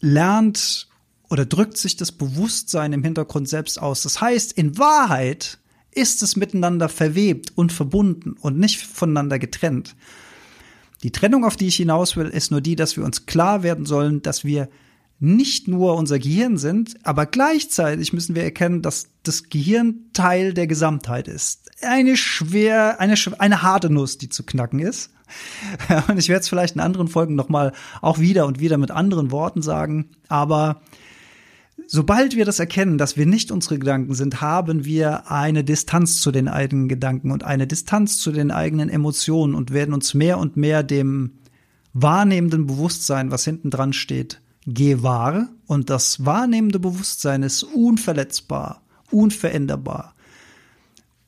lernt 0.00 0.88
oder 1.28 1.44
drückt 1.44 1.76
sich 1.76 1.96
das 1.96 2.12
Bewusstsein 2.12 2.92
im 2.92 3.04
Hintergrund 3.04 3.48
selbst 3.48 3.80
aus. 3.80 4.02
Das 4.02 4.20
heißt, 4.20 4.52
in 4.52 4.78
Wahrheit 4.78 5.58
ist 5.92 6.22
es 6.22 6.36
miteinander 6.36 6.88
verwebt 6.88 7.52
und 7.54 7.72
verbunden 7.72 8.36
und 8.40 8.58
nicht 8.58 8.80
voneinander 8.80 9.38
getrennt. 9.38 9.96
Die 11.02 11.12
Trennung, 11.12 11.44
auf 11.44 11.56
die 11.56 11.68
ich 11.68 11.76
hinaus 11.76 12.16
will, 12.16 12.26
ist 12.26 12.50
nur 12.50 12.60
die, 12.60 12.76
dass 12.76 12.96
wir 12.96 13.04
uns 13.04 13.26
klar 13.26 13.62
werden 13.62 13.86
sollen, 13.86 14.22
dass 14.22 14.44
wir 14.44 14.68
nicht 15.20 15.66
nur 15.66 15.96
unser 15.96 16.18
Gehirn 16.18 16.58
sind, 16.58 16.94
aber 17.02 17.26
gleichzeitig 17.26 18.12
müssen 18.12 18.36
wir 18.36 18.44
erkennen, 18.44 18.82
dass 18.82 19.08
das 19.24 19.44
Gehirn 19.44 20.10
Teil 20.12 20.54
der 20.54 20.66
Gesamtheit 20.66 21.26
ist. 21.26 21.70
Eine 21.82 22.16
schwer, 22.16 23.00
eine, 23.00 23.14
eine 23.38 23.62
harte 23.62 23.90
Nuss, 23.90 24.18
die 24.18 24.28
zu 24.28 24.44
knacken 24.44 24.78
ist. 24.78 25.10
Und 26.08 26.18
ich 26.18 26.28
werde 26.28 26.40
es 26.40 26.48
vielleicht 26.48 26.76
in 26.76 26.80
anderen 26.80 27.08
Folgen 27.08 27.34
nochmal 27.34 27.72
auch 28.00 28.18
wieder 28.18 28.46
und 28.46 28.60
wieder 28.60 28.78
mit 28.78 28.90
anderen 28.90 29.30
Worten 29.30 29.60
sagen. 29.60 30.10
Aber 30.28 30.80
sobald 31.86 32.34
wir 32.34 32.46
das 32.46 32.58
erkennen, 32.60 32.96
dass 32.96 33.16
wir 33.16 33.26
nicht 33.26 33.50
unsere 33.50 33.78
Gedanken 33.78 34.14
sind, 34.14 34.40
haben 34.40 34.84
wir 34.86 35.30
eine 35.30 35.64
Distanz 35.64 36.20
zu 36.20 36.30
den 36.30 36.48
eigenen 36.48 36.88
Gedanken 36.88 37.30
und 37.30 37.44
eine 37.44 37.66
Distanz 37.66 38.18
zu 38.18 38.32
den 38.32 38.50
eigenen 38.50 38.88
Emotionen 38.88 39.54
und 39.54 39.72
werden 39.72 39.92
uns 39.92 40.14
mehr 40.14 40.38
und 40.38 40.56
mehr 40.56 40.82
dem 40.82 41.32
wahrnehmenden 41.92 42.66
Bewusstsein, 42.66 43.30
was 43.30 43.44
hinten 43.44 43.70
dran 43.70 43.92
steht, 43.92 44.40
gewahr. 44.74 45.48
Und 45.66 45.90
das 45.90 46.24
wahrnehmende 46.24 46.78
Bewusstsein 46.78 47.42
ist 47.42 47.62
unverletzbar, 47.62 48.82
unveränderbar, 49.10 50.14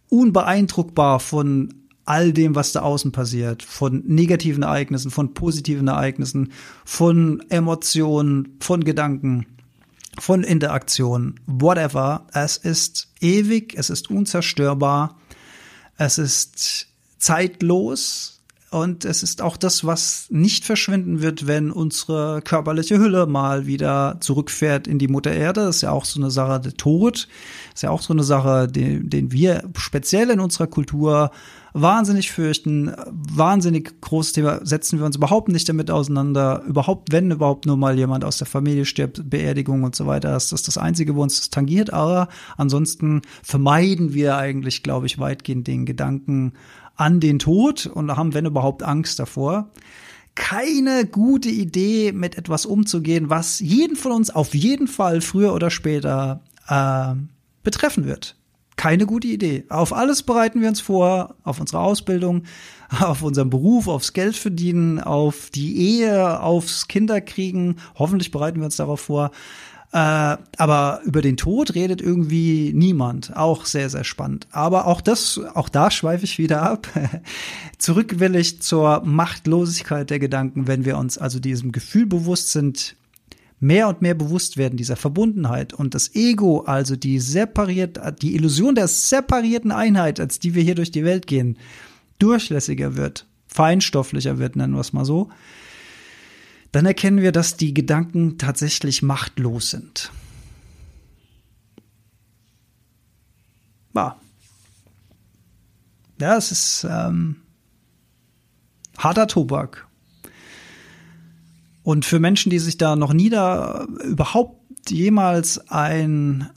unbeeindruckbar 0.09 1.21
von 1.21 1.75
all 2.05 2.33
dem, 2.33 2.55
was 2.55 2.73
da 2.73 2.81
außen 2.81 3.13
passiert, 3.13 3.63
von 3.63 4.03
negativen 4.07 4.63
Ereignissen, 4.63 5.11
von 5.11 5.35
positiven 5.35 5.89
Ereignissen, 5.89 6.53
von 6.85 7.43
Emotionen, 7.51 8.57
von 8.61 8.83
Gedanken, 8.83 9.47
von 10.19 10.43
Interaktionen, 10.43 11.39
whatever. 11.47 12.27
Es 12.33 12.57
ist 12.57 13.13
ewig, 13.21 13.75
es 13.77 13.91
ist 13.91 14.11
unzerstörbar, 14.11 15.19
es 15.99 16.19
ist 16.19 16.89
zeitlos 17.19 18.40
Und 18.73 19.05
es 19.05 19.25
ist 19.25 19.43
auch 19.43 19.57
das, 19.57 19.85
was 19.85 20.27
nicht 20.31 20.65
verschwinden 20.65 21.21
wird, 21.21 21.49
wenn 21.49 21.73
unsere 21.73 22.41
körperliche 22.41 22.99
Hülle 22.99 23.27
mal 23.27 23.67
wieder 23.67 24.19
zurückfährt 24.21 24.87
in 24.87 25.01
die 25.01 25.09
Mutter 25.09 25.33
Erde. 25.33 25.63
Das 25.63 25.77
ist 25.77 25.83
ja 25.83 25.91
auch 25.91 26.05
so 26.05 26.21
eine 26.21 26.31
Sache 26.31 26.61
der 26.61 26.75
Tod. 26.75 27.27
Das 27.71 27.75
ist 27.75 27.83
ja 27.83 27.91
auch 27.91 28.03
so 28.03 28.13
eine 28.13 28.23
Sache, 28.23 28.69
den, 28.69 29.11
den 29.11 29.33
wir 29.33 29.65
speziell 29.77 30.31
in 30.31 30.39
unserer 30.39 30.69
Kultur 30.69 31.33
wahnsinnig 31.73 32.31
fürchten. 32.31 32.93
Wahnsinnig 33.11 34.01
großes 34.03 34.35
Thema. 34.35 34.65
Setzen 34.65 35.01
wir 35.01 35.07
uns 35.07 35.17
überhaupt 35.17 35.49
nicht 35.49 35.69
damit 35.69 35.91
auseinander. 35.91 36.63
Überhaupt, 36.65 37.11
wenn 37.11 37.33
überhaupt 37.33 37.67
nur 37.67 37.77
mal 37.77 37.99
jemand 37.99 38.25
aus 38.25 38.39
der 38.39 38.47
Familie 38.47 38.85
stirbt, 38.85 39.29
Beerdigung 39.29 39.83
und 39.83 39.97
so 39.97 40.07
weiter. 40.07 40.31
Das 40.31 40.53
ist 40.53 40.69
das 40.69 40.79
Einzige, 40.79 41.17
wo 41.17 41.23
uns 41.25 41.39
das 41.39 41.51
tangiert. 41.51 41.93
Aber 41.93 42.29
ansonsten 42.57 43.23
vermeiden 43.43 44.15
wir 44.15 44.37
eigentlich, 44.37 44.85
glaube 44.85 45.07
ich, 45.07 45.19
weitgehend 45.19 45.67
den 45.67 45.87
Gedanken 45.87 46.53
an 46.97 47.21
den 47.21 47.39
Tod 47.39 47.87
und 47.87 48.17
haben, 48.17 48.35
wenn 48.35 48.47
überhaupt, 48.47 48.83
Angst 48.83 49.19
davor. 49.19 49.71
Keine 50.35 51.07
gute 51.07 51.49
Idee, 51.49 52.13
mit 52.13 52.39
etwas 52.39 52.67
umzugehen, 52.67 53.31
was 53.31 53.61
jeden 53.61 53.97
von 53.97 54.13
uns 54.13 54.31
auf 54.31 54.55
jeden 54.55 54.89
Fall 54.89 55.21
früher 55.21 55.53
oder 55.55 55.71
später 55.71 56.41
äh, 56.69 57.15
betreffen 57.63 58.07
wird. 58.07 58.37
Keine 58.77 59.05
gute 59.05 59.29
Idee. 59.29 59.65
Auf 59.69 59.93
alles 59.93 60.23
bereiten 60.23 60.63
wir 60.63 60.69
uns 60.69 60.81
vor, 60.81 61.35
auf 61.45 61.61
unsere 61.61 61.83
Ausbildung, 61.83 62.45
auf 63.01 63.23
unseren 63.23 63.51
Beruf, 63.51 63.89
aufs 63.89 64.15
Geld 64.15 64.37
verdienen, 64.37 65.01
auf 65.01 65.51
die 65.51 65.77
Ehe, 65.77 66.41
aufs 66.41 66.89
Kinderkriegen. 66.89 67.77
Hoffentlich 67.97 68.31
bereiten 68.31 68.61
wir 68.61 68.65
uns 68.65 68.77
darauf 68.77 69.01
vor. 69.01 69.33
Äh, 69.93 70.37
aber 70.57 71.01
über 71.05 71.21
den 71.21 71.37
Tod 71.37 71.75
redet 71.75 72.01
irgendwie 72.01 72.73
niemand. 72.75 73.37
Auch 73.37 73.65
sehr, 73.65 73.91
sehr 73.91 74.05
spannend. 74.05 74.47
Aber 74.53 74.87
auch 74.87 75.01
das, 75.01 75.41
auch 75.55 75.69
da 75.69 75.91
schweife 75.91 76.25
ich 76.25 76.39
wieder 76.39 76.63
ab. 76.63 76.87
Zurück 77.79 78.21
will 78.21 78.37
ich 78.37 78.63
zur 78.63 79.03
Machtlosigkeit 79.05 80.11
der 80.11 80.21
Gedanken, 80.21 80.69
wenn 80.69 80.85
wir 80.85 80.97
uns 80.97 81.19
also 81.19 81.41
diesem 81.41 81.73
Gefühl 81.73 82.07
bewusst 82.07 82.53
sind, 82.53 82.95
mehr 83.59 83.89
und 83.89 84.01
mehr 84.01 84.15
bewusst 84.15 84.57
werden 84.57 84.77
dieser 84.77 84.97
Verbundenheit 84.97 85.75
und 85.75 85.95
das 85.95 86.15
Ego, 86.15 86.61
also 86.61 86.97
die 86.97 87.19
separiert, 87.19 88.01
die 88.23 88.35
Illusion 88.35 88.75
der 88.75 88.89
separierten 88.89 89.71
Einheit, 89.71 90.19
als 90.19 90.39
die 90.39 90.55
wir 90.55 90.63
hier 90.63 90.75
durch 90.75 90.91
die 90.91 91.05
Welt 91.05 91.27
gehen, 91.27 91.59
durchlässiger 92.19 92.97
wird, 92.97 93.27
feinstofflicher 93.49 94.39
wird, 94.39 94.57
nennen 94.57 94.75
wir 94.75 94.81
es 94.81 94.93
mal 94.93 95.05
so, 95.05 95.29
dann 96.73 96.87
erkennen 96.87 97.21
wir, 97.21 97.33
dass 97.33 97.57
die 97.57 97.75
Gedanken 97.75 98.39
tatsächlich 98.39 99.03
machtlos 99.03 99.71
sind. 99.71 100.13
Ja, 103.95 104.17
ja 106.21 106.37
es 106.37 106.53
ist 106.53 106.87
ähm, 106.89 107.37
harter 108.99 109.27
Tobak. 109.27 109.87
Und 111.83 112.05
für 112.05 112.21
Menschen, 112.21 112.51
die 112.51 112.59
sich 112.59 112.79
da 112.79 112.95
noch 112.95 113.13
nie 113.13 113.31
da 113.31 113.87
überhaupt 114.05 114.91
jemals 114.91 115.59
ein, 115.71 116.51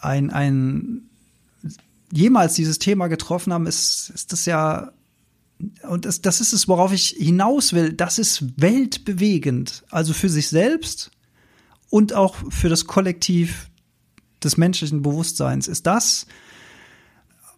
ein, 0.00 0.30
ein 0.30 1.10
jemals 2.12 2.54
dieses 2.54 2.78
Thema 2.78 3.08
getroffen 3.08 3.52
haben, 3.52 3.66
ist, 3.66 4.10
ist 4.10 4.32
das 4.32 4.46
ja 4.46 4.92
und 5.88 6.04
das, 6.04 6.20
das 6.20 6.40
ist 6.40 6.52
es, 6.52 6.68
worauf 6.68 6.92
ich 6.92 7.08
hinaus 7.18 7.72
will, 7.72 7.92
das 7.92 8.18
ist 8.18 8.60
weltbewegend. 8.60 9.84
Also 9.90 10.12
für 10.12 10.28
sich 10.28 10.48
selbst 10.48 11.10
und 11.90 12.12
auch 12.12 12.36
für 12.50 12.68
das 12.68 12.86
Kollektiv 12.86 13.70
des 14.42 14.56
menschlichen 14.56 15.02
Bewusstseins 15.02 15.68
ist 15.68 15.86
das 15.86 16.26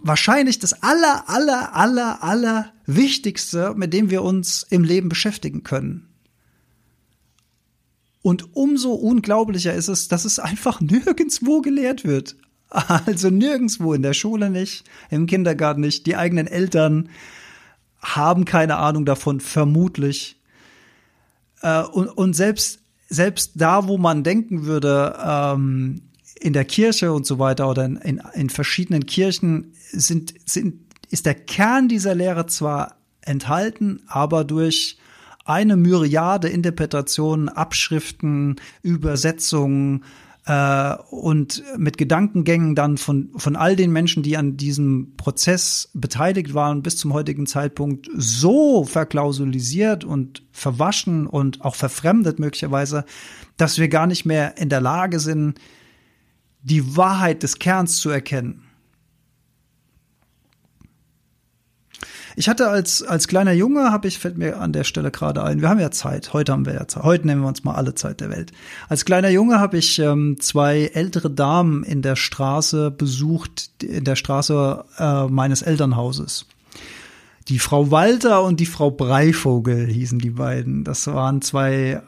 wahrscheinlich 0.05 0.59
das 0.59 0.83
aller, 0.83 1.29
aller, 1.29 1.75
aller, 1.75 2.23
aller 2.23 2.73
Wichtigste, 2.87 3.75
mit 3.75 3.93
dem 3.93 4.11
wir 4.11 4.23
uns 4.23 4.67
im 4.69 4.85
Leben 4.85 5.09
beschäftigen 5.09 5.63
können. 5.63 6.09
Und 8.21 8.55
umso 8.55 8.93
unglaublicher 8.93 9.75
ist 9.75 9.89
es, 9.89 10.09
dass 10.09 10.25
es 10.25 10.39
einfach 10.39 10.81
nirgendswo 10.81 11.61
gelehrt 11.61 12.05
wird. 12.05 12.37
Also 13.07 13.31
nirgendswo 13.31 13.93
in 13.95 14.03
der 14.03 14.15
Schule 14.15 14.51
nicht, 14.51 14.85
im 15.09 15.27
Kindergarten 15.27 15.81
nicht, 15.81 16.07
die 16.07 16.17
eigenen 16.17 16.49
Eltern 16.49 17.09
haben 18.05 18.45
keine 18.45 18.77
Ahnung 18.77 19.05
davon, 19.05 19.41
vermutlich. 19.41 20.41
Äh, 21.63 21.83
und, 21.83 22.09
und 22.09 22.35
selbst, 22.35 22.81
selbst 23.09 23.53
da, 23.55 23.89
wo 23.89 23.99
man 23.99 24.23
denken 24.23 24.67
würde, 24.67 25.19
ähm, 25.25 26.03
in 26.41 26.53
der 26.53 26.65
Kirche 26.65 27.13
und 27.13 27.27
so 27.27 27.39
weiter 27.39 27.69
oder 27.69 27.87
in, 27.87 27.97
in, 27.97 28.23
in 28.35 28.51
verschiedenen 28.51 29.07
Kirchen 29.07 29.73
sind, 29.91 30.35
sind, 30.47 30.75
ist 31.11 31.27
der 31.27 31.35
Kern 31.35 31.89
dieser 31.89 32.15
Lehre 32.15 32.47
zwar 32.47 32.97
enthalten, 33.23 34.03
aber 34.07 34.45
durch 34.45 34.99
eine 35.45 35.77
Myriade 35.77 36.49
Interpretationen, 36.49 37.49
Abschriften, 37.49 38.57
Übersetzungen, 38.83 40.05
äh, 40.47 40.95
und 41.11 41.63
mit 41.79 41.97
Gedankengängen 41.97 42.75
dann 42.75 42.99
von, 42.99 43.31
von 43.37 43.57
all 43.57 43.77
den 43.77 43.93
Menschen, 43.93 44.23
die 44.23 44.37
an 44.37 44.57
diesem 44.57 45.15
Prozess 45.17 45.91
beteiligt 45.95 46.55
waren, 46.55 46.83
bis 46.83 46.97
zum 46.97 47.13
heutigen 47.13 47.47
Zeitpunkt 47.47 48.11
so 48.15 48.85
verklausulisiert 48.85 50.05
und 50.05 50.43
verwaschen 50.53 51.27
und 51.27 51.65
auch 51.65 51.75
verfremdet 51.75 52.39
möglicherweise, 52.39 53.05
dass 53.57 53.79
wir 53.79 53.89
gar 53.89 54.07
nicht 54.07 54.25
mehr 54.25 54.59
in 54.59 54.69
der 54.69 54.81
Lage 54.81 55.21
sind, 55.21 55.59
die 56.63 56.97
Wahrheit 56.97 57.43
des 57.43 57.59
Kerns 57.59 57.99
zu 57.99 58.11
erkennen. 58.11 58.64
Ich 62.37 62.49
hatte 62.49 62.68
als, 62.68 63.03
als 63.03 63.28
kleiner 63.28 63.53
Junge, 63.53 63.93
habe 63.93 64.09
ich, 64.09 64.18
fällt 64.18 64.39
mir 64.39 64.61
an 64.61 64.72
der 64.72 64.85
Stelle 64.85 65.11
gerade 65.11 65.43
ein, 65.43 65.61
wir 65.61 65.68
haben 65.68 65.80
ja 65.80 65.91
Zeit, 65.91 66.32
heute 66.32 66.53
haben 66.53 66.66
wir 66.66 66.74
ja 66.74 66.89
Zeit, 66.89 67.05
heute 67.05 67.26
nehmen 67.26 67.43
wir 67.43 67.49
uns 67.49 67.64
mal 67.64 67.74
alle 67.74 67.95
Zeit 67.95 68.20
der 68.20 68.30
Welt. 68.30 68.53
Als 68.89 69.05
kleiner 69.05 69.28
Junge 69.28 69.61
habe 69.61 69.78
ich 69.78 69.99
ähm, 69.99 70.37
zwei 70.41 70.91
ältere 70.95 71.30
Damen 71.30 71.85
in 71.85 72.03
der 72.03 72.16
Straße 72.16 72.91
besucht, 72.91 73.70
in 73.82 74.05
der 74.05 74.16
Straße 74.16 74.85
äh, 74.99 75.26
meines 75.26 75.62
Elternhauses. 75.62 76.47
Die 77.49 77.59
Frau 77.59 77.91
Walter 77.91 78.43
und 78.43 78.59
die 78.59 78.66
Frau 78.66 78.91
Breivogel 78.91 79.87
hießen 79.87 80.18
die 80.18 80.30
beiden. 80.30 80.82
Das 80.82 81.07
waren 81.07 81.43
zwei 81.43 82.01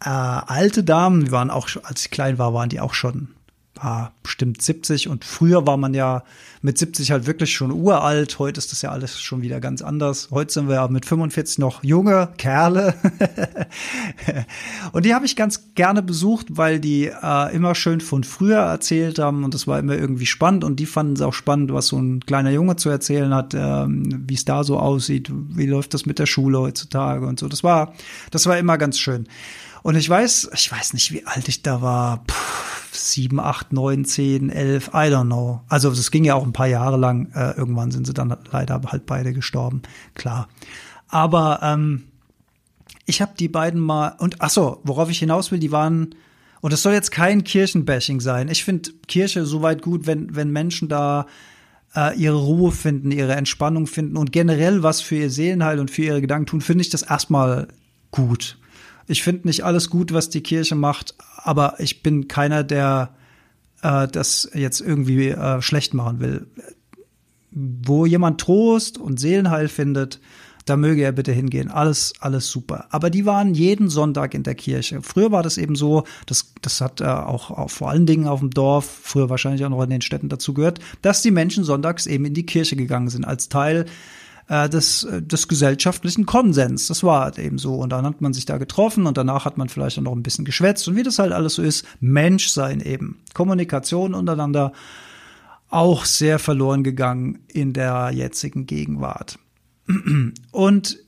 äh, 0.00 0.08
alte 0.08 0.82
Damen, 0.82 1.26
die 1.26 1.30
waren 1.30 1.50
auch, 1.50 1.68
als 1.82 2.06
ich 2.06 2.10
klein 2.10 2.38
war, 2.38 2.54
waren 2.54 2.70
die 2.70 2.80
auch 2.80 2.94
schon 2.94 3.28
war 3.74 4.12
bestimmt 4.22 4.60
70 4.60 5.08
und 5.08 5.24
früher 5.24 5.66
war 5.66 5.76
man 5.76 5.94
ja 5.94 6.24
mit 6.60 6.78
70 6.78 7.10
halt 7.10 7.26
wirklich 7.26 7.52
schon 7.52 7.72
uralt. 7.72 8.38
Heute 8.38 8.58
ist 8.58 8.70
das 8.70 8.82
ja 8.82 8.90
alles 8.90 9.20
schon 9.20 9.42
wieder 9.42 9.60
ganz 9.60 9.82
anders. 9.82 10.28
Heute 10.30 10.52
sind 10.52 10.68
wir 10.68 10.76
ja 10.76 10.88
mit 10.88 11.06
45 11.06 11.58
noch 11.58 11.82
junge 11.82 12.28
Kerle. 12.38 12.94
und 14.92 15.04
die 15.04 15.14
habe 15.14 15.26
ich 15.26 15.36
ganz 15.36 15.74
gerne 15.74 16.02
besucht, 16.02 16.46
weil 16.50 16.80
die 16.80 17.06
äh, 17.06 17.54
immer 17.54 17.74
schön 17.74 18.00
von 18.00 18.24
früher 18.24 18.60
erzählt 18.60 19.18
haben 19.18 19.42
und 19.42 19.54
das 19.54 19.66
war 19.66 19.78
immer 19.78 19.96
irgendwie 19.96 20.26
spannend 20.26 20.64
und 20.64 20.78
die 20.78 20.86
fanden 20.86 21.14
es 21.14 21.22
auch 21.22 21.34
spannend, 21.34 21.72
was 21.72 21.88
so 21.88 21.98
ein 21.98 22.20
kleiner 22.20 22.50
Junge 22.50 22.76
zu 22.76 22.90
erzählen 22.90 23.34
hat, 23.34 23.54
ähm, 23.54 24.24
wie 24.28 24.34
es 24.34 24.44
da 24.44 24.64
so 24.64 24.78
aussieht, 24.78 25.30
wie 25.32 25.66
läuft 25.66 25.94
das 25.94 26.06
mit 26.06 26.18
der 26.18 26.26
Schule 26.26 26.60
heutzutage 26.60 27.26
und 27.26 27.40
so. 27.40 27.48
Das 27.48 27.64
war, 27.64 27.94
das 28.30 28.46
war 28.46 28.58
immer 28.58 28.78
ganz 28.78 28.98
schön. 28.98 29.26
Und 29.82 29.96
ich 29.96 30.08
weiß, 30.08 30.50
ich 30.54 30.70
weiß 30.70 30.92
nicht, 30.94 31.12
wie 31.12 31.26
alt 31.26 31.48
ich 31.48 31.62
da 31.62 31.82
war. 31.82 32.24
Puh, 32.26 32.34
sieben, 32.92 33.40
acht, 33.40 33.72
neun, 33.72 34.04
zehn, 34.04 34.50
elf, 34.50 34.88
I 34.88 35.08
don't 35.10 35.26
know. 35.26 35.62
Also 35.68 35.90
es 35.90 36.10
ging 36.10 36.24
ja 36.24 36.34
auch 36.34 36.44
ein 36.44 36.52
paar 36.52 36.66
Jahre 36.68 36.96
lang. 36.96 37.32
Äh, 37.34 37.52
irgendwann 37.56 37.90
sind 37.90 38.06
sie 38.06 38.14
dann 38.14 38.36
leider 38.50 38.80
halt 38.86 39.06
beide 39.06 39.32
gestorben, 39.32 39.82
klar. 40.14 40.48
Aber 41.08 41.60
ähm, 41.62 42.04
ich 43.06 43.20
habe 43.20 43.32
die 43.38 43.48
beiden 43.48 43.80
mal 43.80 44.14
und 44.18 44.36
ach 44.40 44.50
so, 44.50 44.80
worauf 44.84 45.10
ich 45.10 45.18
hinaus 45.18 45.50
will, 45.50 45.58
die 45.58 45.72
waren 45.72 46.14
und 46.60 46.72
es 46.72 46.82
soll 46.82 46.92
jetzt 46.92 47.10
kein 47.10 47.42
Kirchenbashing 47.42 48.20
sein. 48.20 48.48
Ich 48.48 48.62
finde 48.62 48.90
Kirche 49.08 49.44
soweit 49.44 49.82
gut, 49.82 50.06
wenn 50.06 50.34
wenn 50.36 50.50
Menschen 50.50 50.88
da 50.88 51.26
äh, 51.96 52.16
ihre 52.16 52.38
Ruhe 52.38 52.70
finden, 52.70 53.10
ihre 53.10 53.34
Entspannung 53.34 53.86
finden 53.86 54.16
und 54.16 54.32
generell 54.32 54.82
was 54.82 55.00
für 55.00 55.16
ihr 55.16 55.30
Seelenheil 55.30 55.80
und 55.80 55.90
für 55.90 56.02
ihre 56.02 56.20
Gedanken 56.20 56.46
tun, 56.46 56.60
finde 56.60 56.82
ich 56.82 56.90
das 56.90 57.02
erstmal 57.02 57.68
gut. 58.12 58.58
Ich 59.06 59.22
finde 59.22 59.48
nicht 59.48 59.64
alles 59.64 59.90
gut, 59.90 60.12
was 60.12 60.30
die 60.30 60.42
Kirche 60.42 60.74
macht, 60.74 61.14
aber 61.36 61.74
ich 61.78 62.02
bin 62.02 62.28
keiner, 62.28 62.64
der 62.64 63.14
äh, 63.82 64.08
das 64.08 64.48
jetzt 64.54 64.80
irgendwie 64.80 65.28
äh, 65.28 65.60
schlecht 65.60 65.94
machen 65.94 66.20
will. 66.20 66.46
Wo 67.50 68.06
jemand 68.06 68.40
Trost 68.40 68.96
und 68.96 69.20
Seelenheil 69.20 69.68
findet, 69.68 70.20
da 70.64 70.76
möge 70.76 71.02
er 71.02 71.12
bitte 71.12 71.32
hingehen. 71.32 71.70
Alles, 71.70 72.14
alles 72.20 72.48
super. 72.48 72.86
Aber 72.90 73.10
die 73.10 73.26
waren 73.26 73.54
jeden 73.54 73.88
Sonntag 73.88 74.34
in 74.34 74.44
der 74.44 74.54
Kirche. 74.54 75.02
Früher 75.02 75.32
war 75.32 75.42
das 75.42 75.58
eben 75.58 75.74
so, 75.74 76.04
das, 76.26 76.54
das 76.62 76.80
hat 76.80 77.00
äh, 77.00 77.04
auch, 77.04 77.50
auch 77.50 77.70
vor 77.70 77.90
allen 77.90 78.06
Dingen 78.06 78.28
auf 78.28 78.40
dem 78.40 78.50
Dorf, 78.50 79.00
früher 79.02 79.28
wahrscheinlich 79.28 79.64
auch 79.64 79.70
noch 79.70 79.82
in 79.82 79.90
den 79.90 80.02
Städten 80.02 80.28
dazu 80.28 80.54
gehört, 80.54 80.78
dass 81.02 81.22
die 81.22 81.30
Menschen 81.30 81.64
sonntags 81.64 82.06
eben 82.06 82.24
in 82.24 82.34
die 82.34 82.46
Kirche 82.46 82.76
gegangen 82.76 83.08
sind 83.08 83.24
als 83.24 83.48
Teil 83.48 83.86
äh, 84.48 84.68
des, 84.68 85.04
äh, 85.04 85.22
des 85.22 85.48
gesellschaftlichen 85.48 86.26
Konsens. 86.26 86.88
Das 86.88 87.02
war 87.02 87.24
halt 87.24 87.38
eben 87.38 87.58
so. 87.58 87.74
Und 87.74 87.90
dann 87.90 88.04
hat 88.04 88.20
man 88.20 88.32
sich 88.32 88.44
da 88.44 88.58
getroffen 88.58 89.06
und 89.06 89.16
danach 89.16 89.44
hat 89.44 89.58
man 89.58 89.68
vielleicht 89.68 89.98
auch 89.98 90.02
noch 90.02 90.16
ein 90.16 90.22
bisschen 90.22 90.44
geschwätzt. 90.44 90.86
Und 90.88 90.96
wie 90.96 91.02
das 91.02 91.18
halt 91.18 91.32
alles 91.32 91.54
so 91.54 91.62
ist, 91.62 91.86
Menschsein 92.00 92.80
eben. 92.80 93.20
Kommunikation 93.34 94.14
untereinander 94.14 94.72
auch 95.68 96.04
sehr 96.04 96.38
verloren 96.38 96.84
gegangen 96.84 97.40
in 97.48 97.72
der 97.72 98.10
jetzigen 98.12 98.66
Gegenwart. 98.66 99.38
Und 100.50 100.98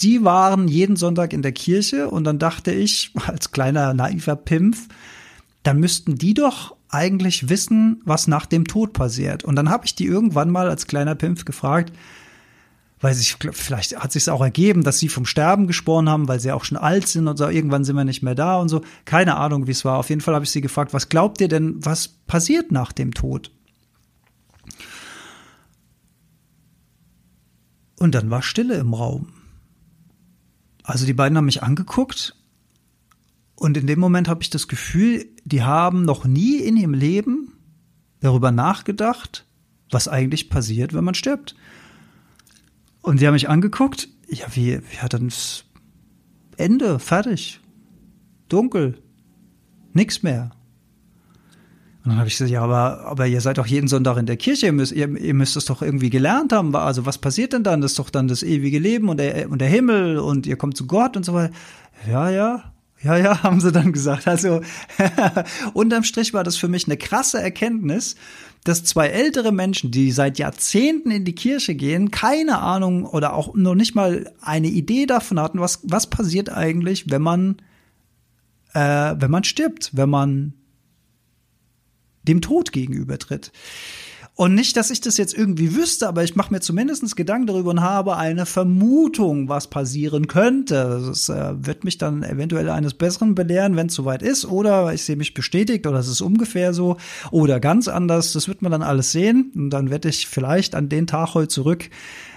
die 0.00 0.24
waren 0.24 0.68
jeden 0.68 0.96
Sonntag 0.96 1.32
in 1.32 1.42
der 1.42 1.52
Kirche 1.52 2.10
und 2.10 2.24
dann 2.24 2.38
dachte 2.38 2.72
ich, 2.72 3.12
als 3.26 3.52
kleiner 3.52 3.94
naiver 3.94 4.36
Pimpf, 4.36 4.88
dann 5.62 5.78
müssten 5.78 6.16
die 6.16 6.34
doch 6.34 6.76
eigentlich 6.88 7.48
wissen, 7.48 8.00
was 8.04 8.26
nach 8.26 8.46
dem 8.46 8.66
Tod 8.66 8.92
passiert. 8.92 9.44
Und 9.44 9.54
dann 9.54 9.70
habe 9.70 9.86
ich 9.86 9.94
die 9.94 10.06
irgendwann 10.06 10.50
mal 10.50 10.68
als 10.68 10.86
kleiner 10.86 11.14
Pimpf 11.14 11.44
gefragt, 11.44 11.92
weil 13.00 13.14
sich 13.14 13.36
vielleicht 13.52 13.96
hat 13.96 14.12
sich 14.12 14.28
auch 14.28 14.42
ergeben, 14.42 14.82
dass 14.82 14.98
sie 14.98 15.08
vom 15.08 15.24
Sterben 15.24 15.66
gesprochen 15.66 16.08
haben, 16.08 16.28
weil 16.28 16.38
sie 16.38 16.52
auch 16.52 16.64
schon 16.64 16.76
alt 16.76 17.08
sind 17.08 17.28
und 17.28 17.38
so. 17.38 17.48
Irgendwann 17.48 17.84
sind 17.84 17.96
wir 17.96 18.04
nicht 18.04 18.22
mehr 18.22 18.34
da 18.34 18.58
und 18.58 18.68
so. 18.68 18.82
Keine 19.06 19.36
Ahnung, 19.36 19.66
wie 19.66 19.70
es 19.70 19.84
war. 19.84 19.98
Auf 19.98 20.10
jeden 20.10 20.20
Fall 20.20 20.34
habe 20.34 20.44
ich 20.44 20.50
sie 20.50 20.60
gefragt, 20.60 20.92
was 20.92 21.08
glaubt 21.08 21.40
ihr 21.40 21.48
denn, 21.48 21.84
was 21.84 22.08
passiert 22.08 22.70
nach 22.72 22.92
dem 22.92 23.14
Tod? 23.14 23.50
Und 27.98 28.14
dann 28.14 28.30
war 28.30 28.42
Stille 28.42 28.74
im 28.76 28.94
Raum. 28.94 29.28
Also 30.82 31.06
die 31.06 31.14
beiden 31.14 31.36
haben 31.36 31.44
mich 31.46 31.62
angeguckt 31.62 32.36
und 33.54 33.76
in 33.76 33.86
dem 33.86 34.00
Moment 34.00 34.26
habe 34.26 34.42
ich 34.42 34.50
das 34.50 34.68
Gefühl, 34.68 35.26
die 35.44 35.62
haben 35.62 36.04
noch 36.04 36.24
nie 36.24 36.56
in 36.56 36.76
ihrem 36.76 36.94
Leben 36.94 37.52
darüber 38.20 38.50
nachgedacht, 38.50 39.46
was 39.90 40.08
eigentlich 40.08 40.48
passiert, 40.48 40.94
wenn 40.94 41.04
man 41.04 41.14
stirbt. 41.14 41.54
Und 43.02 43.20
die 43.20 43.26
haben 43.26 43.34
mich 43.34 43.48
angeguckt, 43.48 44.08
ja, 44.28 44.46
wie, 44.54 44.80
hat 44.98 45.14
dann 45.14 45.28
das 45.28 45.64
Ende, 46.56 46.98
fertig, 46.98 47.60
dunkel, 48.48 48.98
nix 49.92 50.22
mehr. 50.22 50.50
Und 52.02 52.10
dann 52.10 52.18
habe 52.18 52.28
ich 52.28 52.34
gesagt, 52.34 52.50
ja, 52.50 52.62
aber, 52.62 53.04
aber 53.06 53.26
ihr 53.26 53.40
seid 53.42 53.58
doch 53.58 53.66
jeden 53.66 53.88
Sonntag 53.88 54.16
in 54.16 54.24
der 54.24 54.38
Kirche, 54.38 54.66
ihr 54.66 54.72
müsst, 54.72 54.92
ihr, 54.92 55.08
ihr 55.16 55.34
müsst 55.34 55.56
es 55.56 55.66
doch 55.66 55.82
irgendwie 55.82 56.08
gelernt 56.08 56.52
haben. 56.52 56.74
Also 56.74 57.04
was 57.04 57.18
passiert 57.18 57.52
denn 57.52 57.62
dann? 57.62 57.82
Das 57.82 57.92
ist 57.92 57.98
doch 57.98 58.08
dann 58.08 58.26
das 58.26 58.42
ewige 58.42 58.78
Leben 58.78 59.08
und 59.10 59.18
der, 59.18 59.50
und 59.50 59.60
der 59.60 59.68
Himmel 59.68 60.18
und 60.18 60.46
ihr 60.46 60.56
kommt 60.56 60.76
zu 60.76 60.86
Gott 60.86 61.16
und 61.16 61.24
so 61.24 61.34
weiter. 61.34 61.52
Ja, 62.08 62.30
ja, 62.30 62.69
ja, 63.02 63.16
ja, 63.16 63.42
haben 63.42 63.60
sie 63.60 63.72
dann 63.72 63.92
gesagt. 63.92 64.28
Also 64.28 64.60
unterm 65.72 66.04
Strich 66.04 66.34
war 66.34 66.44
das 66.44 66.56
für 66.56 66.68
mich 66.68 66.86
eine 66.86 66.96
krasse 66.96 67.40
Erkenntnis, 67.40 68.16
dass 68.64 68.84
zwei 68.84 69.08
ältere 69.08 69.52
Menschen, 69.52 69.90
die 69.90 70.12
seit 70.12 70.38
Jahrzehnten 70.38 71.10
in 71.10 71.24
die 71.24 71.34
Kirche 71.34 71.74
gehen, 71.74 72.10
keine 72.10 72.58
Ahnung 72.58 73.06
oder 73.06 73.34
auch 73.34 73.54
noch 73.54 73.74
nicht 73.74 73.94
mal 73.94 74.30
eine 74.42 74.68
Idee 74.68 75.06
davon 75.06 75.40
hatten, 75.40 75.60
was, 75.60 75.80
was 75.82 76.10
passiert 76.10 76.50
eigentlich, 76.50 77.10
wenn 77.10 77.22
man, 77.22 77.56
äh, 78.74 79.14
wenn 79.16 79.30
man 79.30 79.44
stirbt, 79.44 79.90
wenn 79.94 80.10
man 80.10 80.52
dem 82.22 82.42
Tod 82.42 82.72
gegenübertritt. 82.72 83.50
Und 84.40 84.54
nicht, 84.54 84.74
dass 84.78 84.90
ich 84.90 85.02
das 85.02 85.18
jetzt 85.18 85.36
irgendwie 85.36 85.76
wüsste, 85.76 86.08
aber 86.08 86.24
ich 86.24 86.34
mache 86.34 86.50
mir 86.50 86.60
zumindest 86.60 87.14
Gedanken 87.14 87.46
darüber 87.46 87.72
und 87.72 87.82
habe 87.82 88.16
eine 88.16 88.46
Vermutung, 88.46 89.50
was 89.50 89.66
passieren 89.66 90.28
könnte. 90.28 91.02
Das 91.08 91.28
äh, 91.28 91.52
wird 91.66 91.84
mich 91.84 91.98
dann 91.98 92.22
eventuell 92.22 92.70
eines 92.70 92.94
Besseren 92.94 93.34
belehren, 93.34 93.76
wenn 93.76 93.88
es 93.88 93.94
soweit 93.94 94.22
ist. 94.22 94.46
Oder 94.46 94.94
ich 94.94 95.02
sehe 95.02 95.16
mich 95.16 95.34
bestätigt 95.34 95.86
oder 95.86 95.98
es 95.98 96.08
ist 96.08 96.22
ungefähr 96.22 96.72
so. 96.72 96.96
Oder 97.30 97.60
ganz 97.60 97.86
anders. 97.86 98.32
Das 98.32 98.48
wird 98.48 98.62
man 98.62 98.72
dann 98.72 98.82
alles 98.82 99.12
sehen. 99.12 99.52
Und 99.54 99.68
dann 99.68 99.90
werde 99.90 100.08
ich 100.08 100.26
vielleicht 100.26 100.74
an 100.74 100.88
den 100.88 101.06
Tag 101.06 101.34
heute 101.34 101.48
zurück 101.48 101.90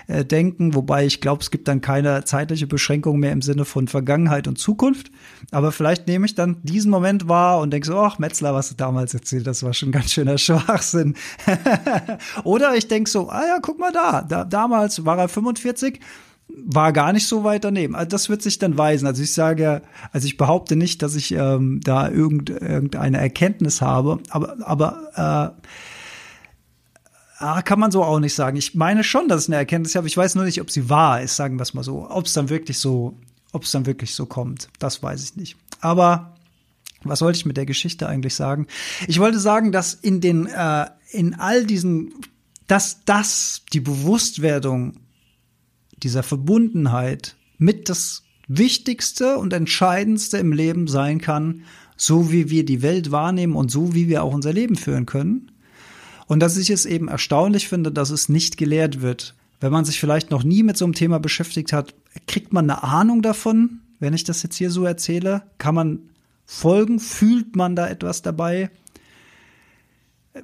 äh, 0.08 0.26
denken, 0.26 0.76
wobei 0.76 1.06
ich 1.06 1.22
glaube, 1.22 1.42
es 1.42 1.52
gibt 1.52 1.68
dann 1.68 1.82
keine 1.82 2.24
zeitliche 2.26 2.68
Beschränkung 2.68 3.20
mehr 3.20 3.32
im 3.32 3.42
Sinne 3.42 3.66
von 3.66 3.88
Vergangenheit 3.88 4.48
und 4.48 4.58
Zukunft. 4.58 5.12
Aber 5.52 5.72
vielleicht 5.72 6.08
nehme 6.08 6.26
ich 6.26 6.36
dann 6.36 6.58
diesen 6.64 6.92
Moment 6.92 7.28
wahr 7.28 7.60
und 7.60 7.72
denke 7.72 7.88
so, 7.88 7.98
ach 8.00 8.20
Metzler, 8.20 8.54
was 8.54 8.70
du 8.70 8.76
damals 8.76 9.14
erzählt, 9.14 9.48
das 9.48 9.64
war 9.64 9.74
schon 9.74 9.92
ganz 9.92 10.12
schöner 10.12 10.38
Schwachsinn. 10.40 11.16
Oder 12.44 12.76
ich 12.76 12.88
denke 12.88 13.10
so, 13.10 13.30
ah 13.30 13.46
ja, 13.46 13.60
guck 13.62 13.80
mal 13.80 13.92
da, 13.92 14.22
da 14.22 14.44
damals 14.44 15.06
war 15.06 15.18
er 15.18 15.30
45 15.30 16.00
war 16.66 16.94
gar 16.94 17.14
nicht 17.14 17.28
so 17.28 17.44
weit 17.44 17.64
daneben. 17.64 17.96
Also 17.96 18.10
das 18.10 18.30
wird 18.30 18.42
sich 18.42 18.60
dann 18.60 18.78
weisen. 18.78 19.08
Also 19.08 19.24
ich 19.24 19.34
sage, 19.34 19.82
also 20.12 20.28
ich 20.28 20.38
behaupte 20.38 20.76
nicht, 20.76 21.02
dass 21.02 21.16
ich 21.16 21.32
ähm, 21.34 21.80
da 21.84 22.10
irgend, 22.10 22.50
irgendeine 22.50 23.18
Erkenntnis 23.18 23.82
habe, 23.82 24.20
aber, 24.30 24.58
aber 24.62 25.56
äh, 25.56 25.68
Ah, 27.44 27.62
kann 27.62 27.78
man 27.78 27.92
so 27.92 28.06
auch 28.06 28.22
nicht 28.22 28.36
sagen. 28.36 28.56
Ich 28.56 28.74
meine 28.74 29.04
schon, 29.04 29.28
dass 29.28 29.42
es 29.42 29.50
eine 29.50 29.58
Erkenntnis 29.58 29.96
habe. 29.96 30.08
Ich 30.08 30.16
weiß 30.16 30.36
nur 30.36 30.46
nicht, 30.46 30.62
ob 30.62 30.72
sie 30.72 30.90
wahr 30.90 31.22
ist, 31.22 31.36
sagen 31.36 31.58
wir 31.58 31.64
es 31.64 31.74
mal 31.74 31.84
so. 31.84 32.10
Ob 32.10 32.26
es 32.26 32.32
dann 32.32 32.48
wirklich 32.48 32.80
so, 32.80 33.20
ob 33.52 33.64
es 33.64 33.72
dann 33.72 33.86
wirklich 33.86 34.16
so 34.16 34.26
kommt, 34.26 34.70
das 34.80 35.04
weiß 35.04 35.22
ich 35.26 35.36
nicht. 35.36 35.58
Aber 35.82 36.38
was 37.04 37.22
wollte 37.22 37.36
ich 37.36 37.46
mit 37.46 37.58
der 37.58 37.66
Geschichte 37.66 38.08
eigentlich 38.08 38.34
sagen? 38.34 38.68
Ich 39.10 39.20
wollte 39.20 39.40
sagen, 39.40 39.74
dass 39.74 39.94
in 39.94 40.22
den, 40.22 40.46
äh, 40.46 40.86
in 41.12 41.34
all 41.34 41.66
diesen, 41.66 42.14
dass 42.68 43.04
das 43.04 43.64
die 43.74 43.82
Bewusstwerdung 43.82 45.02
dieser 45.98 46.24
Verbundenheit 46.24 47.36
mit 47.58 47.90
das 47.90 48.24
Wichtigste 48.48 49.38
und 49.38 49.52
Entscheidendste 49.52 50.38
im 50.38 50.54
Leben 50.54 50.88
sein 50.88 51.20
kann, 51.20 51.64
so 51.98 52.32
wie 52.32 52.50
wir 52.50 52.64
die 52.64 52.82
Welt 52.82 53.12
wahrnehmen 53.12 53.58
und 53.58 53.70
so 53.70 53.94
wie 53.94 54.08
wir 54.08 54.24
auch 54.24 54.34
unser 54.34 54.54
Leben 54.54 54.78
führen 54.78 55.06
können. 55.06 55.52
Und 56.34 56.40
dass 56.40 56.58
ich 56.58 56.72
es 56.72 56.88
eben 56.88 57.10
erstaunlich 57.10 57.68
finde, 57.68 57.92
dass 57.92 58.10
es 58.10 58.28
nicht 58.28 58.58
gelehrt 58.58 59.04
wird. 59.04 59.36
Wenn 59.60 59.72
man 59.72 59.86
sich 59.86 60.00
vielleicht 60.00 60.32
noch 60.32 60.44
nie 60.44 60.64
mit 60.64 60.78
so 60.78 60.84
einem 60.84 60.96
Thema 60.96 61.20
beschäftigt 61.20 61.72
hat, 61.72 61.94
kriegt 62.26 62.52
man 62.52 62.68
eine 62.68 62.82
Ahnung 62.82 63.22
davon, 63.22 63.82
wenn 64.00 64.16
ich 64.16 64.24
das 64.24 64.42
jetzt 64.42 64.56
hier 64.56 64.72
so 64.72 64.84
erzähle? 64.84 65.44
Kann 65.60 65.76
man 65.76 66.00
folgen? 66.48 67.00
Fühlt 67.00 67.56
man 67.56 67.76
da 67.76 67.88
etwas 67.88 68.24
dabei? 68.24 68.72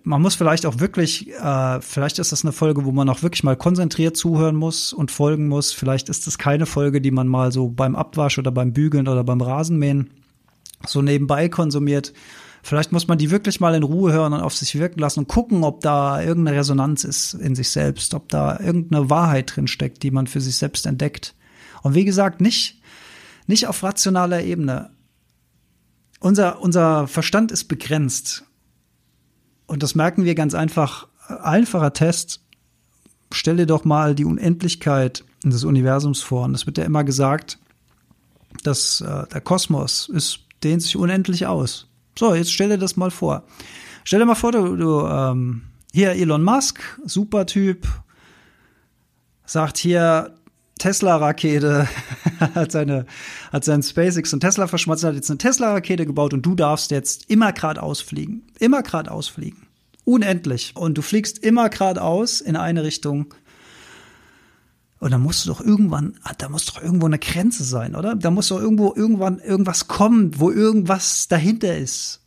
Man 0.03 0.21
muss 0.21 0.35
vielleicht 0.35 0.67
auch 0.67 0.79
wirklich, 0.79 1.31
äh, 1.31 1.81
vielleicht 1.81 2.19
ist 2.19 2.33
das 2.33 2.45
eine 2.45 2.51
Folge, 2.51 2.85
wo 2.85 2.91
man 2.91 3.09
auch 3.09 3.23
wirklich 3.23 3.43
mal 3.43 3.57
konzentriert 3.57 4.15
zuhören 4.15 4.57
muss 4.57 4.93
und 4.93 5.09
folgen 5.09 5.47
muss. 5.47 5.71
Vielleicht 5.71 6.07
ist 6.09 6.27
das 6.27 6.37
keine 6.37 6.67
Folge, 6.67 7.01
die 7.01 7.09
man 7.09 7.27
mal 7.27 7.51
so 7.51 7.67
beim 7.67 7.95
Abwasch 7.95 8.37
oder 8.37 8.51
beim 8.51 8.73
Bügeln 8.73 9.07
oder 9.07 9.23
beim 9.23 9.41
Rasenmähen 9.41 10.11
so 10.85 11.01
nebenbei 11.01 11.49
konsumiert. 11.49 12.13
Vielleicht 12.61 12.91
muss 12.91 13.07
man 13.07 13.17
die 13.17 13.31
wirklich 13.31 13.59
mal 13.59 13.75
in 13.75 13.83
Ruhe 13.83 14.11
hören 14.11 14.33
und 14.33 14.41
auf 14.41 14.55
sich 14.55 14.77
wirken 14.77 14.99
lassen 14.99 15.19
und 15.19 15.27
gucken, 15.27 15.63
ob 15.63 15.81
da 15.81 16.21
irgendeine 16.21 16.57
Resonanz 16.57 17.03
ist 17.03 17.33
in 17.33 17.55
sich 17.55 17.69
selbst, 17.69 18.13
ob 18.13 18.29
da 18.29 18.59
irgendeine 18.59 19.09
Wahrheit 19.09 19.55
drin 19.55 19.67
steckt, 19.67 20.03
die 20.03 20.11
man 20.11 20.27
für 20.27 20.41
sich 20.41 20.57
selbst 20.57 20.85
entdeckt. 20.85 21.35
Und 21.81 21.95
wie 21.95 22.05
gesagt, 22.05 22.41
nicht, 22.41 22.81
nicht 23.47 23.67
auf 23.67 23.81
rationaler 23.83 24.43
Ebene. 24.43 24.91
Unser, 26.19 26.61
unser 26.61 27.07
Verstand 27.07 27.51
ist 27.51 27.65
begrenzt. 27.65 28.43
Und 29.65 29.83
das 29.83 29.95
merken 29.95 30.25
wir 30.25 30.35
ganz 30.35 30.53
einfach. 30.53 31.07
Einfacher 31.27 31.93
Test. 31.93 32.41
Stell 33.31 33.57
dir 33.57 33.67
doch 33.67 33.85
mal 33.85 34.15
die 34.15 34.25
Unendlichkeit 34.25 35.23
des 35.43 35.63
Universums 35.63 36.21
vor. 36.21 36.45
Und 36.45 36.55
es 36.55 36.65
wird 36.65 36.77
ja 36.77 36.83
immer 36.83 37.03
gesagt, 37.03 37.59
dass 38.63 39.01
äh, 39.01 39.27
der 39.27 39.41
Kosmos 39.41 40.09
ist, 40.09 40.39
dehnt 40.63 40.81
sich 40.81 40.97
unendlich 40.97 41.45
aus. 41.45 41.88
So, 42.19 42.35
jetzt 42.35 42.51
stell 42.51 42.67
dir 42.67 42.77
das 42.77 42.97
mal 42.97 43.11
vor. 43.11 43.45
Stell 44.03 44.19
dir 44.19 44.25
mal 44.25 44.35
vor, 44.35 44.51
du, 44.51 44.75
du 44.75 45.07
ähm, 45.07 45.61
hier 45.93 46.11
Elon 46.11 46.43
Musk, 46.43 46.81
super 47.05 47.45
Typ, 47.45 47.87
sagt 49.45 49.77
hier 49.77 50.35
Tesla-Rakete, 50.79 51.87
hat 52.55 52.73
seine, 52.73 53.05
hat 53.53 53.63
seinen 53.63 53.83
SpaceX 53.83 54.33
und 54.33 54.41
Tesla 54.41 54.67
verschmolzen, 54.67 55.07
hat 55.07 55.15
jetzt 55.15 55.29
eine 55.29 55.37
Tesla-Rakete 55.37 56.05
gebaut 56.05 56.33
und 56.33 56.45
du 56.45 56.55
darfst 56.55 56.91
jetzt 56.91 57.29
immer 57.29 57.53
geradeaus 57.53 58.01
fliegen. 58.01 58.45
Immer 58.59 58.83
geradeaus 58.83 59.29
fliegen. 59.29 59.67
Unendlich. 60.03 60.73
Und 60.75 60.97
du 60.97 61.01
fliegst 61.01 61.39
immer 61.39 61.69
geradeaus 61.69 62.41
in 62.41 62.57
eine 62.57 62.83
Richtung. 62.83 63.33
Und 64.99 65.11
dann 65.11 65.21
musst 65.21 65.45
du 65.45 65.49
doch 65.49 65.61
irgendwann, 65.61 66.15
ah, 66.23 66.33
da 66.37 66.49
muss 66.49 66.65
doch 66.65 66.81
irgendwo 66.81 67.05
eine 67.05 67.19
Grenze 67.19 67.63
sein, 67.63 67.95
oder? 67.95 68.15
Da 68.15 68.31
muss 68.31 68.49
doch 68.49 68.59
irgendwo 68.59 68.93
irgendwann 68.93 69.39
irgendwas 69.39 69.87
kommen, 69.87 70.37
wo 70.37 70.51
irgendwas 70.51 71.29
dahinter 71.29 71.77
ist. 71.77 72.21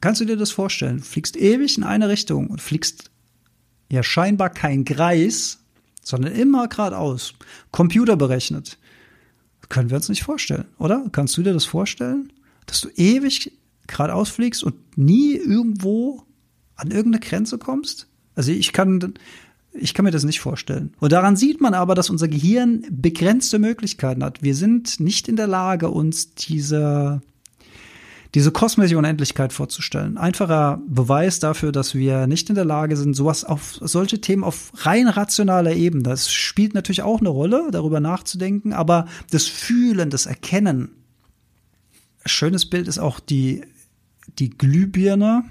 Kannst 0.00 0.20
du 0.20 0.26
dir 0.26 0.36
das 0.36 0.50
vorstellen? 0.50 0.98
Du 0.98 1.04
fliegst 1.04 1.36
ewig 1.36 1.78
in 1.78 1.84
eine 1.84 2.08
Richtung 2.08 2.48
und 2.48 2.60
fliegst 2.60 3.10
ja 3.90 4.02
scheinbar 4.02 4.50
kein 4.50 4.84
Kreis, 4.84 5.58
sondern 6.02 6.32
immer 6.32 6.68
geradeaus. 6.68 7.32
Computer 7.72 8.16
berechnet. 8.16 8.78
Können 9.68 9.90
wir 9.90 9.96
uns 9.96 10.08
nicht 10.08 10.22
vorstellen, 10.22 10.66
oder? 10.78 11.04
Kannst 11.12 11.36
du 11.36 11.42
dir 11.42 11.52
das 11.52 11.64
vorstellen? 11.64 12.32
Dass 12.66 12.80
du 12.80 12.88
ewig 12.90 13.52
geradeaus 13.86 14.28
fliegst 14.28 14.62
und 14.62 14.96
nie 14.96 15.34
irgendwo 15.34 16.22
an 16.76 16.90
irgendeine 16.90 17.24
Grenze 17.24 17.58
kommst? 17.58 18.06
Also 18.34 18.52
ich 18.52 18.72
kann, 18.72 19.14
ich 19.72 19.94
kann 19.94 20.04
mir 20.04 20.10
das 20.10 20.24
nicht 20.24 20.40
vorstellen. 20.40 20.94
Und 20.98 21.12
daran 21.12 21.36
sieht 21.36 21.60
man 21.60 21.74
aber, 21.74 21.94
dass 21.94 22.10
unser 22.10 22.28
Gehirn 22.28 22.84
begrenzte 22.90 23.58
Möglichkeiten 23.58 24.24
hat. 24.24 24.42
Wir 24.42 24.54
sind 24.54 25.00
nicht 25.00 25.28
in 25.28 25.36
der 25.36 25.46
Lage, 25.46 25.90
uns 25.90 26.34
diese, 26.34 27.20
diese 28.34 28.50
kosmische 28.50 28.98
Unendlichkeit 28.98 29.52
vorzustellen. 29.52 30.16
Einfacher 30.16 30.80
Beweis 30.88 31.38
dafür, 31.38 31.72
dass 31.72 31.94
wir 31.94 32.26
nicht 32.26 32.48
in 32.48 32.54
der 32.54 32.64
Lage 32.64 32.96
sind, 32.96 33.14
sowas 33.14 33.44
auf 33.44 33.78
solche 33.80 34.20
Themen 34.20 34.44
auf 34.44 34.72
rein 34.74 35.08
rationaler 35.08 35.74
Ebene. 35.74 36.02
Das 36.02 36.32
spielt 36.32 36.74
natürlich 36.74 37.02
auch 37.02 37.20
eine 37.20 37.28
Rolle, 37.28 37.68
darüber 37.70 38.00
nachzudenken, 38.00 38.72
aber 38.72 39.06
das 39.30 39.46
Fühlen, 39.46 40.10
das 40.10 40.26
Erkennen. 40.26 40.90
Schönes 42.24 42.66
Bild 42.66 42.88
ist 42.88 42.98
auch 42.98 43.20
die, 43.20 43.62
die 44.38 44.50
Glühbirne. 44.50 45.44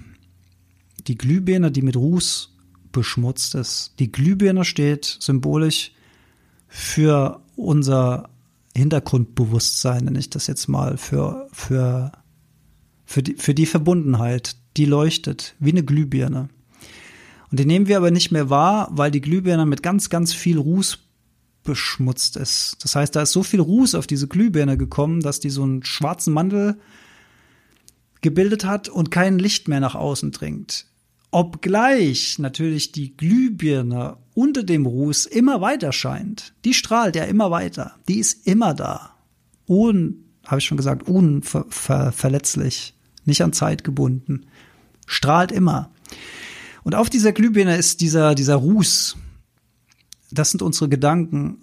Die 1.07 1.17
Glühbirne, 1.17 1.71
die 1.71 1.83
mit 1.83 1.95
Ruß 1.95 2.56
beschmutzt 2.91 3.55
ist. 3.55 3.93
Die 3.99 4.11
Glühbirne 4.11 4.65
steht 4.65 5.05
symbolisch 5.19 5.91
für 6.67 7.41
unser 7.55 8.29
Hintergrundbewusstsein, 8.75 10.05
nenne 10.05 10.19
ich 10.19 10.29
das 10.29 10.47
jetzt 10.47 10.67
mal, 10.67 10.97
für, 10.97 11.47
für, 11.51 12.11
für, 13.05 13.23
die, 13.23 13.35
für 13.35 13.53
die 13.53 13.65
Verbundenheit. 13.65 14.55
Die 14.77 14.85
leuchtet 14.85 15.55
wie 15.59 15.71
eine 15.71 15.83
Glühbirne. 15.83 16.49
Und 17.49 17.59
die 17.59 17.65
nehmen 17.65 17.87
wir 17.87 17.97
aber 17.97 18.11
nicht 18.11 18.31
mehr 18.31 18.49
wahr, 18.49 18.89
weil 18.91 19.09
die 19.09 19.21
Glühbirne 19.21 19.65
mit 19.65 19.81
ganz, 19.81 20.09
ganz 20.09 20.33
viel 20.33 20.57
Ruß 20.57 20.99
beschmutzt 21.63 22.37
ist. 22.37 22.77
Das 22.81 22.95
heißt, 22.95 23.15
da 23.15 23.23
ist 23.23 23.31
so 23.31 23.43
viel 23.43 23.59
Ruß 23.59 23.95
auf 23.95 24.07
diese 24.07 24.27
Glühbirne 24.27 24.77
gekommen, 24.77 25.21
dass 25.21 25.39
die 25.39 25.49
so 25.49 25.63
einen 25.63 25.83
schwarzen 25.83 26.33
Mantel 26.33 26.79
gebildet 28.21 28.65
hat 28.65 28.89
und 28.89 29.11
kein 29.11 29.39
Licht 29.39 29.67
mehr 29.67 29.79
nach 29.79 29.95
außen 29.95 30.31
dringt. 30.31 30.85
Obgleich 31.31 32.39
natürlich 32.39 32.91
die 32.93 33.15
Glühbirne 33.15 34.17
unter 34.33 34.63
dem 34.63 34.85
Ruß 34.85 35.25
immer 35.25 35.61
weiter 35.61 35.91
scheint. 35.91 36.53
Die 36.63 36.73
strahlt 36.73 37.15
ja 37.15 37.25
immer 37.25 37.51
weiter. 37.51 37.95
Die 38.07 38.19
ist 38.19 38.47
immer 38.47 38.73
da. 38.73 39.15
Un, 39.67 40.23
habe 40.45 40.59
ich 40.59 40.65
schon 40.65 40.77
gesagt, 40.77 41.07
unverletzlich, 41.07 42.93
nicht 43.25 43.43
an 43.43 43.51
Zeit 43.51 43.83
gebunden. 43.83 44.45
Strahlt 45.05 45.51
immer. 45.51 45.91
Und 46.83 46.95
auf 46.95 47.09
dieser 47.09 47.33
Glühbirne 47.33 47.75
ist 47.75 47.99
dieser, 47.99 48.33
dieser 48.33 48.55
Ruß. 48.55 49.17
Das 50.31 50.51
sind 50.51 50.61
unsere 50.61 50.87
Gedanken, 50.87 51.61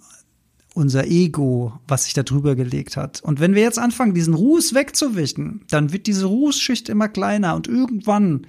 unser 0.75 1.07
Ego, 1.07 1.79
was 1.87 2.03
sich 2.03 2.13
da 2.13 2.21
drüber 2.21 2.55
gelegt 2.55 2.97
hat. 2.97 3.21
Und 3.23 3.39
wenn 3.39 3.55
wir 3.55 3.61
jetzt 3.63 3.79
anfangen, 3.79 4.13
diesen 4.13 4.33
Ruß 4.33 4.75
wegzuwischen, 4.75 5.63
dann 5.69 5.91
wird 5.91 6.05
diese 6.05 6.25
Rußschicht 6.25 6.89
immer 6.89 7.07
kleiner 7.07 7.55
und 7.55 7.67
irgendwann 7.67 8.45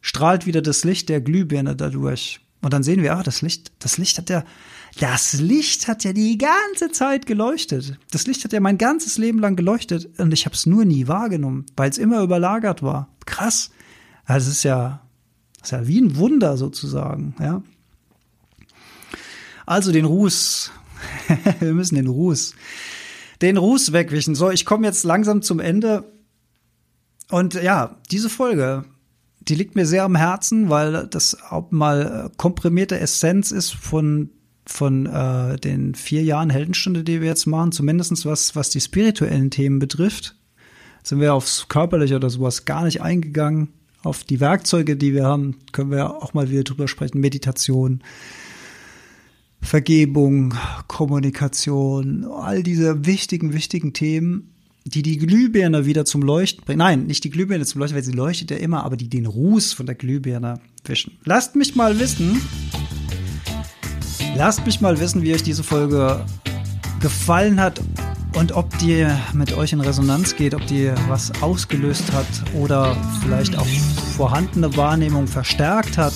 strahlt 0.00 0.46
wieder 0.46 0.62
das 0.62 0.84
Licht 0.84 1.08
der 1.08 1.20
Glühbirne 1.20 1.76
dadurch. 1.76 2.40
Und 2.60 2.72
dann 2.72 2.82
sehen 2.82 3.02
wir, 3.02 3.16
ah, 3.16 3.22
das 3.22 3.42
Licht, 3.42 3.72
das 3.78 3.98
Licht 3.98 4.18
hat 4.18 4.30
ja, 4.30 4.44
das 4.98 5.34
Licht 5.34 5.86
hat 5.86 6.02
ja 6.04 6.12
die 6.12 6.38
ganze 6.38 6.90
Zeit 6.90 7.26
geleuchtet. 7.26 7.98
Das 8.10 8.26
Licht 8.26 8.44
hat 8.44 8.52
ja 8.52 8.60
mein 8.60 8.78
ganzes 8.78 9.16
Leben 9.16 9.38
lang 9.38 9.54
geleuchtet 9.54 10.08
und 10.18 10.32
ich 10.32 10.44
habe 10.44 10.54
es 10.54 10.66
nur 10.66 10.84
nie 10.84 11.06
wahrgenommen, 11.06 11.66
weil 11.76 11.90
es 11.90 11.98
immer 11.98 12.22
überlagert 12.22 12.82
war. 12.82 13.08
Krass. 13.26 13.70
Also 14.24 14.50
es 14.50 14.58
ist 14.58 14.62
ja 14.64 15.02
das 15.60 15.72
ist 15.72 15.72
ja 15.72 15.88
wie 15.88 16.00
ein 16.00 16.16
Wunder 16.16 16.56
sozusagen, 16.56 17.34
ja. 17.40 17.62
Also 19.66 19.92
den 19.92 20.04
Ruß. 20.04 20.70
Wir 21.60 21.74
müssen 21.74 21.96
den 21.96 22.06
Ruß. 22.06 22.54
Den 23.42 23.56
Ruß 23.56 23.92
wegwischen. 23.92 24.34
So, 24.34 24.50
ich 24.50 24.64
komme 24.64 24.86
jetzt 24.86 25.04
langsam 25.04 25.42
zum 25.42 25.60
Ende. 25.60 26.10
Und 27.30 27.54
ja, 27.54 27.96
diese 28.10 28.30
Folge, 28.30 28.84
die 29.40 29.54
liegt 29.54 29.76
mir 29.76 29.86
sehr 29.86 30.04
am 30.04 30.16
Herzen, 30.16 30.68
weil 30.68 31.06
das 31.06 31.36
auch 31.50 31.70
mal 31.70 32.30
komprimierte 32.36 32.98
Essenz 32.98 33.50
ist 33.50 33.74
von 33.74 34.30
von 34.66 35.06
äh, 35.06 35.56
den 35.56 35.94
vier 35.94 36.22
Jahren 36.22 36.50
Heldenstunde, 36.50 37.02
die 37.02 37.22
wir 37.22 37.28
jetzt 37.28 37.46
machen, 37.46 37.72
zumindestens 37.72 38.26
was, 38.26 38.54
was 38.54 38.68
die 38.68 38.82
spirituellen 38.82 39.50
Themen 39.50 39.78
betrifft. 39.78 40.36
Sind 41.02 41.20
wir 41.20 41.32
aufs 41.32 41.68
Körperliche 41.68 42.16
oder 42.16 42.28
sowas 42.28 42.66
gar 42.66 42.84
nicht 42.84 43.00
eingegangen 43.00 43.68
auf 44.02 44.24
die 44.24 44.40
Werkzeuge, 44.40 44.96
die 44.96 45.14
wir 45.14 45.24
haben, 45.24 45.56
können 45.72 45.90
wir 45.90 46.22
auch 46.22 46.34
mal 46.34 46.50
wieder 46.50 46.64
drüber 46.64 46.86
sprechen. 46.86 47.20
Meditation, 47.20 48.02
Vergebung, 49.60 50.54
Kommunikation, 50.86 52.24
all 52.24 52.62
diese 52.62 53.06
wichtigen, 53.06 53.52
wichtigen 53.52 53.92
Themen, 53.92 54.54
die 54.88 55.02
die 55.02 55.18
Glühbirne 55.18 55.86
wieder 55.86 56.04
zum 56.04 56.22
Leuchten 56.22 56.64
bringen. 56.64 56.78
Nein, 56.78 57.06
nicht 57.06 57.24
die 57.24 57.30
Glühbirne 57.30 57.64
zum 57.66 57.80
Leuchten, 57.80 57.96
weil 57.96 58.04
sie 58.04 58.12
leuchtet 58.12 58.50
ja 58.50 58.56
immer, 58.56 58.84
aber 58.84 58.96
die 58.96 59.08
den 59.08 59.26
Ruß 59.26 59.72
von 59.72 59.86
der 59.86 59.94
Glühbirne 59.94 60.60
wischen. 60.84 61.18
Lasst 61.24 61.56
mich 61.56 61.74
mal 61.74 61.98
wissen, 61.98 62.40
lasst 64.36 64.64
mich 64.64 64.80
mal 64.80 64.98
wissen, 64.98 65.22
wie 65.22 65.34
euch 65.34 65.42
diese 65.42 65.62
Folge 65.62 66.24
gefallen 67.00 67.60
hat 67.60 67.80
und 68.34 68.52
ob 68.52 68.76
die 68.78 69.06
mit 69.32 69.52
euch 69.56 69.72
in 69.72 69.80
Resonanz 69.80 70.36
geht, 70.36 70.54
ob 70.54 70.66
die 70.66 70.90
was 71.08 71.30
ausgelöst 71.42 72.12
hat 72.12 72.26
oder 72.54 72.96
vielleicht 73.22 73.56
auch 73.56 73.66
vorhandene 74.16 74.76
Wahrnehmung 74.76 75.26
verstärkt 75.26 75.98
hat. 75.98 76.14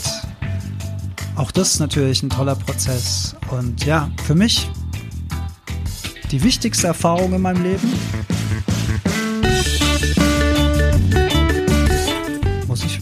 Auch 1.37 1.51
das 1.51 1.75
ist 1.75 1.81
natürlich 1.81 2.23
ein 2.23 2.31
toller 2.31 2.55
Prozess. 2.55 3.35
Und 3.51 3.85
ja, 3.85 4.11
für 4.25 4.35
mich 4.35 4.69
die 6.31 6.43
wichtigste 6.43 6.87
Erfahrung 6.87 7.33
in 7.35 7.43
meinem 7.43 7.63
Leben. 7.63 7.93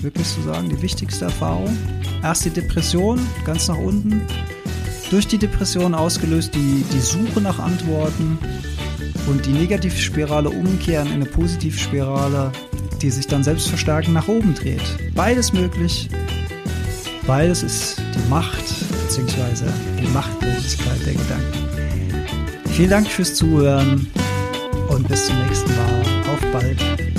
Ich 0.01 0.05
wirklich 0.05 0.27
so 0.27 0.43
sagen, 0.43 0.69
die 0.69 0.81
wichtigste 0.81 1.27
Erfahrung. 1.27 1.77
Erst 2.23 2.45
die 2.45 2.51
Depression, 2.51 3.21
ganz 3.45 3.69
nach 3.69 3.77
unten. 3.77 4.23
Durch 5.11 5.27
die 5.27 5.39
Depression 5.39 5.95
ausgelöst 5.95 6.55
die, 6.55 6.85
die 6.93 7.01
Suche 7.01 7.41
nach 7.41 7.59
Antworten 7.59 8.39
und 9.27 9.45
die 9.45 9.53
Negativspirale 9.53 10.49
umkehren 10.49 11.09
in 11.09 11.15
eine 11.15 11.27
Positivspirale, 11.27 12.51
die 13.03 13.11
sich 13.11 13.27
dann 13.27 13.45
selbstverstärkend 13.45 14.15
nach 14.15 14.29
oben 14.29 14.55
dreht. 14.55 14.83
Beides 15.15 15.53
möglich. 15.53 16.09
Beides 17.27 17.63
ist 17.63 17.99
die 17.99 18.31
Macht 18.31 18.65
bzw. 19.07 19.67
die 20.01 20.09
Machtlosigkeit 20.09 21.07
der 21.07 21.13
Gedanken. 21.13 22.71
Vielen 22.71 22.91
Dank 22.91 23.07
fürs 23.09 23.35
Zuhören 23.35 24.07
und 24.89 25.09
bis 25.09 25.27
zum 25.27 25.37
nächsten 25.47 25.71
Mal. 25.75 26.03
Auf 26.33 26.41
bald. 26.53 27.10